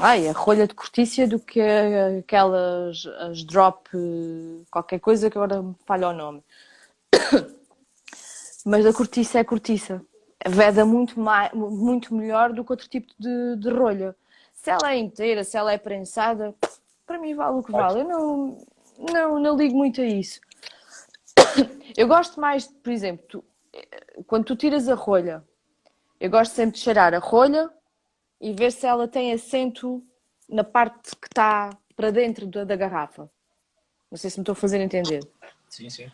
ai, 0.00 0.28
a 0.28 0.32
rolha 0.32 0.68
de 0.68 0.74
cortícia 0.74 1.26
do 1.26 1.40
que 1.40 1.60
aquelas 1.60 3.04
as 3.18 3.42
drop 3.42 3.90
qualquer 4.70 5.00
coisa 5.00 5.28
que 5.28 5.36
agora 5.36 5.60
me 5.60 5.74
falha 5.84 6.10
o 6.10 6.12
nome. 6.12 6.44
Mas 8.64 8.86
a 8.86 8.92
cortiça 8.92 9.40
é 9.40 9.44
cortiça. 9.44 10.00
Veda 10.46 10.84
muito, 10.84 11.18
mais, 11.18 11.52
muito 11.52 12.14
melhor 12.14 12.52
do 12.52 12.64
que 12.64 12.70
outro 12.70 12.88
tipo 12.88 13.12
de, 13.18 13.56
de 13.56 13.68
rolha. 13.68 14.14
Se 14.54 14.70
ela 14.70 14.92
é 14.92 14.96
inteira, 14.96 15.42
se 15.42 15.56
ela 15.56 15.72
é 15.72 15.78
prensada, 15.78 16.54
para 17.04 17.18
mim 17.18 17.34
vale 17.34 17.58
o 17.58 17.62
que 17.64 17.72
vale. 17.72 18.02
Eu 18.02 18.04
não, 18.04 18.58
não, 19.12 19.40
não 19.40 19.56
ligo 19.56 19.76
muito 19.76 20.00
a 20.00 20.04
isso. 20.04 20.40
Eu 21.96 22.08
gosto 22.08 22.40
mais, 22.40 22.66
por 22.66 22.90
exemplo, 22.90 23.26
tu, 23.28 23.44
quando 24.26 24.44
tu 24.44 24.56
tiras 24.56 24.88
a 24.88 24.94
rolha, 24.94 25.44
eu 26.18 26.30
gosto 26.30 26.52
sempre 26.52 26.76
de 26.76 26.82
cheirar 26.82 27.12
a 27.14 27.18
rolha 27.18 27.70
e 28.40 28.52
ver 28.52 28.70
se 28.70 28.86
ela 28.86 29.08
tem 29.08 29.32
assento 29.32 30.02
na 30.48 30.64
parte 30.64 31.16
que 31.16 31.26
está 31.26 31.70
para 31.96 32.10
dentro 32.10 32.46
da, 32.46 32.64
da 32.64 32.76
garrafa. 32.76 33.30
Não 34.10 34.18
sei 34.18 34.30
se 34.30 34.38
me 34.38 34.42
estou 34.42 34.52
a 34.52 34.56
fazer 34.56 34.80
entender. 34.80 35.20
Sim, 35.68 35.90
sim. 35.90 36.10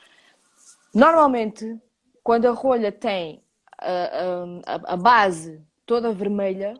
Normalmente, 0.94 1.78
quando 2.22 2.46
a 2.46 2.52
rolha 2.52 2.90
tem 2.90 3.42
a, 3.76 4.64
a, 4.66 4.94
a 4.94 4.96
base 4.96 5.62
toda 5.84 6.12
vermelha, 6.12 6.74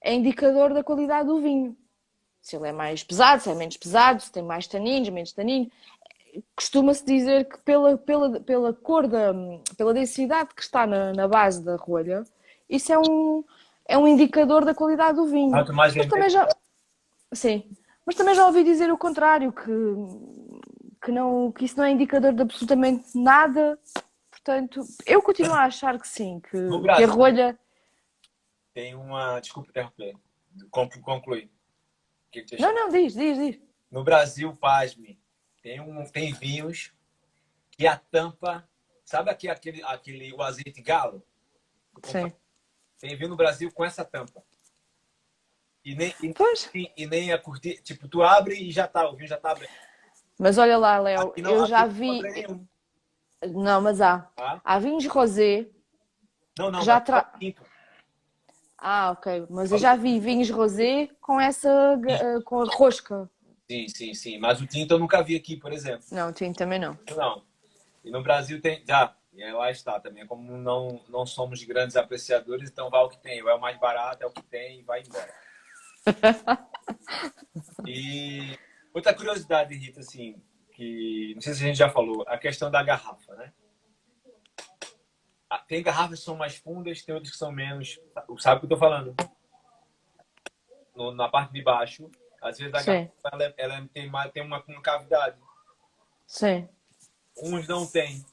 é 0.00 0.12
indicador 0.12 0.72
da 0.72 0.84
qualidade 0.84 1.28
do 1.28 1.40
vinho. 1.40 1.76
Se 2.40 2.56
ele 2.56 2.68
é 2.68 2.72
mais 2.72 3.02
pesado, 3.02 3.42
se 3.42 3.50
é 3.50 3.54
menos 3.54 3.76
pesado, 3.76 4.20
se 4.20 4.30
tem 4.30 4.42
mais 4.42 4.66
taninos, 4.66 5.08
menos 5.08 5.32
taninos. 5.32 5.72
Costuma-se 6.56 7.04
dizer 7.04 7.48
que 7.48 7.58
pela, 7.58 7.96
pela, 7.96 8.40
pela 8.40 8.72
cor, 8.72 9.06
da, 9.06 9.32
pela 9.76 9.94
densidade 9.94 10.54
que 10.54 10.62
está 10.62 10.86
na, 10.86 11.12
na 11.12 11.28
base 11.28 11.64
da 11.64 11.76
rolha, 11.76 12.24
isso 12.68 12.92
é 12.92 12.98
um, 12.98 13.44
é 13.86 13.96
um 13.96 14.08
indicador 14.08 14.64
da 14.64 14.74
qualidade 14.74 15.16
do 15.16 15.26
vinho. 15.26 15.50
Mais 15.50 15.94
Mas 15.94 16.06
também 16.06 16.30
já... 16.30 16.48
Sim, 17.32 17.64
mas 18.06 18.16
também 18.16 18.34
já 18.34 18.46
ouvi 18.46 18.62
dizer 18.62 18.92
o 18.92 18.98
contrário, 18.98 19.52
que, 19.52 19.70
que, 21.02 21.10
não, 21.10 21.50
que 21.52 21.64
isso 21.64 21.76
não 21.76 21.84
é 21.84 21.90
indicador 21.90 22.32
de 22.32 22.42
absolutamente 22.42 23.16
nada. 23.16 23.78
Portanto, 24.30 24.80
eu 25.06 25.22
continuo 25.22 25.54
a 25.54 25.64
achar 25.64 25.98
que 25.98 26.06
sim, 26.06 26.40
que, 26.40 26.50
que 26.50 27.02
a 27.02 27.06
rolha. 27.06 27.58
Tem 28.74 28.94
uma. 28.94 29.40
Desculpa 29.40 29.70
interromper. 29.70 30.16
Conclui. 30.70 31.50
Que 32.30 32.44
não, 32.58 32.74
não, 32.74 32.88
diz, 32.90 33.14
diz, 33.14 33.38
diz. 33.38 33.60
No 33.90 34.04
Brasil, 34.04 34.54
pasme, 34.56 35.18
tem, 35.64 35.80
um, 35.80 36.04
tem 36.04 36.30
vinhos 36.34 36.92
que 37.70 37.86
a 37.86 37.96
tampa. 37.96 38.68
Sabe 39.02 39.30
aqui, 39.30 39.48
aquele, 39.48 39.82
aquele 39.82 40.30
o 40.34 40.42
azeite 40.42 40.82
galo? 40.82 41.24
Sim. 42.02 42.30
Tem 42.98 43.16
vinho 43.16 43.30
no 43.30 43.36
Brasil 43.36 43.72
com 43.72 43.82
essa 43.82 44.04
tampa. 44.04 44.42
E 45.82 45.94
nem, 45.94 46.14
e, 46.22 46.34
e, 46.74 46.92
e 46.98 47.06
nem 47.06 47.32
a 47.32 47.38
curtir. 47.38 47.80
Tipo, 47.82 48.06
tu 48.08 48.22
abre 48.22 48.54
e 48.56 48.70
já 48.70 48.86
tá, 48.86 49.08
o 49.08 49.16
vinho 49.16 49.28
já 49.28 49.38
tá 49.38 49.52
aberto. 49.52 49.72
Mas 50.38 50.58
olha 50.58 50.76
lá, 50.76 50.98
Léo, 50.98 51.32
eu 51.34 51.66
já 51.66 51.86
vi. 51.86 52.20
Não, 53.42 53.80
mas 53.80 54.02
há. 54.02 54.30
Ah? 54.36 54.60
Há 54.62 54.78
vinhos 54.78 55.06
rosé. 55.06 55.66
Não, 56.58 56.70
não, 56.70 56.82
já 56.82 57.00
tra... 57.00 57.32
Ah, 58.76 59.12
ok. 59.12 59.46
Mas 59.48 59.72
eu 59.72 59.78
já 59.78 59.96
vi 59.96 60.20
vinhos 60.20 60.50
rosé 60.50 61.08
com 61.20 61.40
essa 61.40 61.70
uh, 61.96 62.42
com 62.42 62.60
a 62.60 62.64
rosca. 62.66 63.30
Sim, 63.70 63.88
sim, 63.88 64.14
sim. 64.14 64.38
Mas 64.38 64.60
o 64.60 64.66
tinto 64.66 64.94
eu 64.94 64.98
nunca 64.98 65.22
vi 65.22 65.36
aqui, 65.36 65.56
por 65.56 65.72
exemplo. 65.72 66.04
Não, 66.12 66.30
o 66.30 66.32
tinto 66.32 66.56
também 66.56 66.78
não. 66.78 66.98
Não. 67.16 67.42
E 68.04 68.10
no 68.10 68.22
Brasil 68.22 68.60
tem. 68.60 68.84
Já. 68.86 69.16
E 69.32 69.42
aí 69.42 69.52
lá 69.52 69.70
está 69.70 69.98
também. 69.98 70.26
Como 70.26 70.56
não, 70.56 71.00
não 71.08 71.26
somos 71.26 71.62
grandes 71.64 71.96
apreciadores, 71.96 72.70
então 72.70 72.90
vai 72.90 73.02
o 73.02 73.08
que 73.08 73.18
tem. 73.18 73.42
Ou 73.42 73.48
é 73.48 73.54
o 73.54 73.60
mais 73.60 73.78
barato, 73.78 74.22
é 74.22 74.26
o 74.26 74.30
que 74.30 74.42
tem 74.42 74.80
e 74.80 74.82
vai 74.82 75.02
embora. 75.02 75.34
e 77.86 78.58
outra 78.92 79.14
curiosidade, 79.14 79.74
Rita, 79.74 80.00
assim, 80.00 80.40
que 80.72 81.32
não 81.34 81.40
sei 81.40 81.54
se 81.54 81.64
a 81.64 81.66
gente 81.66 81.78
já 81.78 81.88
falou, 81.88 82.24
a 82.28 82.36
questão 82.36 82.70
da 82.70 82.82
garrafa, 82.82 83.34
né? 83.34 83.52
Ah, 85.48 85.58
tem 85.58 85.82
garrafas 85.82 86.18
que 86.18 86.24
são 86.24 86.36
mais 86.36 86.56
fundas, 86.56 87.02
tem 87.02 87.14
outras 87.14 87.32
que 87.32 87.38
são 87.38 87.50
menos. 87.50 87.98
Sabe 88.38 88.56
o 88.56 88.60
que 88.60 88.66
eu 88.66 88.70
tô 88.70 88.76
falando? 88.76 89.14
No, 90.94 91.12
na 91.12 91.28
parte 91.28 91.52
de 91.52 91.62
baixo, 91.62 92.10
às 92.44 92.58
vezes 92.58 92.74
a 92.74 92.80
Sim. 92.80 93.10
garrafa 93.22 93.30
ela, 93.32 93.54
ela, 93.56 93.88
tem, 93.92 94.06
uma, 94.06 94.28
tem 94.28 94.42
uma, 94.42 94.62
uma 94.68 94.82
cavidade. 94.82 95.36
Sim. 96.26 96.68
Uns 97.42 97.66
não 97.66 97.86
tem. 97.86 98.24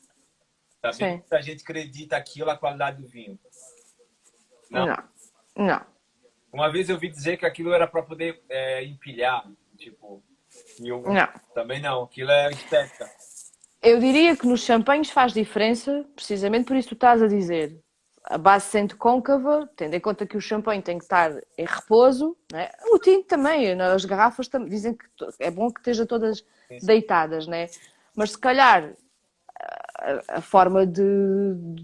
Sabe? 0.81 1.11
Muita 1.11 1.41
gente 1.41 1.63
acredita 1.63 2.17
aquilo 2.17 2.49
a 2.49 2.57
qualidade 2.57 3.01
do 3.01 3.07
vinho. 3.07 3.39
Não. 4.69 4.85
Não. 4.85 4.97
não. 5.55 5.85
Uma 6.51 6.69
vez 6.69 6.89
eu 6.89 6.99
vi 6.99 7.09
dizer 7.09 7.37
que 7.37 7.45
aquilo 7.45 7.71
era 7.71 7.87
para 7.87 8.03
poder 8.03 8.43
é, 8.49 8.83
empilhar. 8.83 9.49
Tipo, 9.77 10.21
eu, 10.79 11.01
não. 11.01 11.27
Também 11.53 11.79
não, 11.79 12.03
aquilo 12.03 12.31
é 12.31 12.51
estética. 12.51 13.09
Eu 13.81 13.97
diria 13.99 14.35
que 14.35 14.45
nos 14.45 14.61
champanhes 14.61 15.09
faz 15.09 15.31
diferença, 15.31 16.05
precisamente 16.15 16.65
por 16.65 16.75
isso 16.75 16.89
que 16.89 16.95
tu 16.95 16.97
estás 16.97 17.21
a 17.21 17.27
dizer. 17.27 17.81
A 18.23 18.37
base 18.37 18.65
sente 18.65 18.95
côncava, 18.95 19.69
tendo 19.75 19.95
em 19.95 19.99
conta 19.99 20.25
que 20.25 20.37
o 20.37 20.41
champanhe 20.41 20.81
tem 20.81 20.97
que 20.97 21.03
estar 21.03 21.31
em 21.57 21.65
repouso, 21.65 22.37
né? 22.51 22.69
o 22.91 22.99
tinto 22.99 23.27
também, 23.27 23.79
as 23.81 24.05
garrafas 24.05 24.47
também, 24.47 24.69
dizem 24.69 24.93
que 24.93 25.05
é 25.39 25.49
bom 25.49 25.71
que 25.71 25.79
estejam 25.79 26.05
todas 26.05 26.45
deitadas, 26.83 27.47
né? 27.47 27.67
mas 28.15 28.31
se 28.31 28.37
calhar 28.37 28.93
a, 30.01 30.37
a 30.37 30.41
forma 30.41 30.85
de, 30.85 31.03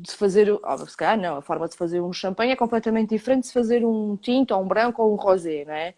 de 0.01 0.11
fazer, 0.11 0.51
oh, 0.51 0.77
se 0.87 0.97
calhar 0.97 1.17
não, 1.17 1.37
a 1.37 1.41
forma 1.41 1.67
de 1.67 1.75
fazer 1.75 2.01
um 2.01 2.11
champanhe 2.11 2.51
é 2.51 2.55
completamente 2.55 3.09
diferente 3.09 3.47
de 3.47 3.53
fazer 3.53 3.85
um 3.85 4.17
tinto 4.17 4.53
ou 4.53 4.63
um 4.63 4.67
branco 4.67 5.01
ou 5.03 5.13
um 5.13 5.15
rosé, 5.15 5.63
não 5.65 5.73
é? 5.73 5.93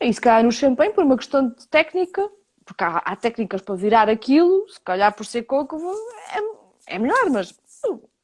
E 0.00 0.12
se 0.12 0.20
calhar 0.20 0.44
no 0.44 0.52
champanhe, 0.52 0.92
por 0.92 1.04
uma 1.04 1.16
questão 1.16 1.48
de 1.48 1.66
técnica, 1.68 2.28
porque 2.64 2.84
há, 2.84 2.98
há 2.98 3.16
técnicas 3.16 3.62
para 3.62 3.74
virar 3.74 4.08
aquilo, 4.08 4.68
se 4.68 4.80
calhar 4.80 5.14
por 5.14 5.24
ser 5.24 5.44
coco 5.44 5.76
é, 6.86 6.94
é 6.94 6.98
melhor, 6.98 7.30
mas 7.30 7.54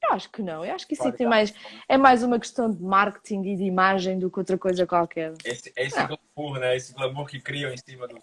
eu 0.02 0.12
acho 0.12 0.30
que 0.30 0.42
não. 0.42 0.64
Eu 0.64 0.74
acho 0.74 0.86
que 0.86 0.94
isso 0.94 1.12
tem 1.12 1.26
mais, 1.26 1.52
é 1.88 1.96
mais 1.96 2.22
uma 2.22 2.38
questão 2.38 2.70
de 2.70 2.82
marketing 2.82 3.42
e 3.42 3.56
de 3.56 3.64
imagem 3.64 4.18
do 4.18 4.30
que 4.30 4.38
outra 4.38 4.56
coisa 4.56 4.86
qualquer. 4.86 5.34
Esse, 5.44 5.72
esse 5.76 5.96
glamour, 5.96 6.58
né? 6.58 6.76
Esse 6.76 6.94
glamour 6.94 7.26
que 7.26 7.40
criam 7.40 7.72
em 7.72 7.76
cima 7.76 8.08
do. 8.08 8.18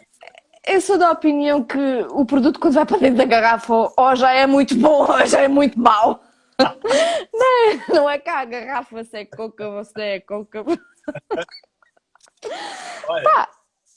Eu 0.66 0.82
sou 0.82 0.98
da 0.98 1.12
opinião 1.12 1.64
que 1.64 2.06
o 2.10 2.26
produto, 2.26 2.60
quando 2.60 2.74
vai 2.74 2.86
para 2.86 2.98
dentro 2.98 3.18
da 3.18 3.26
garrafa, 3.26 3.74
ou 3.74 4.16
já 4.16 4.34
é 4.34 4.46
muito 4.46 4.76
bom 4.76 5.10
ou 5.10 5.26
já 5.26 5.42
é 5.42 5.48
muito 5.48 5.80
mau. 5.80 6.22
não, 7.34 7.72
é, 7.72 7.84
não 7.88 8.10
é 8.10 8.18
cá 8.18 8.40
a 8.40 8.46
garrafa 8.46 9.04
se 9.04 9.20
é 9.20 9.26
coca 9.26 9.84
se 9.84 10.02
é 10.02 10.20
coca. 10.20 10.66
Olha, 13.08 13.24
Pá, 13.24 13.50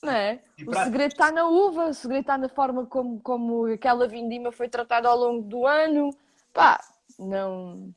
não 0.02 0.12
é? 0.12 0.40
O 0.66 0.74
segredo 0.74 1.12
está 1.12 1.32
na 1.32 1.48
uva, 1.48 1.86
o 1.86 1.94
segredo 1.94 2.20
está 2.20 2.38
na 2.38 2.48
forma 2.48 2.86
como, 2.86 3.20
como 3.20 3.66
aquela 3.66 4.06
vindima 4.06 4.52
foi 4.52 4.68
tratada 4.68 5.08
ao 5.08 5.16
longo 5.16 5.42
do 5.42 5.66
ano. 5.66 6.10
Pá, 6.52 6.80
não. 7.18 7.94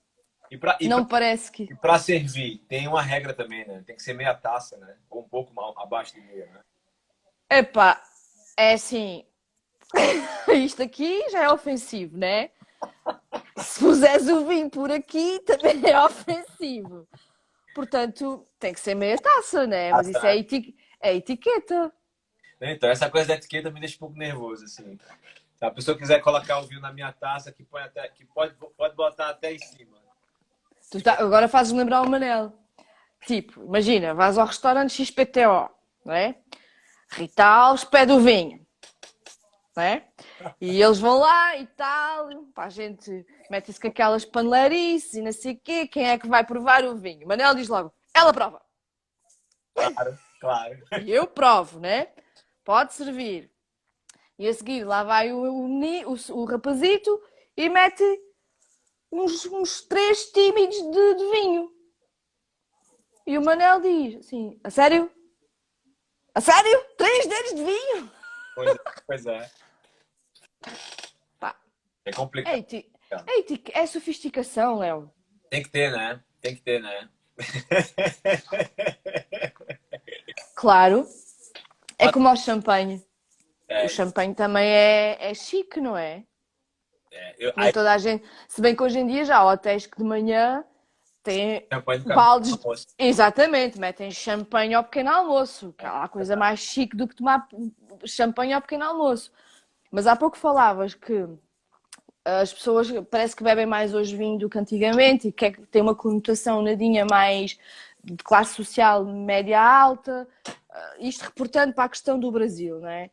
E 0.49 0.57
pra, 0.57 0.78
e 0.80 0.88
não 0.88 0.99
pra, 1.05 1.20
parece 1.20 1.51
que. 1.51 1.64
E 1.64 1.76
para 1.76 1.97
servir, 1.97 2.59
tem 2.68 2.88
uma 2.88 3.01
regra 3.01 3.34
também, 3.34 3.66
né? 3.66 3.84
Tem 3.86 3.95
que 3.95 4.03
ser 4.03 4.14
meia 4.14 4.34
taça, 4.34 4.78
né? 4.78 4.95
Ou 5.09 5.22
um 5.22 5.28
pouco 5.28 5.53
mal, 5.53 5.74
abaixo 5.78 6.14
de 6.14 6.22
meia, 6.22 6.45
né? 6.45 6.61
Epá, 7.49 8.01
é 8.57 8.74
assim. 8.74 9.26
Isto 10.53 10.84
aqui 10.84 11.30
já 11.30 11.43
é 11.43 11.49
ofensivo, 11.51 12.18
né? 12.18 12.49
Se 13.57 13.80
puseres 13.80 14.28
o 14.28 14.45
vinho 14.45 14.70
por 14.70 14.91
aqui, 14.91 15.39
também 15.45 15.89
é 15.89 16.03
ofensivo. 16.03 17.07
Portanto, 17.74 18.47
tem 18.59 18.74
que 18.74 18.80
ser 18.80 18.95
meia 18.95 19.18
taça, 19.18 19.66
né? 19.66 19.91
Mas 19.91 20.07
ah, 20.07 20.11
isso 20.11 20.26
é, 20.26 20.38
eti 20.38 20.76
é 21.01 21.16
etiqueta. 21.16 21.91
Então, 22.61 22.89
essa 22.89 23.09
coisa 23.09 23.28
da 23.28 23.36
etiqueta 23.36 23.72
me 23.72 23.80
deixa 23.80 23.95
um 23.95 23.99
pouco 23.99 24.18
nervoso, 24.18 24.66
assim. 24.66 24.97
Se 25.64 25.68
a 25.68 25.72
pessoa 25.72 25.97
quiser 25.97 26.20
colocar 26.20 26.59
o 26.59 26.68
vinho 26.68 26.82
na 26.82 26.91
minha 26.91 27.09
taça, 27.14 27.49
que, 27.49 27.64
põe 27.64 27.82
até, 27.84 28.05
que 28.09 28.26
pode, 28.26 28.53
pode 28.76 28.95
botar 28.97 29.30
até 29.30 29.53
em 29.53 29.59
cima. 29.59 29.97
Tá, 31.01 31.14
agora 31.22 31.47
fazes 31.47 31.72
lembrar 31.72 32.01
o 32.01 32.09
Manel. 32.09 32.51
Tipo, 33.26 33.64
imagina, 33.64 34.14
vais 34.14 34.38
ao 34.38 34.45
restaurante 34.45 35.05
XPTO, 35.05 35.70
não 36.03 36.14
é? 36.14 36.36
Rita 37.11 37.45
Alves 37.45 37.86
pede 37.86 38.11
o 38.11 38.20
vinho, 38.20 38.68
não 39.74 39.84
é? 39.84 40.05
E 40.59 40.82
eles 40.82 40.99
vão 40.99 41.20
lá 41.20 41.55
e 41.55 41.66
tal, 41.66 42.28
para 42.53 42.66
a 42.66 42.70
gente 42.70 43.26
mete-se 43.49 43.80
com 43.80 43.88
aquelas 43.88 44.26
panelarices 44.26 45.14
e 45.14 45.22
não 45.22 45.32
sei 45.32 45.53
o 45.53 45.59
quê, 45.61 45.88
quem 45.88 46.09
é 46.09 46.20
que 46.20 46.28
vai 46.28 46.43
provar 46.43 46.84
o 46.84 46.97
vinho? 46.97 47.26
Manel 47.26 47.55
diz 47.55 47.70
logo, 47.70 47.93
ela 48.14 48.34
prova. 48.34 48.61
Claro, 49.74 50.20
claro. 50.41 50.84
E 51.05 51.09
eu 51.09 51.26
provo, 51.26 51.80
né? 51.80 52.09
Pode 52.66 52.93
servir. 52.93 53.53
E 54.38 54.48
a 54.48 54.54
seguir 54.54 54.84
lá 54.84 55.04
vai 55.04 55.32
o, 55.32 55.38
o, 55.38 55.68
o, 55.68 56.42
o 56.42 56.46
rapazito 56.46 57.22
e 57.56 57.70
mete 57.70 58.04
uns, 59.12 59.46
uns 59.46 59.82
três 59.82 60.32
tímidos 60.32 60.76
de, 60.76 61.16
de 61.16 61.32
vinho. 61.32 61.72
E 63.26 63.38
o 63.38 63.44
Manel 63.44 63.80
diz 63.80 64.26
assim, 64.26 64.60
a 64.64 64.70
sério? 64.70 65.10
A 66.36 66.42
sério? 66.42 66.86
Três 66.98 67.28
dedos 67.28 67.56
de 67.56 67.64
vinho? 67.64 68.12
Pois 68.56 68.70
é. 68.70 68.76
Pois 69.08 69.26
é. 69.26 69.52
Pá. 71.40 71.56
É 72.06 72.12
complicado. 72.12 72.56
É, 72.56 73.82
é 73.82 73.86
sofisticação, 73.86 74.80
Léo. 74.80 75.12
Tem 75.50 75.62
que 75.62 75.70
ter, 75.70 75.92
né? 75.92 76.22
Tem 76.42 76.56
que 76.56 76.62
ter, 76.62 76.82
né? 76.82 77.10
Claro. 80.56 81.06
É 82.00 82.10
como 82.10 82.30
o 82.30 82.36
champanhe. 82.38 83.06
É. 83.74 83.86
O 83.86 83.89
champanhe 83.89 84.36
também 84.36 84.67
é, 84.67 85.17
é 85.19 85.34
chique, 85.34 85.82
não 85.82 85.97
é? 85.97 86.24
é 87.11 87.36
eu, 87.39 87.74
toda 87.74 87.91
a 87.91 87.97
gente. 87.97 88.24
Se 88.47 88.61
bem 88.61 88.76
que 88.76 88.84
hoje 88.84 88.99
em 88.99 89.07
dia 89.07 89.26
já 89.26 89.38
há 89.38 89.51
hotéis 89.51 89.88
que 89.88 89.97
de 89.97 90.03
manhã 90.03 90.63
têm 91.24 91.65
baldes. 92.05 92.55
Exatamente, 92.99 93.80
metem 93.80 94.11
champanhe 94.11 94.76
ao 94.76 94.84
pequeno 94.84 95.09
almoço. 95.09 95.74
Que 95.76 95.86
há 95.86 96.07
coisa 96.07 96.36
mais 96.36 96.59
chique 96.59 96.95
do 96.95 97.07
que 97.07 97.15
tomar 97.15 97.47
champanhe 98.05 98.53
ao 98.53 98.61
pequeno 98.61 98.86
almoço. 98.86 99.32
Mas 99.91 100.05
há 100.05 100.15
pouco 100.15 100.38
falavas 100.38 100.93
que 100.93 101.28
as 102.24 102.53
pessoas 102.53 102.91
parece 103.09 103.36
que 103.36 103.43
bebem 103.43 103.65
mais 103.65 103.93
hoje 103.93 104.15
vinho 104.15 104.38
do 104.38 104.49
que 104.49 104.59
antigamente 104.59 105.28
e 105.28 105.32
que, 105.32 105.45
é 105.45 105.51
que 105.51 105.61
tem 105.63 105.82
uma 105.82 105.95
conotação 105.95 106.61
nadinha 106.61 107.05
mais 107.05 107.57
de 108.03 108.24
classe 108.24 108.53
social 108.53 109.03
média 109.05 109.59
alta, 109.61 110.28
ah, 110.69 110.95
isto 110.99 111.24
reportando 111.24 111.74
para 111.74 111.86
a 111.86 111.89
questão 111.89 112.19
do 112.19 112.32
Brasil, 112.32 112.80
não 112.80 112.89
é? 112.89 113.09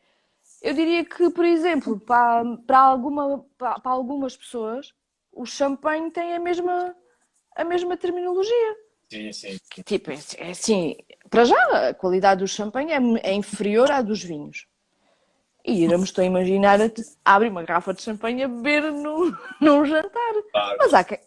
Eu 0.63 0.75
diria 0.75 1.05
que, 1.05 1.31
por 1.31 1.45
exemplo, 1.45 1.99
para, 2.01 2.45
para, 2.67 2.79
alguma, 2.79 3.45
para, 3.57 3.81
para 3.81 3.93
algumas 3.93 4.37
pessoas, 4.37 4.93
o 5.33 5.47
champanhe 5.47 6.11
tem 6.11 6.35
a 6.35 6.39
mesma, 6.39 6.95
a 7.57 7.65
mesma 7.65 7.97
terminologia. 7.97 8.77
Sim, 9.11 9.33
sim. 9.33 9.59
Tipo, 9.85 10.11
é, 10.11 10.19
é 10.37 10.51
assim, 10.51 10.97
para 11.31 11.45
já, 11.45 11.89
a 11.89 11.95
qualidade 11.95 12.41
do 12.41 12.49
champanhe 12.49 12.93
é, 12.93 13.31
é 13.31 13.33
inferior 13.33 13.91
à 13.91 14.03
dos 14.03 14.23
vinhos. 14.23 14.67
E 15.65 15.87
me 15.87 16.05
estou 16.05 16.23
a 16.23 16.27
imaginar 16.27 16.79
abrir 17.25 17.49
uma 17.49 17.63
garrafa 17.63 17.93
de 17.93 18.03
champanhe 18.03 18.45
a 18.45 18.49
beber 18.49 18.91
no, 18.93 19.37
num 19.61 19.85
jantar. 19.85 20.35
Claro. 20.53 20.77
Mas, 20.79 20.95
há 20.95 21.05
quem, 21.05 21.19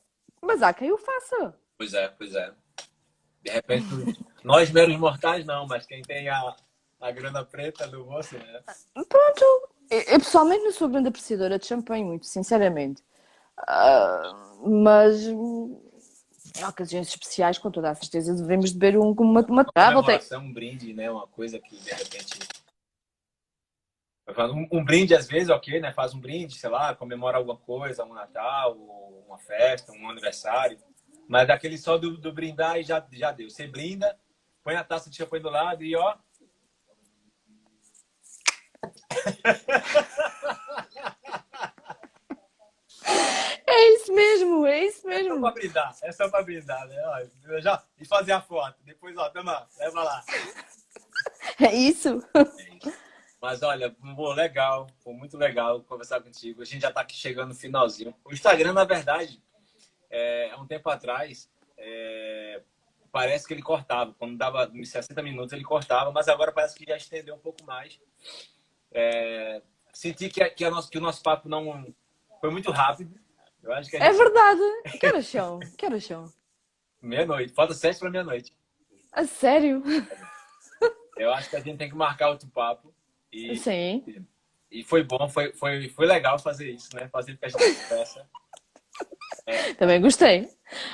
mas 0.41 0.61
há 0.63 0.73
quem 0.73 0.91
o 0.91 0.97
faça. 0.97 1.55
Pois 1.77 1.93
é, 1.93 2.07
pois 2.09 2.33
é. 2.35 2.51
De 3.43 3.51
repente, 3.51 3.87
nós 4.43 4.71
meros 4.71 4.95
mortais 4.97 5.45
não, 5.45 5.67
mas 5.67 5.85
quem 5.85 6.01
tem 6.01 6.29
a, 6.29 6.55
a 7.03 7.11
grana 7.11 7.43
preta 7.43 7.87
do 7.87 8.05
bolso, 8.05 8.37
né? 8.37 8.63
Pronto. 8.93 9.69
Eu, 9.89 10.19
pessoalmente 10.19 10.63
não 10.63 10.71
sou 10.71 10.89
grande 10.89 11.09
apreciadora 11.09 11.59
de 11.59 11.65
champanhe, 11.65 12.03
muito 12.03 12.25
sinceramente. 12.25 13.03
Uh, 13.59 14.69
mas 14.81 15.27
em 15.27 16.63
ocasiões 16.67 17.07
especiais, 17.07 17.57
com 17.57 17.69
toda 17.69 17.89
a 17.89 17.95
certeza, 17.95 18.33
devemos 18.33 18.71
beber 18.71 18.97
um, 18.97 19.11
uma, 19.11 19.41
uma 19.41 19.65
travel. 19.65 19.99
Uma 20.01 20.39
um 20.39 20.53
brinde, 20.53 20.93
né? 20.93 21.11
Uma 21.11 21.27
coisa 21.27 21.59
que 21.59 21.75
de 21.75 21.91
repente 21.91 22.39
um, 24.27 24.79
um, 24.79 24.85
brinde, 24.85 25.13
às 25.13 25.27
vezes, 25.27 25.49
ok, 25.49 25.81
né? 25.81 25.91
Faz 25.91 26.13
um 26.13 26.19
brinde, 26.19 26.55
sei 26.55 26.69
lá, 26.69 26.95
comemora 26.95 27.37
alguma 27.37 27.57
coisa, 27.57 28.05
um 28.05 28.13
Natal, 28.13 28.75
uma 29.27 29.37
festa, 29.37 29.91
um 29.91 30.09
aniversário. 30.09 30.77
Mas 31.27 31.47
daquele 31.47 31.77
só 31.77 31.97
do, 31.97 32.17
do 32.17 32.31
brindar 32.31 32.79
e 32.79 32.83
já, 32.83 33.05
já 33.11 33.31
deu. 33.31 33.49
Você 33.49 33.67
brinda, 33.67 34.17
põe 34.63 34.75
a 34.75 34.83
taça 34.83 35.09
de 35.09 35.17
champanhe 35.17 35.43
do 35.43 35.49
lado 35.49 35.83
e 35.83 35.95
ó. 35.95 36.15
É 43.65 43.89
isso 43.95 44.13
mesmo, 44.13 44.65
é 44.65 44.85
isso 44.85 45.07
mesmo. 45.07 45.33
É 45.33 45.35
só 45.35 45.41
pra 45.41 45.51
brindar, 45.51 45.97
é 46.03 46.11
só 46.11 46.29
pra 46.29 46.43
brindar, 46.43 46.87
né? 46.87 46.95
Ó, 47.05 47.59
já, 47.59 47.83
e 47.99 48.05
fazer 48.05 48.31
a 48.31 48.41
foto. 48.41 48.77
Depois, 48.83 49.17
ó, 49.17 49.29
toma, 49.29 49.67
leva 49.79 50.03
lá. 50.03 50.23
É 51.59 51.73
isso? 51.73 52.23
É. 52.35 52.91
Mas 53.41 53.61
olha, 53.61 53.93
foi 54.15 54.35
legal, 54.35 54.87
foi 55.03 55.13
muito 55.13 55.37
legal 55.37 55.81
conversar 55.81 56.21
contigo. 56.21 56.61
A 56.61 56.65
gente 56.65 56.81
já 56.81 56.89
está 56.89 57.01
aqui 57.01 57.15
chegando 57.15 57.49
no 57.49 57.55
finalzinho. 57.55 58.15
O 58.23 58.31
Instagram, 58.31 58.73
na 58.73 58.85
verdade, 58.85 59.41
é, 60.09 60.51
há 60.51 60.61
um 60.61 60.65
tempo 60.65 60.89
atrás, 60.89 61.49
é, 61.77 62.61
parece 63.11 63.45
que 63.45 63.53
ele 63.53 63.61
cortava. 63.61 64.13
Quando 64.17 64.37
dava 64.37 64.71
60 64.71 65.21
minutos, 65.21 65.51
ele 65.51 65.63
cortava, 65.63 66.11
mas 66.11 66.29
agora 66.29 66.53
parece 66.53 66.75
que 66.75 66.85
já 66.85 66.95
estendeu 66.95 67.35
um 67.35 67.39
pouco 67.39 67.65
mais. 67.65 67.99
É, 68.93 69.61
senti 69.91 70.29
que, 70.29 70.47
que, 70.51 70.69
nosso, 70.69 70.89
que 70.89 70.97
o 70.97 71.01
nosso 71.01 71.21
papo 71.21 71.49
não 71.49 71.93
foi 72.39 72.51
muito 72.51 72.71
rápido. 72.71 73.19
É 73.65 73.83
gente... 73.83 73.95
É 73.95 74.11
verdade. 74.11 74.61
Que 74.99 75.07
horas 75.07 75.27
são? 75.27 75.59
Que 75.77 75.85
horas 75.85 76.05
são? 76.05 76.31
Meia-noite. 77.01 77.53
Falta 77.53 77.73
sete 77.73 77.99
para 77.99 78.09
meia-noite. 78.09 78.53
A 79.11 79.25
sério? 79.25 79.81
Eu 81.15 81.33
acho 81.33 81.49
que 81.49 81.55
a 81.55 81.59
gente 81.59 81.77
tem 81.77 81.89
que 81.89 81.95
marcar 81.95 82.29
outro 82.29 82.47
papo. 82.49 82.93
E, 83.31 83.55
Sim. 83.55 84.03
E, 84.07 84.79
e 84.79 84.83
foi 84.83 85.03
bom, 85.03 85.29
foi, 85.29 85.53
foi, 85.53 85.89
foi 85.89 86.05
legal 86.05 86.37
fazer 86.39 86.71
isso, 86.71 86.95
né? 86.95 87.07
Fazer 87.09 87.37
festa 87.37 87.57
de 87.57 87.75
conversa. 87.75 88.27
É. 89.45 89.73
Também 89.73 90.01
gostei. 90.01 90.49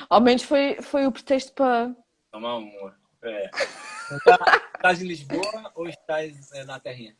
Ao 0.08 0.20
menos 0.20 0.42
foi, 0.42 0.80
foi 0.82 1.06
o 1.06 1.12
pretexto 1.12 1.52
para. 1.52 1.94
Tomar 2.30 2.56
uma. 2.56 2.96
É. 3.22 3.50
Tá, 4.24 4.60
estás 4.74 5.00
em 5.00 5.06
Lisboa 5.06 5.70
ou 5.72 5.86
estás 5.86 6.50
é, 6.50 6.64
na 6.64 6.80
Terrinha? 6.80 7.16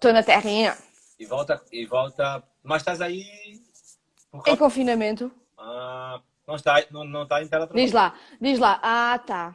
Estou 0.00 0.14
na 0.14 0.22
Terrinha. 0.22 0.78
E 1.18 1.26
volta, 1.26 1.62
e 1.70 1.84
volta. 1.84 2.42
Mas 2.62 2.80
estás 2.80 3.02
aí. 3.02 3.22
Causa... 4.32 4.50
Em 4.50 4.56
confinamento. 4.56 5.30
Ah, 5.58 6.22
não 6.46 6.54
está, 6.54 6.82
não, 6.90 7.04
não 7.04 7.24
está 7.24 7.42
em 7.42 7.48
teletrabalho. 7.48 7.84
Diz 7.84 7.92
lá, 7.92 8.18
diz 8.40 8.58
lá. 8.58 8.80
Ah, 8.82 9.18
tá. 9.18 9.54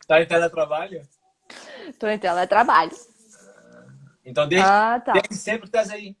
está 0.00 0.22
em 0.22 0.26
teletrabalho? 0.28 1.02
Estou 1.88 2.08
em 2.08 2.16
teletrabalho. 2.16 2.96
Então, 4.24 4.46
desde, 4.46 4.68
ah, 4.68 5.02
tá. 5.04 5.14
desde 5.14 5.34
sempre 5.34 5.66
estás 5.66 5.90
aí? 5.90 6.16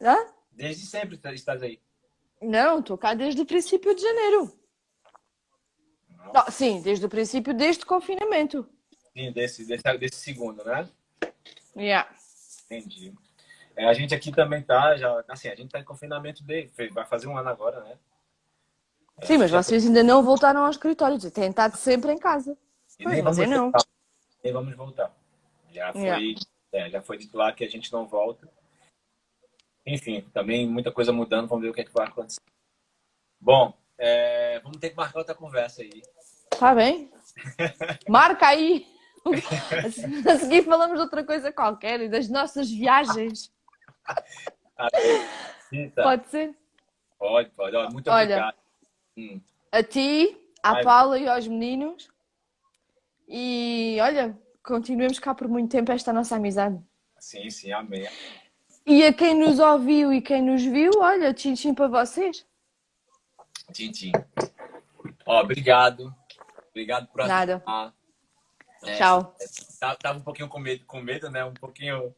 Hã? 0.00 0.16
Desde 0.50 0.84
sempre 0.84 1.14
estás 1.14 1.62
aí? 1.62 1.80
Não, 2.42 2.80
estou 2.80 2.98
cá 2.98 3.14
desde 3.14 3.40
o 3.40 3.46
princípio 3.46 3.94
de 3.94 4.02
janeiro. 4.02 4.52
Não, 6.34 6.50
sim, 6.50 6.82
desde 6.82 7.06
o 7.06 7.08
princípio, 7.08 7.54
desde 7.54 7.84
o 7.84 7.86
confinamento. 7.86 8.68
Sim, 9.16 9.32
desse, 9.32 9.64
desse, 9.64 9.98
desse 9.98 10.16
segundo, 10.16 10.62
né? 10.62 10.86
Yeah. 11.74 12.06
Entendi. 12.66 13.14
É, 13.74 13.86
a 13.86 13.94
gente 13.94 14.14
aqui 14.14 14.30
também 14.30 14.62
tá, 14.62 14.94
já, 14.94 15.24
assim, 15.26 15.48
a 15.48 15.54
gente 15.54 15.70
tá 15.70 15.80
em 15.80 15.84
confinamento 15.84 16.44
de, 16.44 16.68
vai 16.92 17.06
fazer 17.06 17.26
um 17.26 17.38
ano 17.38 17.48
agora, 17.48 17.80
né? 17.80 17.96
É, 19.16 19.24
sim, 19.24 19.38
mas 19.38 19.50
vocês 19.50 19.86
ainda 19.86 20.02
não 20.02 20.22
voltaram 20.22 20.62
ao 20.64 20.70
escritório, 20.70 21.18
têm 21.30 21.48
estado 21.48 21.76
sempre 21.78 22.12
em 22.12 22.18
casa. 22.18 22.58
E 22.98 23.04
pois, 23.04 23.14
nem 23.14 23.24
vamos 23.24 23.48
não. 23.48 23.70
Voltar. 23.70 23.84
Nem 24.44 24.52
vamos 24.52 24.76
voltar. 24.76 25.16
Já 25.72 25.92
foi, 25.94 26.02
yeah. 26.02 26.40
é, 26.72 26.90
já 26.90 27.00
foi 27.00 27.16
dito 27.16 27.38
lá 27.38 27.50
que 27.52 27.64
a 27.64 27.70
gente 27.70 27.90
não 27.90 28.06
volta. 28.06 28.46
Enfim, 29.86 30.28
também 30.34 30.68
muita 30.68 30.92
coisa 30.92 31.10
mudando, 31.10 31.48
vamos 31.48 31.64
ver 31.64 31.70
o 31.70 31.72
que, 31.72 31.80
é 31.80 31.84
que 31.84 31.92
vai 31.92 32.06
acontecer. 32.06 32.40
Bom, 33.40 33.72
é, 33.96 34.60
vamos 34.60 34.76
ter 34.76 34.90
que 34.90 34.96
marcar 34.96 35.20
outra 35.20 35.34
conversa 35.34 35.80
aí. 35.80 36.02
Tá 36.50 36.74
bem. 36.74 37.10
Marca 38.06 38.48
aí. 38.48 38.95
A 40.30 40.38
seguir 40.38 40.62
falamos 40.62 40.96
de 40.96 41.02
outra 41.02 41.24
coisa 41.24 41.52
qualquer 41.52 42.00
e 42.00 42.08
das 42.08 42.28
nossas 42.28 42.70
viagens. 42.70 43.52
Pode 45.94 46.28
ser? 46.28 46.54
Pode, 47.18 47.50
pode. 47.50 47.92
Muito 47.92 48.10
Olha, 48.10 48.36
obrigado. 48.36 48.56
Hum. 49.16 49.40
A 49.72 49.82
ti, 49.82 50.36
à 50.62 50.76
Ai, 50.76 50.84
Paula 50.84 51.18
e 51.18 51.28
aos 51.28 51.48
meninos. 51.48 52.08
E 53.28 53.98
olha, 54.00 54.38
continuemos 54.62 55.18
cá 55.18 55.34
por 55.34 55.48
muito 55.48 55.70
tempo 55.70 55.90
esta 55.92 56.12
nossa 56.12 56.36
amizade. 56.36 56.78
Sim, 57.18 57.50
sim, 57.50 57.72
amém. 57.72 58.06
E 58.86 59.04
a 59.04 59.12
quem 59.12 59.34
nos 59.34 59.58
ouviu 59.58 60.12
e 60.12 60.22
quem 60.22 60.40
nos 60.42 60.62
viu, 60.62 60.92
olha, 60.98 61.34
tchim-tchim 61.34 61.74
para 61.74 61.88
vocês. 61.88 62.46
Tchim-tchim. 63.72 64.12
Ó, 65.26 65.40
obrigado. 65.40 66.14
Obrigado 66.70 67.08
por 67.08 67.26
Nada. 67.26 67.62
É, 68.86 68.96
Tchau. 68.96 69.36
Tava 70.00 70.18
um 70.18 70.22
pouquinho 70.22 70.48
com 70.48 70.58
medo, 70.58 70.84
com 70.84 71.00
medo, 71.00 71.30
né? 71.30 71.44
Um 71.44 71.54
pouquinho. 71.54 72.14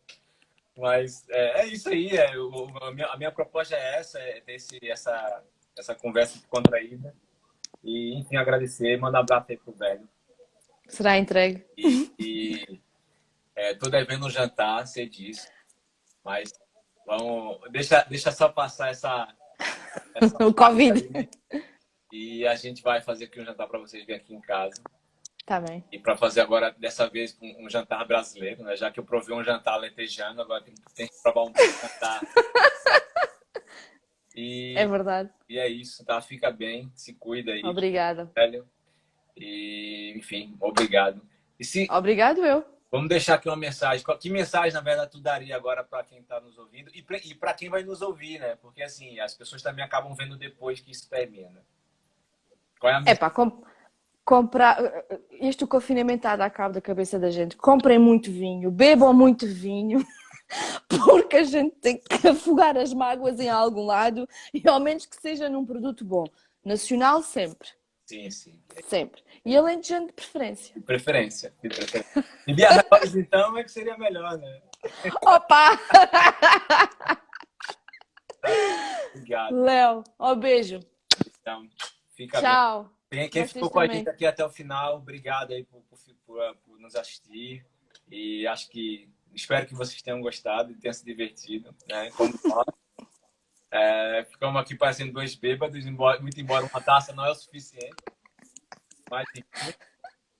Mas 0.77 1.27
é, 1.29 1.63
é 1.63 1.67
isso 1.67 1.89
aí. 1.89 2.17
É, 2.17 2.37
o, 2.39 2.69
a, 2.83 2.93
minha, 2.93 3.07
a 3.09 3.17
minha 3.17 3.33
proposta 3.33 3.75
é 3.75 3.97
essa, 3.97 4.19
é 4.19 4.41
ter 4.41 4.55
esse, 4.55 4.79
essa, 4.89 5.43
essa 5.77 5.95
conversa 5.95 6.39
contraída. 6.49 7.15
E, 7.83 8.15
enfim, 8.19 8.37
agradecer, 8.37 8.99
mandar 8.99 9.19
um 9.19 9.23
abraço 9.23 9.47
aí 9.51 9.57
pro 9.57 9.73
velho. 9.73 10.09
Será 10.89 11.19
entregue. 11.19 11.65
E, 11.77 12.13
e 12.19 12.81
é, 13.55 13.75
tô 13.75 13.91
devendo 13.91 14.27
um 14.27 14.31
jantar, 14.31 14.87
sei 14.87 15.09
disso. 15.09 15.49
Mas 16.25 16.53
vamos, 17.07 17.61
deixa, 17.71 18.05
deixa 18.05 18.33
só 18.33 18.49
passar 18.49 18.91
essa. 18.91 19.35
essa 20.15 20.37
o 20.47 20.55
Covid. 20.55 21.29
e 22.13 22.47
a 22.47 22.55
gente 22.55 22.83
vai 22.83 23.01
fazer 23.01 23.27
aqui 23.27 23.41
um 23.41 23.45
jantar 23.45 23.67
para 23.67 23.79
vocês 23.79 24.05
verem 24.07 24.23
aqui 24.23 24.35
em 24.35 24.41
casa. 24.41 24.83
Tá 25.49 25.59
bem. 25.59 25.83
E 25.91 25.99
para 25.99 26.15
fazer 26.15 26.43
agora, 26.43 26.71
dessa 26.79 27.09
vez, 27.09 27.35
um, 27.41 27.65
um, 27.65 27.71
jantar 27.71 28.07
brasileiro, 28.07 28.63
né? 28.63 28.77
Já 28.77 28.91
que 28.91 29.01
eu 29.01 29.05
provei 29.05 29.35
um 29.35 29.43
jantar 29.43 29.79
letejano, 29.79 30.43
agora 30.43 30.63
tem, 30.63 30.75
tem 30.95 31.07
que 31.07 31.23
provar 31.23 31.45
um 31.45 31.53
jantar. 31.57 32.21
E, 34.41 34.79
é 34.79 34.87
verdade. 34.87 35.31
E 35.49 35.59
é 35.59 35.67
isso, 35.67 36.05
tá? 36.05 36.21
Fica 36.21 36.49
bem, 36.49 36.93
se 36.95 37.13
cuida 37.13 37.51
aí. 37.51 37.65
Obrigada. 37.65 38.31
Velho. 38.37 38.69
E, 39.37 40.15
enfim, 40.17 40.57
obrigado. 40.61 41.21
E 41.59 41.65
se... 41.65 41.89
Obrigado 41.91 42.47
eu. 42.47 42.65
Vamos 42.89 43.09
deixar 43.09 43.35
aqui 43.35 43.49
uma 43.49 43.57
mensagem. 43.57 44.07
Que 44.21 44.31
mensagem, 44.31 44.73
na 44.73 44.81
verdade, 44.81 45.11
tu 45.11 45.19
daria 45.19 45.57
agora 45.57 45.83
para 45.83 46.05
quem 46.05 46.21
está 46.21 46.41
nos 46.41 46.57
ouvindo 46.57 46.89
e 46.95 47.03
para 47.35 47.53
quem 47.53 47.69
vai 47.69 47.83
nos 47.83 48.01
ouvir, 48.01 48.39
né? 48.39 48.55
Porque, 48.63 48.81
assim, 48.81 49.19
as 49.19 49.35
pessoas 49.35 49.61
também 49.61 49.85
acabam 49.85 50.15
vendo 50.15 50.37
depois 50.37 50.79
que 50.79 50.93
isso 50.93 51.11
termina. 51.11 51.61
Qual 52.79 52.93
é 52.93 52.97
a 52.97 53.03
É 53.07 53.17
pá, 53.17 53.31
com, 53.31 53.65
comprar. 54.29 54.79
Este 55.41 55.67
confinamento 55.67 56.19
está 56.19 56.33
a 56.33 56.37
dar 56.37 56.51
cabo 56.51 56.75
da 56.75 56.83
cabeça 56.83 57.19
da 57.19 57.31
gente. 57.31 57.57
Comprem 57.57 57.99
muito 57.99 58.31
vinho, 58.31 58.71
bebam 58.71 59.15
muito 59.15 59.47
vinho, 59.47 60.07
porque 60.87 61.39
a 61.39 61.45
gente 61.45 61.75
tem 61.77 61.99
que 61.99 62.29
afogar 62.29 62.77
as 62.77 62.93
mágoas 62.93 63.41
em 63.41 63.49
algum 63.49 63.87
lado 63.87 64.29
e 64.53 64.69
ao 64.69 64.79
menos 64.79 65.07
que 65.07 65.17
seja 65.17 65.49
num 65.49 65.65
produto 65.65 66.05
bom. 66.05 66.27
Nacional 66.63 67.23
sempre. 67.23 67.71
Sim, 68.05 68.31
sim. 68.31 68.61
Sempre. 68.85 69.23
E 69.47 69.57
alentejante 69.57 70.09
de 70.09 70.13
preferência. 70.13 70.75
De 70.75 70.83
preferência. 70.83 71.55
De 71.63 71.69
preferência. 71.71 72.25
E 72.47 72.53
Biarritz, 72.53 73.15
então, 73.17 73.57
é 73.57 73.65
que 73.65 73.71
seria 73.71 73.97
melhor, 73.97 74.37
né? 74.37 74.61
Opa! 75.23 75.79
Obrigado. 79.15 79.55
Léo, 79.55 80.05
ó 80.19 80.35
beijo. 80.35 80.81
Então, 81.41 81.67
fica 82.15 82.41
bem. 82.41 82.98
Quem, 83.11 83.29
quem 83.31 83.47
ficou 83.47 83.71
com 83.71 83.81
a 83.81 83.87
gente 83.87 84.09
aqui 84.09 84.27
até 84.27 84.45
o 84.45 84.51
final, 84.51 84.97
obrigado 84.97 85.53
aí 85.53 85.65
por, 85.65 85.81
por, 85.83 85.99
por- 86.27 86.57
por 86.65 86.79
nos 86.79 86.95
assistir. 86.95 87.65
E 88.11 88.47
acho 88.47 88.69
que 88.69 89.09
espero 89.35 89.67
que 89.67 89.75
vocês 89.75 90.01
tenham 90.03 90.21
gostado 90.21 90.73
e 90.73 90.77
tenham 90.77 90.93
se 90.93 91.05
divertido, 91.05 91.75
né? 91.89 92.11
Como. 92.13 92.33
É, 93.71 94.25
ficamos 94.31 94.59
aqui 94.63 94.75
parecendo 94.75 95.13
dois 95.13 95.35
bêbados, 95.35 95.85
embora, 95.85 96.19
muito 96.21 96.41
embora 96.41 96.65
uma 96.65 96.81
taça 96.81 97.13
não 97.15 97.23
é 97.27 97.31
o 97.31 97.35
suficiente. 97.35 97.95
Mas 99.11 99.27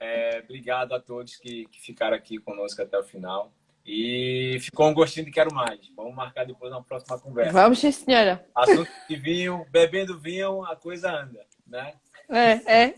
é, 0.01 0.41
obrigado 0.45 0.95
a 0.95 1.01
todos 1.01 1.37
que, 1.37 1.67
que 1.67 1.79
ficaram 1.79 2.17
aqui 2.17 2.39
conosco 2.39 2.81
até 2.81 2.99
o 2.99 3.05
final. 3.05 3.53
E 3.85 4.57
ficou 4.63 4.89
um 4.89 4.95
gostinho 4.95 5.27
de 5.27 5.33
quero 5.33 5.53
mais. 5.55 5.79
Vamos 5.95 6.15
marcar 6.15 6.45
depois 6.47 6.73
uma 6.73 6.83
próxima 6.83 7.19
conversa. 7.19 7.53
Vamos, 7.53 7.79
senhora. 7.81 8.47
Assunto 8.55 8.91
de 9.07 9.17
vinho, 9.17 9.67
bebendo 9.71 10.19
vinho, 10.19 10.65
a 10.65 10.75
coisa 10.75 11.11
anda, 11.11 11.47
né? 11.67 11.97
É, 12.31 12.61
é. 12.67 12.95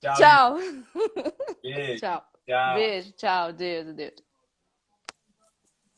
Tchau. 0.00 0.14
Tchau. 0.14 0.58
Beijo. 1.62 2.00
Tchau. 2.00 2.22
Tchau. 2.46 2.74
Beijo. 2.74 3.12
Tchau. 3.12 3.52
Deus, 3.52 3.94
Deus. 3.94 4.31